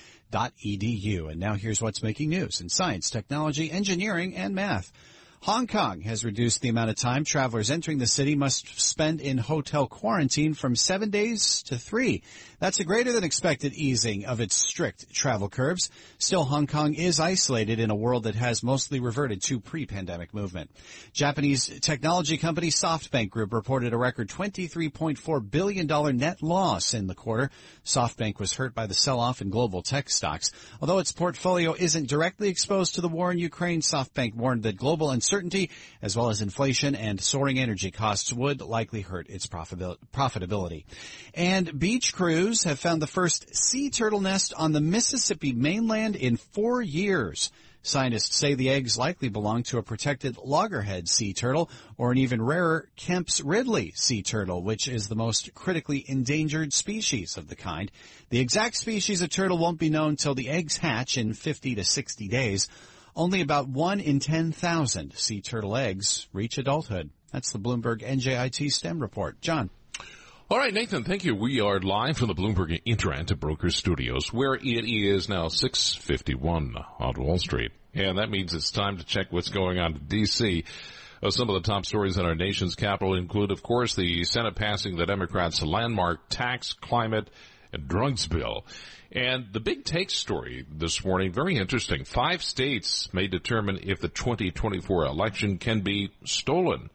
And 1.29 1.39
now 1.39 1.53
here's 1.55 1.81
what's 1.81 2.01
making 2.01 2.29
news 2.29 2.61
in 2.61 2.69
science, 2.69 3.09
technology, 3.09 3.69
engineering, 3.69 4.35
and 4.35 4.55
math. 4.55 4.91
Hong 5.43 5.65
Kong 5.65 6.01
has 6.01 6.23
reduced 6.23 6.61
the 6.61 6.69
amount 6.69 6.91
of 6.91 6.95
time 6.95 7.23
travelers 7.23 7.71
entering 7.71 7.97
the 7.97 8.05
city 8.05 8.35
must 8.35 8.79
spend 8.79 9.21
in 9.21 9.39
hotel 9.39 9.87
quarantine 9.87 10.53
from 10.53 10.75
seven 10.75 11.09
days 11.09 11.63
to 11.63 11.79
three. 11.79 12.21
That's 12.62 12.80
a 12.80 12.84
greater 12.84 13.12
than 13.12 13.24
expected 13.24 13.74
easing 13.74 14.26
of 14.26 14.39
its 14.39 14.55
strict 14.55 15.12
travel 15.12 15.49
curbs. 15.49 15.89
Still, 16.20 16.43
Hong 16.43 16.68
Kong 16.68 16.93
is 16.93 17.20
isolated 17.20 17.80
in 17.80 17.89
a 17.89 17.95
world 17.95 18.26
that 18.26 18.36
has 18.36 18.62
mostly 18.62 18.99
reverted 18.99 19.41
to 19.45 19.59
pre-pandemic 19.59 20.32
movement. 20.32 20.70
Japanese 21.12 21.80
technology 21.80 22.38
company 22.38 22.68
SoftBank 22.68 23.32
Group 23.32 23.51
reported 23.51 23.93
a 23.93 23.97
record 23.97 24.30
$23.4 24.30 25.49
billion 25.49 26.18
net 26.18 26.43
loss 26.43 26.93
in 26.93 27.07
the 27.07 27.16
quarter. 27.16 27.49
SoftBank 27.84 28.38
was 28.39 28.53
hurt 28.53 28.76
by 28.76 28.86
the 28.86 28.93
sell-off 28.93 29.41
in 29.41 29.49
global 29.49 29.82
tech 29.82 30.07
stocks. 30.12 30.51
Although 30.80 30.99
its 30.99 31.12
portfolio 31.12 31.74
isn't 31.74 32.09
directly 32.09 32.49
exposed 32.49 32.93
to 32.93 33.01
the 33.01 33.09
war 33.09 33.32
in 33.32 33.39
Ukraine, 33.39 33.82
SoftBank 33.82 34.36
warned 34.36 34.62
that 34.64 34.78
global 34.78 35.09
uncertainty, 35.09 35.72
as 35.99 36.16
well 36.16 36.30
as 36.30 36.43
inflation 36.43 36.93
and 36.93 37.20
soaring 37.20 37.57
energy 37.57 37.89
costs 37.89 38.32
would 38.32 38.62
likely 38.62 39.01
hurt 39.01 39.30
its 39.30 39.47
profitability. 39.47 40.86
And 41.34 41.80
beach 41.80 42.14
crews 42.51 42.63
have 42.65 42.79
found 42.79 43.01
the 43.01 43.07
first 43.07 43.55
sea 43.55 43.89
turtle 43.89 44.19
nest 44.19 44.53
on 44.57 44.73
the 44.73 44.81
Mississippi 44.81 45.53
mainland 45.53 46.17
in 46.17 46.35
four 46.35 46.81
years. 46.81 47.49
Scientists 47.81 48.35
say 48.35 48.55
the 48.55 48.69
eggs 48.69 48.97
likely 48.97 49.29
belong 49.29 49.63
to 49.63 49.77
a 49.77 49.81
protected 49.81 50.35
loggerhead 50.35 51.07
sea 51.07 51.33
turtle 51.33 51.69
or 51.97 52.11
an 52.11 52.17
even 52.17 52.41
rarer 52.41 52.89
Kemp's 52.97 53.39
Ridley 53.39 53.93
sea 53.95 54.21
turtle, 54.21 54.63
which 54.63 54.89
is 54.89 55.07
the 55.07 55.15
most 55.15 55.53
critically 55.53 56.03
endangered 56.05 56.73
species 56.73 57.37
of 57.37 57.47
the 57.47 57.55
kind. 57.55 57.89
The 58.31 58.41
exact 58.41 58.75
species 58.75 59.21
of 59.21 59.29
turtle 59.29 59.57
won't 59.57 59.79
be 59.79 59.89
known 59.89 60.17
till 60.17 60.35
the 60.35 60.49
eggs 60.49 60.75
hatch 60.75 61.17
in 61.17 61.33
50 61.33 61.75
to 61.75 61.85
60 61.85 62.27
days. 62.27 62.67
Only 63.15 63.39
about 63.39 63.69
1 63.69 64.01
in 64.01 64.19
10,000 64.19 65.13
sea 65.13 65.39
turtle 65.39 65.77
eggs 65.77 66.27
reach 66.33 66.57
adulthood. 66.57 67.11
That's 67.31 67.53
the 67.53 67.59
Bloomberg 67.59 68.01
NJIT 68.01 68.73
STEM 68.73 68.99
report. 68.99 69.39
John. 69.39 69.69
All 70.51 70.57
right, 70.57 70.73
Nathan, 70.73 71.05
thank 71.05 71.23
you. 71.23 71.33
We 71.33 71.61
are 71.61 71.79
live 71.79 72.17
from 72.17 72.27
the 72.27 72.35
Bloomberg 72.35 72.83
Interactive 72.83 73.39
Brokers 73.39 73.77
Studios, 73.77 74.33
where 74.33 74.53
it 74.53 74.65
is 74.85 75.29
now 75.29 75.45
6.51 75.45 76.85
on 76.99 77.13
Wall 77.15 77.37
Street. 77.37 77.71
And 77.93 78.17
that 78.17 78.29
means 78.29 78.53
it's 78.53 78.69
time 78.69 78.97
to 78.97 79.05
check 79.05 79.27
what's 79.29 79.47
going 79.47 79.79
on 79.79 79.93
in 79.93 80.07
D.C. 80.09 80.65
Uh, 81.23 81.29
some 81.29 81.49
of 81.49 81.53
the 81.53 81.65
top 81.65 81.85
stories 81.85 82.17
in 82.17 82.25
our 82.25 82.35
nation's 82.35 82.75
capital 82.75 83.15
include, 83.15 83.51
of 83.51 83.63
course, 83.63 83.95
the 83.95 84.25
Senate 84.25 84.55
passing 84.55 84.97
the 84.97 85.05
Democrats' 85.05 85.63
landmark 85.63 86.27
tax, 86.27 86.73
climate, 86.73 87.29
and 87.71 87.87
drugs 87.87 88.27
bill. 88.27 88.65
And 89.09 89.53
the 89.53 89.61
big 89.61 89.85
take 89.85 90.09
story 90.09 90.65
this 90.69 91.05
morning, 91.05 91.31
very 91.31 91.55
interesting. 91.55 92.03
Five 92.03 92.43
states 92.43 93.07
may 93.13 93.27
determine 93.27 93.79
if 93.83 94.01
the 94.01 94.09
2024 94.09 95.05
election 95.05 95.59
can 95.59 95.79
be 95.79 96.11
stolen. 96.25 96.89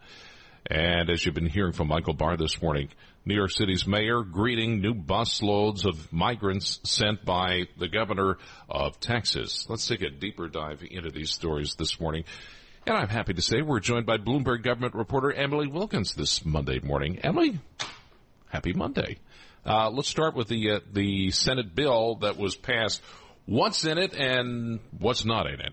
And 0.68 1.08
as 1.08 1.24
you've 1.24 1.34
been 1.34 1.46
hearing 1.46 1.72
from 1.72 1.88
Michael 1.88 2.12
Barr 2.12 2.36
this 2.36 2.60
morning, 2.60 2.88
New 3.26 3.34
York 3.34 3.50
City's 3.50 3.88
mayor 3.88 4.22
greeting 4.22 4.80
new 4.80 4.94
bus 4.94 5.42
loads 5.42 5.84
of 5.84 6.12
migrants 6.12 6.78
sent 6.84 7.24
by 7.24 7.64
the 7.76 7.88
governor 7.88 8.38
of 8.70 9.00
Texas. 9.00 9.66
Let's 9.68 9.84
take 9.84 10.02
a 10.02 10.10
deeper 10.10 10.46
dive 10.46 10.84
into 10.88 11.10
these 11.10 11.32
stories 11.32 11.74
this 11.74 11.98
morning. 11.98 12.22
And 12.86 12.96
I'm 12.96 13.08
happy 13.08 13.34
to 13.34 13.42
say 13.42 13.62
we're 13.62 13.80
joined 13.80 14.06
by 14.06 14.18
Bloomberg 14.18 14.62
government 14.62 14.94
reporter 14.94 15.32
Emily 15.32 15.66
Wilkins 15.66 16.14
this 16.14 16.44
Monday 16.44 16.78
morning. 16.78 17.18
Emily, 17.18 17.58
happy 18.48 18.72
Monday. 18.72 19.18
Uh, 19.66 19.90
let's 19.90 20.08
start 20.08 20.36
with 20.36 20.46
the 20.46 20.70
uh, 20.70 20.80
the 20.92 21.32
Senate 21.32 21.74
bill 21.74 22.18
that 22.20 22.36
was 22.36 22.54
passed. 22.54 23.02
What's 23.44 23.84
in 23.84 23.98
it 23.98 24.14
and 24.14 24.78
what's 24.96 25.24
not 25.24 25.48
in 25.48 25.60
it? 25.60 25.72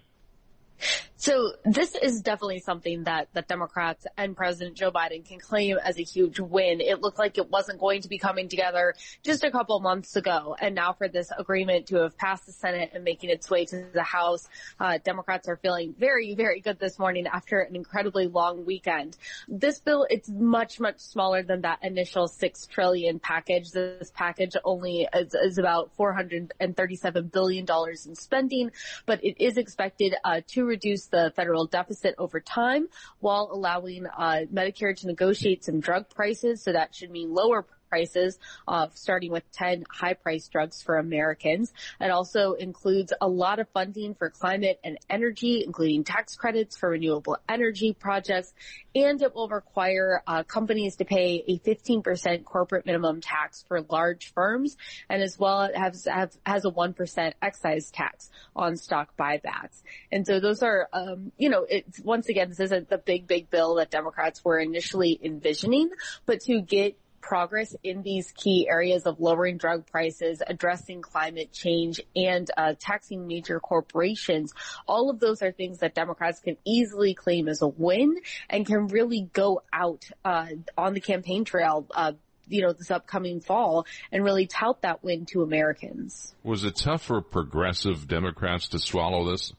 So 1.24 1.54
this 1.64 1.96
is 1.96 2.20
definitely 2.20 2.60
something 2.60 3.06
that 3.06 3.30
the 3.32 3.44
Democrats 3.44 4.06
and 4.18 4.36
President 4.36 4.76
Joe 4.76 4.92
Biden 4.92 5.26
can 5.26 5.40
claim 5.40 5.78
as 5.78 5.98
a 5.98 6.04
huge 6.04 6.38
win. 6.38 6.82
It 6.82 7.00
looked 7.00 7.18
like 7.18 7.38
it 7.38 7.50
wasn't 7.50 7.80
going 7.80 8.02
to 8.02 8.10
be 8.10 8.18
coming 8.18 8.50
together 8.50 8.94
just 9.24 9.46
a 9.46 9.50
couple 9.50 9.80
months 9.80 10.18
ago. 10.18 10.58
And 10.60 10.76
now 10.76 10.92
for 10.92 11.08
this 11.08 11.32
agreement 11.32 11.88
to 11.88 12.02
have 12.02 12.18
passed 12.18 12.46
the 12.46 12.52
Senate 12.52 12.92
and 12.94 13.06
making 13.06 13.30
its 13.30 13.50
way 13.50 13.64
to 13.64 13.86
the 13.94 14.04
House, 14.04 14.50
uh, 14.82 14.98
Democrats 15.02 15.48
are 15.48 15.56
feeling 15.56 15.96
very, 15.98 16.36
very 16.36 16.60
good 16.60 16.78
this 16.78 17.00
morning 17.00 17.26
after 17.26 17.62
an 17.62 17.74
incredibly 17.74 18.28
long 18.28 18.66
weekend. 18.66 19.16
This 19.48 19.80
bill, 19.80 20.06
it's 20.10 20.28
much, 20.28 20.82
much 20.82 21.00
smaller 21.00 21.42
than 21.42 21.62
that 21.62 21.80
initial 21.84 22.28
six 22.28 22.68
trillion 22.68 23.20
package. 23.20 23.72
This 23.72 24.12
package 24.14 24.58
only 24.66 25.08
is, 25.16 25.34
is 25.34 25.58
about 25.58 25.90
$437 25.98 27.32
billion 27.32 27.66
in 28.06 28.16
spending, 28.16 28.72
but 29.06 29.24
it 29.24 29.42
is 29.42 29.56
expected 29.56 30.16
uh, 30.26 30.42
to 30.48 30.66
reduce 30.66 31.13
the 31.14 31.32
federal 31.36 31.68
deficit 31.68 32.16
over 32.18 32.40
time 32.40 32.88
while 33.20 33.50
allowing 33.54 34.08
uh, 34.08 34.42
Medicare 34.52 34.98
to 34.98 35.08
negotiate 35.08 35.64
some 35.64 35.80
drug 35.80 36.10
prices. 36.10 36.64
So 36.64 36.74
that 36.74 36.96
should 36.96 37.12
mean 37.12 37.32
lower 37.32 37.68
prices, 37.94 38.40
uh, 38.68 38.88
starting 38.96 39.32
with 39.32 39.44
10 39.52 39.84
high 39.88 40.16
price 40.16 40.48
drugs 40.48 40.82
for 40.82 40.98
Americans. 40.98 41.72
It 42.02 42.10
also 42.10 42.54
includes 42.54 43.14
a 43.22 43.28
lot 43.28 43.60
of 43.60 43.70
funding 43.70 44.16
for 44.16 44.32
climate 44.32 44.80
and 44.84 44.98
energy, 45.12 45.64
including 45.64 46.04
tax 46.04 46.36
credits 46.36 46.76
for 46.76 46.90
renewable 46.90 47.38
energy 47.48 47.94
projects. 47.94 48.52
And 48.96 49.22
it 49.22 49.36
will 49.36 49.48
require 49.48 50.24
uh, 50.26 50.42
companies 50.42 50.96
to 50.96 51.06
pay 51.06 51.44
a 51.48 51.60
15% 51.60 52.44
corporate 52.46 52.88
minimum 52.88 53.22
tax 53.22 53.64
for 53.68 53.82
large 53.82 54.34
firms. 54.34 54.76
And 55.08 55.22
as 55.22 55.38
well, 55.38 55.70
has, 55.76 56.08
has, 56.12 56.66
a 56.66 56.72
1% 56.72 57.34
excise 57.44 57.92
tax 57.92 58.32
on 58.56 58.76
stock 58.76 59.16
buybacks. 59.20 59.84
And 60.12 60.26
so 60.26 60.40
those 60.40 60.64
are, 60.64 60.90
um, 60.94 61.32
you 61.38 61.50
know, 61.50 61.64
it's 61.70 62.00
once 62.00 62.28
again, 62.28 62.50
this 62.50 62.60
isn't 62.60 62.90
the 62.90 62.98
big, 62.98 63.28
big 63.28 63.52
bill 63.52 63.76
that 63.76 63.92
Democrats 63.92 64.44
were 64.44 64.58
initially 64.58 65.20
envisioning, 65.24 65.92
but 66.26 66.40
to 66.42 66.60
get 66.60 66.98
progress 67.24 67.74
in 67.84 68.04
these 68.04 68.32
key 68.32 68.68
areas 68.70 69.06
of 69.06 69.20
lowering 69.20 69.58
drug 69.58 69.88
prices, 69.88 70.44
addressing 70.46 71.02
climate 71.02 71.52
change, 71.52 72.02
and 72.16 72.52
uh, 72.58 72.74
taxing 72.78 73.26
major 73.26 73.60
corporations. 73.60 74.54
All 74.88 75.10
of 75.10 75.20
those 75.20 75.42
are 75.42 75.52
things 75.52 75.80
that 75.80 75.96
Democrats 75.96 76.42
can 76.42 76.58
easily 76.66 77.14
claim 77.16 77.48
as 77.48 77.62
a 77.62 77.68
win 77.68 78.18
and 78.50 78.66
can 78.66 78.88
really 78.88 79.30
go 79.34 79.64
out 79.72 80.06
uh, 80.26 80.48
on 80.78 80.94
the 80.94 81.02
campaign 81.02 81.46
trail. 81.46 81.88
Uh, 81.96 82.12
you 82.50 82.62
know, 82.62 82.74
this 82.74 82.92
upcoming 82.92 83.40
fall 83.40 83.86
and 84.12 84.22
really 84.22 84.46
tout 84.48 84.82
that 84.82 85.02
win 85.02 85.26
to 85.26 85.44
Americans. 85.44 86.36
Was 86.44 86.66
it 86.66 86.76
tough 86.76 87.04
for 87.04 87.22
progressive 87.22 88.06
Democrats 88.06 88.68
to 88.70 88.80
swallow 88.80 89.32
this? 89.32 89.54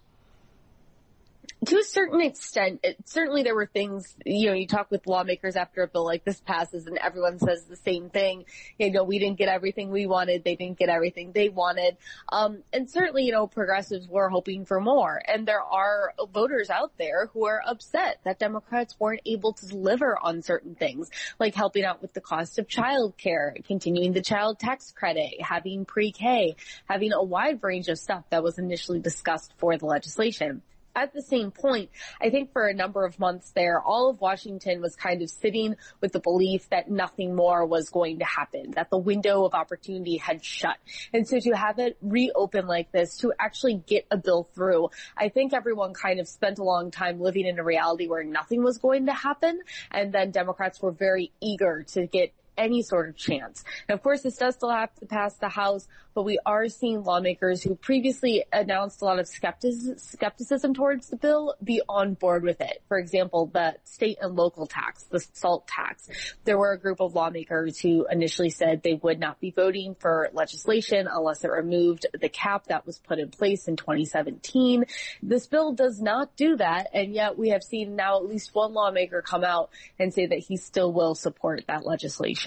To 1.67 1.77
a 1.79 1.85
certain 1.85 2.21
extent, 2.21 2.81
it, 2.83 2.97
certainly 3.05 3.43
there 3.43 3.55
were 3.55 3.67
things, 3.67 4.15
you 4.25 4.49
know, 4.49 4.55
you 4.55 4.67
talk 4.67 4.91
with 4.91 5.07
lawmakers 5.07 5.57
after 5.57 5.83
a 5.83 5.89
bill 5.89 6.05
like 6.05 6.25
this 6.25 6.41
passes 6.41 6.87
and 6.87 6.99
everyone 6.99 7.39
says 7.39 7.65
the 7.65 7.77
same 7.77 8.11
thing. 8.11 8.45
You 8.79 8.91
know, 8.91 9.05
we 9.05 9.19
didn't 9.19 9.39
get 9.39 9.49
everything 9.49 9.91
we 9.91 10.07
wanted. 10.07 10.45
They 10.45 10.57
didn't 10.57 10.79
get 10.79 10.89
everything 10.89 11.33
they 11.33 11.49
wanted. 11.49 11.97
Um, 12.29 12.63
and 12.73 12.91
certainly, 12.91 13.25
you 13.25 13.33
know, 13.33 13.47
progressives 13.47 14.09
were 14.09 14.29
hoping 14.29 14.65
for 14.65 14.81
more. 14.81 15.21
And 15.27 15.47
there 15.47 15.63
are 15.63 16.15
voters 16.33 16.71
out 16.71 16.93
there 16.99 17.27
who 17.27 17.47
are 17.47 17.63
upset 17.67 18.21
that 18.25 18.39
Democrats 18.39 18.97
weren't 18.99 19.23
able 19.25 19.53
to 19.55 19.67
deliver 19.67 20.19
on 20.21 20.43
certain 20.43 20.75
things, 20.75 21.11
like 21.39 21.55
helping 21.55 21.85
out 21.85 22.03
with 22.03 22.15
the 22.15 22.21
cost 22.21 22.59
of 22.59 22.67
childcare, 22.67 23.65
continuing 23.65 24.13
the 24.13 24.23
child 24.23 24.59
tax 24.59 24.93
credit, 24.93 25.41
having 25.41 25.85
pre-K, 25.85 26.57
having 26.89 27.13
a 27.13 27.23
wide 27.23 27.63
range 27.63 27.89
of 27.89 27.99
stuff 27.99 28.25
that 28.31 28.43
was 28.43 28.59
initially 28.59 29.01
discussed 29.01 29.53
for 29.59 29.77
the 29.77 29.87
legislation 29.87 30.63
at 30.95 31.13
the 31.13 31.23
same 31.23 31.51
point, 31.51 31.91
I 32.21 32.31
think 32.31 32.53
for 32.53 32.67
a 32.67 32.75
number 32.75 33.05
of 33.05 33.19
months 33.19 33.51
there, 33.53 33.81
all 33.81 34.11
of 34.11 34.21
Washington 34.21 34.81
was 34.81 34.97
kind 34.97 35.23
of 35.23 35.31
sitting 35.31 35.77
with 36.01 36.13
the 36.13 36.21
belief 36.21 36.69
that 36.71 36.91
nothing 36.91 37.35
more 37.35 37.67
was 37.67 37.91
going 37.91 38.21
to 38.21 38.25
happen, 38.25 38.73
that 38.73 38.91
the 38.91 38.99
window 38.99 39.45
of 39.45 39.55
opportunity 39.55 40.17
had 40.17 40.45
shut. 40.45 40.77
And 41.13 41.27
so 41.27 41.41
to 41.41 41.53
have 41.53 41.79
it 41.79 41.97
reopen 42.01 42.67
like 42.67 42.93
this, 42.93 43.19
to 43.19 43.33
actually 43.39 43.83
get 43.87 44.07
a 44.11 44.17
bill 44.17 44.49
through, 44.55 44.91
I 45.17 45.29
think 45.29 45.53
everyone 45.53 45.95
kind 45.95 46.21
of 46.21 46.29
spent 46.29 46.59
a 46.59 46.65
long 46.65 46.91
time 46.91 47.21
living 47.21 47.47
in 47.47 47.59
a 47.59 47.65
reality 47.65 48.07
where 48.07 48.25
nothing 48.25 48.63
was 48.63 48.79
going 48.79 49.07
to 49.07 49.13
happen. 49.13 49.61
And 49.91 50.13
then 50.13 50.31
Democrats 50.31 50.81
were 50.81 50.93
very 50.93 51.33
eager 51.41 51.85
to 51.93 52.07
get 52.07 52.33
any 52.57 52.83
sort 52.83 53.09
of 53.09 53.17
chance. 53.17 53.65
And 53.89 53.95
of 53.95 54.03
course, 54.03 54.23
this 54.23 54.37
does 54.37 54.55
still 54.55 54.71
have 54.71 54.95
to 54.97 55.07
pass 55.07 55.37
the 55.37 55.49
House, 55.49 55.87
but 56.15 56.23
we 56.23 56.39
are 56.47 56.69
seeing 56.69 57.03
lawmakers 57.03 57.63
who 57.63 57.75
previously 57.75 58.45
announced 58.53 59.03
a 59.03 59.05
lot 59.05 59.19
of 59.19 59.27
skepticism 59.27 60.75
towards 60.75 61.09
the 61.09 61.17
bill 61.17 61.55
be 61.63 61.81
on 61.89 62.15
board 62.15 62.45
with 62.45 62.61
it. 62.61 62.83
For 62.89 62.99
example, 62.99 63.51
the 63.53 63.75
state 63.85 64.19
and 64.21 64.37
local 64.37 64.67
tax, 64.67 65.05
the 65.05 65.19
SALT 65.33 65.67
tax. 65.67 66.09
There 66.45 66.57
were 66.57 66.73
a 66.73 66.79
group 66.79 67.01
of 67.01 67.15
lawmakers 67.15 67.79
who 67.79 68.07
initially 68.11 68.51
said 68.51 68.83
they 68.83 68.95
would 68.95 69.19
not 69.19 69.41
be 69.41 69.51
voting 69.51 69.97
for 69.99 70.31
legislation 70.33 71.09
unless 71.11 71.43
it 71.43 71.51
removed 71.51 72.07
the 72.19 72.29
cap 72.29 72.67
that 72.67 72.87
was 72.87 72.99
put 72.99 73.19
in 73.19 73.31
place 73.31 73.67
in 73.67 73.77
2017. 73.77 74.85
This 75.23 75.47
bill 75.47 75.73
does 75.73 76.01
not 76.01 76.37
do 76.37 76.57
that, 76.57 76.91
and 76.93 77.13
yet 77.13 77.37
we 77.37 77.49
have 77.49 77.65
seen 77.65 77.97
now 77.97 78.19
at 78.19 78.27
least 78.27 78.55
one 78.55 78.73
lawmaker 78.73 79.23
come 79.23 79.43
out 79.43 79.71
and 79.99 80.15
say 80.15 80.27
that 80.27 80.39
he 80.39 80.57
still 80.57 80.93
will 80.93 81.15
support 81.15 81.65
that 81.67 81.85
legislation. 81.85 82.44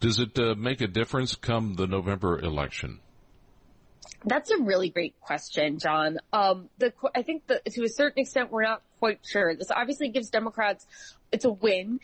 Does 0.00 0.18
it 0.18 0.38
uh, 0.38 0.54
make 0.56 0.80
a 0.80 0.88
difference 0.88 1.36
come 1.36 1.74
the 1.74 1.86
November 1.86 2.38
election? 2.38 3.00
That's 4.24 4.50
a 4.50 4.58
really 4.58 4.88
great 4.88 5.18
question, 5.20 5.78
John. 5.78 6.18
Um, 6.32 6.68
the, 6.78 6.92
I 7.14 7.22
think 7.22 7.46
that 7.48 7.64
to 7.64 7.84
a 7.84 7.88
certain 7.88 8.20
extent, 8.20 8.50
we're 8.50 8.62
not 8.62 8.82
quite 8.98 9.20
sure. 9.24 9.54
This 9.54 9.70
obviously 9.70 10.08
gives 10.10 10.30
Democrats, 10.30 10.86
it's 11.32 11.44
a 11.44 11.50
win 11.50 12.00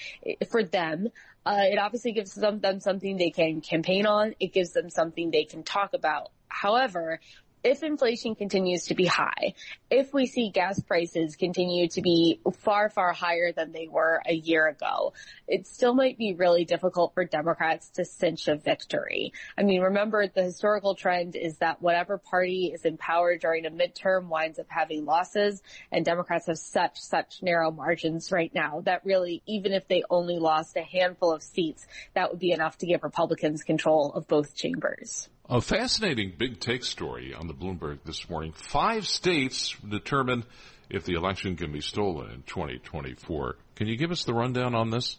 for 0.51 0.65
them. 0.65 1.09
Uh, 1.47 1.63
it 1.63 1.79
obviously 1.79 2.13
gives 2.13 2.35
them, 2.35 2.61
them 2.61 2.81
something 2.81 3.17
they 3.17 3.31
can 3.31 3.61
campaign 3.61 4.07
on. 4.07 4.35
It 4.41 4.53
gives 4.53 4.73
them 4.73 4.91
something 4.91 5.31
they 5.31 5.45
can 5.45 5.63
talk 5.63 5.95
about. 5.95 6.31
However, 6.49 7.21
if 7.65 7.83
inflation 7.83 8.35
continues 8.35 8.87
to 8.87 8.95
be 8.95 9.07
high, 9.07 9.55
if 9.91 10.13
we 10.15 10.27
see 10.27 10.51
gas 10.51 10.81
prices 10.81 11.37
continue 11.37 11.89
to 11.89 12.03
be 12.03 12.41
far, 12.59 12.89
far 12.89 13.13
higher 13.13 13.53
than 13.53 13.73
they 13.73 13.89
were 13.89 14.23
a 14.27 14.35
year 14.35 14.69
ago, 14.69 15.13
it 15.47 15.67
still 15.67 15.95
might 15.95 16.19
be 16.19 16.35
really 16.35 16.65
difficult 16.65 17.15
for 17.15 17.25
Democrats 17.25 17.91
to 17.91 18.05
cinch 18.05 18.49
a 18.49 18.57
victory. 18.57 19.33
I 19.57 19.63
mean, 19.63 19.81
remember 19.81 20.27
the 20.27 20.43
historical 20.43 20.95
trend 20.95 21.37
is 21.37 21.59
that 21.59 21.83
whatever 21.83 22.19
party 22.19 22.71
is 22.73 22.85
in 22.85 22.97
power 22.97 23.37
during 23.37 23.67
a 23.67 23.71
midterm 23.71 24.29
winds 24.29 24.59
up 24.59 24.67
having 24.69 25.05
losses 25.05 25.63
and 25.91 26.05
Democrats 26.05 26.47
have 26.47 26.59
such, 26.59 27.01
such 27.01 27.43
narrow 27.43 27.71
margins 27.71 28.31
right 28.31 28.55
now 28.55 28.83
that 28.85 29.05
really, 29.05 29.43
even 29.47 29.73
if 29.73 29.89
they 29.89 30.03
only 30.11 30.39
lost 30.39 30.77
a 30.77 30.83
handful 30.83 31.33
of 31.33 31.43
seats, 31.43 31.87
that 32.15 32.31
would 32.31 32.39
be 32.39 32.53
enough 32.53 32.79
to 32.79 32.87
give 32.87 33.03
Republicans 33.03 33.63
control 33.63 34.13
of 34.13 34.27
both 34.29 34.55
chambers. 34.55 35.29
A 35.51 35.63
fascinating 35.63 36.35
big 36.37 36.61
take 36.61 36.85
story 36.85 37.33
on 37.33 37.47
the 37.47 37.55
Bloomberg 37.55 38.01
this 38.05 38.29
morning. 38.29 38.53
Five 38.53 39.07
states 39.09 39.75
determine 39.89 40.45
if 40.91 41.05
the 41.05 41.15
election 41.15 41.57
can 41.57 41.73
be 41.73 41.81
stolen 41.81 42.31
in 42.31 42.43
2024. 42.43 43.57
Can 43.75 43.87
you 43.87 43.97
give 43.97 44.11
us 44.11 44.25
the 44.25 44.35
rundown 44.35 44.75
on 44.75 44.91
this? 44.91 45.17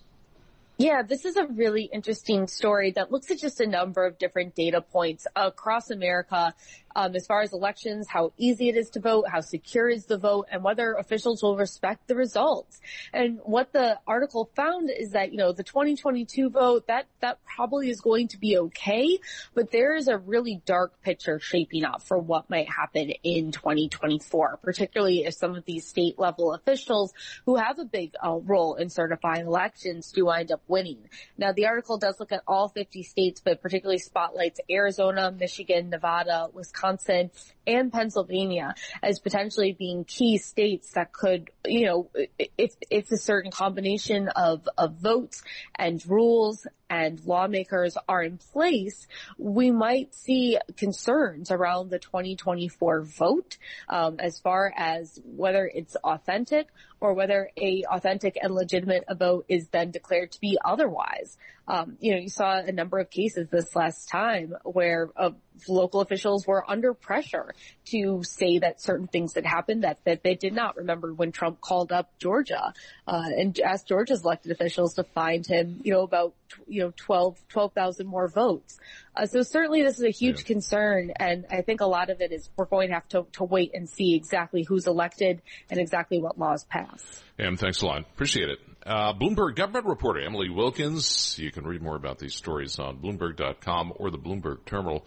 Yeah, 0.78 1.02
this 1.02 1.26
is 1.26 1.36
a 1.36 1.48
really 1.48 1.90
interesting 1.92 2.46
story 2.48 2.92
that 2.92 3.12
looks 3.12 3.32
at 3.32 3.40
just 3.40 3.60
a 3.60 3.66
number 3.66 4.06
of 4.06 4.20
different 4.20 4.54
data 4.54 4.82
points 4.82 5.26
across 5.36 5.90
America 5.90 6.54
um, 7.00 7.16
as 7.16 7.26
far 7.26 7.42
as 7.42 7.54
elections, 7.54 8.10
how 8.10 8.34
easy 8.38 8.68
it 8.68 8.76
is 8.76 8.90
to 8.90 9.00
vote, 9.00 9.26
how 9.30 9.40
secure 9.40 9.88
is 9.88 10.06
the 10.06 10.18
vote, 10.18 10.48
and 10.52 10.62
whether 10.62 10.96
officials 10.96 11.42
will 11.42 11.56
respect 11.56 12.10
the 12.10 12.16
results. 12.16 12.82
And 13.14 13.40
what 13.44 13.72
the 13.72 13.98
article 14.06 14.50
found 14.54 14.90
is 14.90 15.12
that, 15.12 15.32
you 15.32 15.38
know, 15.38 15.54
the 15.54 15.64
2022 15.64 16.50
vote, 16.50 16.88
that, 16.88 17.06
that 17.22 17.38
probably 17.46 17.90
is 17.90 18.02
going 18.02 18.28
to 18.30 18.38
be 18.38 18.58
okay, 18.58 19.18
but 19.54 19.72
there 19.72 19.96
is 19.96 20.10
a 20.10 20.18
really 20.18 20.62
dark 20.66 21.02
picture 21.02 21.40
shaping 21.40 21.86
up 21.86 22.02
for 22.02 22.18
what 22.18 22.50
might 22.50 22.68
happen 22.68 23.12
in 23.24 23.54
2024, 23.54 24.60
particularly 24.62 25.24
if 25.24 25.36
some 25.36 25.56
of 25.56 25.64
these 25.64 25.88
state 25.88 26.20
level 26.20 26.54
officials 26.54 27.14
who 27.46 27.56
have 27.56 27.80
a 27.80 27.86
big 27.86 28.12
uh, 28.22 28.36
role 28.44 28.76
in 28.76 28.90
certifying 28.90 29.48
elections 29.48 30.12
do 30.12 30.26
wind 30.26 30.52
up 30.52 30.62
winning. 30.68 31.08
Now, 31.38 31.54
the 31.54 31.68
article 31.68 31.98
does 31.98 32.20
look 32.20 32.34
at 32.34 32.44
all 32.46 32.68
50 32.68 33.04
states, 33.04 33.40
but 33.40 33.62
particularly 33.62 34.00
spotlights 34.00 34.60
Arizona, 34.70 35.32
Michigan, 35.32 35.90
Nevada, 35.90 36.50
Wisconsin, 36.54 36.89
Wisconsin, 36.90 37.32
and 37.68 37.92
Pennsylvania 37.92 38.74
as 39.04 39.20
potentially 39.20 39.76
being 39.78 40.04
key 40.04 40.38
states 40.38 40.92
that 40.94 41.14
could, 41.14 41.50
you 41.66 41.86
know, 41.86 42.10
if 42.38 42.50
if 42.58 42.76
it's 42.90 43.12
a 43.12 43.18
certain 43.18 43.52
combination 43.52 44.30
of, 44.30 44.68
of 44.78 44.96
votes 44.96 45.44
and 45.76 46.06
rules 46.08 46.66
and 46.90 47.24
lawmakers 47.26 47.98
are 48.08 48.24
in 48.24 48.38
place, 48.38 49.08
we 49.38 49.72
might 49.72 50.14
see 50.14 50.58
concerns 50.78 51.52
around 51.52 51.90
the 51.90 52.00
2024 52.00 53.04
vote 53.04 53.58
um, 53.88 54.18
as 54.20 54.40
far 54.40 54.74
as 54.76 55.20
whether 55.24 55.70
it's 55.74 55.96
authentic 55.98 56.68
or 57.02 57.14
whether 57.14 57.50
a 57.58 57.84
authentic 57.90 58.38
and 58.42 58.54
legitimate 58.54 59.06
vote 59.18 59.46
is 59.48 59.68
then 59.70 59.92
declared 59.92 60.32
to 60.32 60.40
be 60.40 60.58
otherwise. 60.64 61.38
Um, 61.68 61.98
you 62.00 62.14
know, 62.14 62.18
you 62.20 62.30
saw 62.30 62.58
a 62.58 62.72
number 62.72 62.98
of 62.98 63.12
cases 63.12 63.48
this 63.50 63.76
last 63.76 64.10
time 64.10 64.56
where 64.64 65.10
uh, 65.16 65.30
local 65.68 66.02
officials 66.02 66.48
were 66.48 66.70
under 66.70 66.96
pressure 66.96 67.54
to 67.86 68.24
say 68.24 68.60
that 68.60 68.82
certain 68.82 69.08
things 69.08 69.36
had 69.36 69.46
happened 69.46 69.84
that, 69.84 70.00
that 70.06 70.24
they 70.24 70.34
did 70.34 70.54
not 70.54 70.78
remember 70.78 71.14
when 71.14 71.32
Trump 71.32 71.62
called 71.62 71.92
up 71.92 72.10
Georgia 72.18 72.74
uh, 73.08 73.24
and 73.38 73.60
asked 73.60 73.88
Georgia's 73.88 74.24
elected 74.24 74.52
officials 74.52 74.96
to 74.96 75.04
find 75.04 75.46
him, 75.46 75.80
you 75.84 75.94
know, 75.94 76.02
about 76.02 76.34
you 76.80 76.86
know 76.86 76.94
12 76.96 77.38
12,000 77.50 78.08
more 78.08 78.30
votes. 78.30 78.80
Uh, 79.16 79.26
so 79.26 79.42
certainly 79.42 79.84
this 79.84 79.98
is 79.98 80.04
a 80.04 80.12
huge 80.12 80.40
yeah. 80.40 80.46
concern, 80.46 81.12
and 81.18 81.46
I 81.52 81.62
think 81.62 81.82
a 81.82 81.86
lot 81.86 82.10
of 82.10 82.22
it 82.22 82.32
is 82.32 82.50
we're 82.56 82.66
going 82.66 82.88
to 82.88 82.94
have 82.94 83.08
to, 83.10 83.28
to 83.34 83.44
wait 83.44 83.72
and 83.74 83.90
see 83.90 84.16
exactly 84.16 84.64
who's 84.64 84.88
elected 84.88 85.42
and 85.70 85.78
exactly 85.78 86.22
what 86.22 86.40
laws 86.40 86.64
pass. 86.64 87.04
Em, 87.38 87.58
thanks 87.58 87.82
a 87.82 87.86
lot. 87.86 88.00
Appreciate 88.00 88.50
it. 88.50 88.60
Uh, 88.86 89.14
Bloomberg 89.14 89.56
government 89.56 89.88
reporter 89.88 90.22
Emily 90.22 90.50
Wilkins. 90.50 91.38
You 91.38 91.52
can 91.52 91.66
read 91.66 91.82
more 91.82 91.98
about 91.98 92.18
these 92.18 92.34
stories 92.34 92.80
on 92.80 93.00
Bloomberg.com 93.00 93.94
or 93.98 94.10
the 94.10 94.18
Bloomberg 94.18 94.64
terminal. 94.66 95.06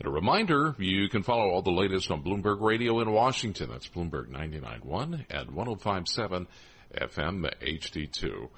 And 0.00 0.08
a 0.08 0.10
reminder, 0.10 0.74
you 0.78 1.08
can 1.08 1.22
follow 1.22 1.50
all 1.50 1.62
the 1.62 1.70
latest 1.70 2.10
on 2.10 2.24
Bloomberg 2.24 2.60
Radio 2.60 2.98
in 3.00 3.12
Washington. 3.12 3.70
That's 3.70 3.86
Bloomberg 3.86 4.28
99.1 4.28 5.26
and 5.30 5.50
105.7 5.50 6.46
FM 6.92 7.48
HD2. 7.62 8.48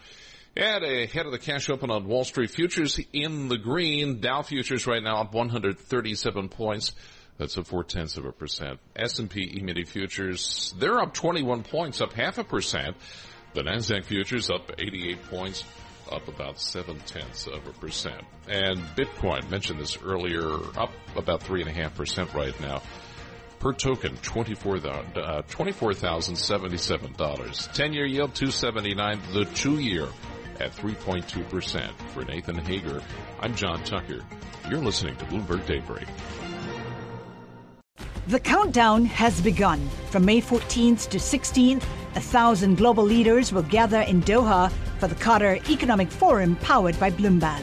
And 0.57 0.85
ahead 0.85 1.27
of 1.27 1.33
the 1.33 1.39
cash 1.39 1.69
open 1.69 1.91
on 1.91 2.07
Wall 2.07 2.23
Street 2.23 2.51
futures 2.51 3.01
in 3.13 3.49
the 3.49 3.59
green. 3.59 4.21
Dow 4.21 4.43
futures 4.43 4.87
right 4.87 5.03
now 5.03 5.21
up 5.21 5.35
137 5.35 6.49
points. 6.49 6.93
That's 7.39 7.57
a 7.57 7.65
four 7.65 7.83
tenths 7.83 8.17
of 8.17 8.25
a 8.25 8.31
percent. 8.31 8.79
S&P 8.95 9.57
E-mini 9.59 9.85
futures, 9.85 10.73
they're 10.79 11.01
up 11.01 11.13
21 11.13 11.65
points, 11.65 12.01
up 12.01 12.13
half 12.13 12.39
a 12.39 12.45
percent. 12.45 12.97
The 13.55 13.63
NASDAQ 13.63 14.05
futures 14.05 14.49
up 14.51 14.71
88 14.79 15.25
points, 15.25 15.65
up 16.11 16.29
about 16.29 16.61
seven 16.61 17.01
tenths 17.01 17.49
of 17.49 17.67
a 17.67 17.73
percent. 17.73 18.23
And 18.49 18.79
Bitcoin, 18.97 19.51
mentioned 19.51 19.81
this 19.81 19.99
earlier, 20.01 20.45
up 20.79 20.93
about 21.17 21.43
three 21.43 21.63
and 21.63 21.71
a 21.71 21.73
half 21.73 21.97
percent 21.97 22.33
right 22.33 22.59
now. 22.61 22.81
Per 23.59 23.73
token, 23.73 24.17
$24,077. 24.19 25.17
Uh, 25.17 25.43
$24, 25.43 27.73
10 27.73 27.93
year 27.93 28.07
yield, 28.07 28.33
279 28.35 29.21
The 29.33 29.47
two 29.47 29.81
year 29.81 30.07
at 30.61 30.75
3.2%. 30.75 31.91
For 32.13 32.25
Nathan 32.25 32.57
Hager, 32.57 33.03
I'm 33.41 33.55
John 33.55 33.83
Tucker. 33.85 34.21
You're 34.69 34.81
listening 34.81 35.17
to 35.17 35.25
Bloomberg 35.27 35.67
Daybreak. 35.67 36.07
The 38.27 38.41
countdown 38.41 39.05
has 39.05 39.41
begun. 39.41 39.87
From 40.11 40.25
May 40.25 40.41
14th 40.41 41.11
to 41.11 41.19
16th, 41.19 41.85
a 42.15 42.21
thousand 42.21 42.77
global 42.77 43.05
leaders 43.05 43.53
will 43.53 43.63
gather 43.63 44.01
in 44.01 44.23
Doha 44.23 44.73
for 44.99 45.09
the 45.09 45.15
Qatar 45.15 45.69
Economic 45.69 46.11
Forum 46.11 46.57
powered 46.57 46.99
by 46.99 47.11
Bloomberg. 47.11 47.63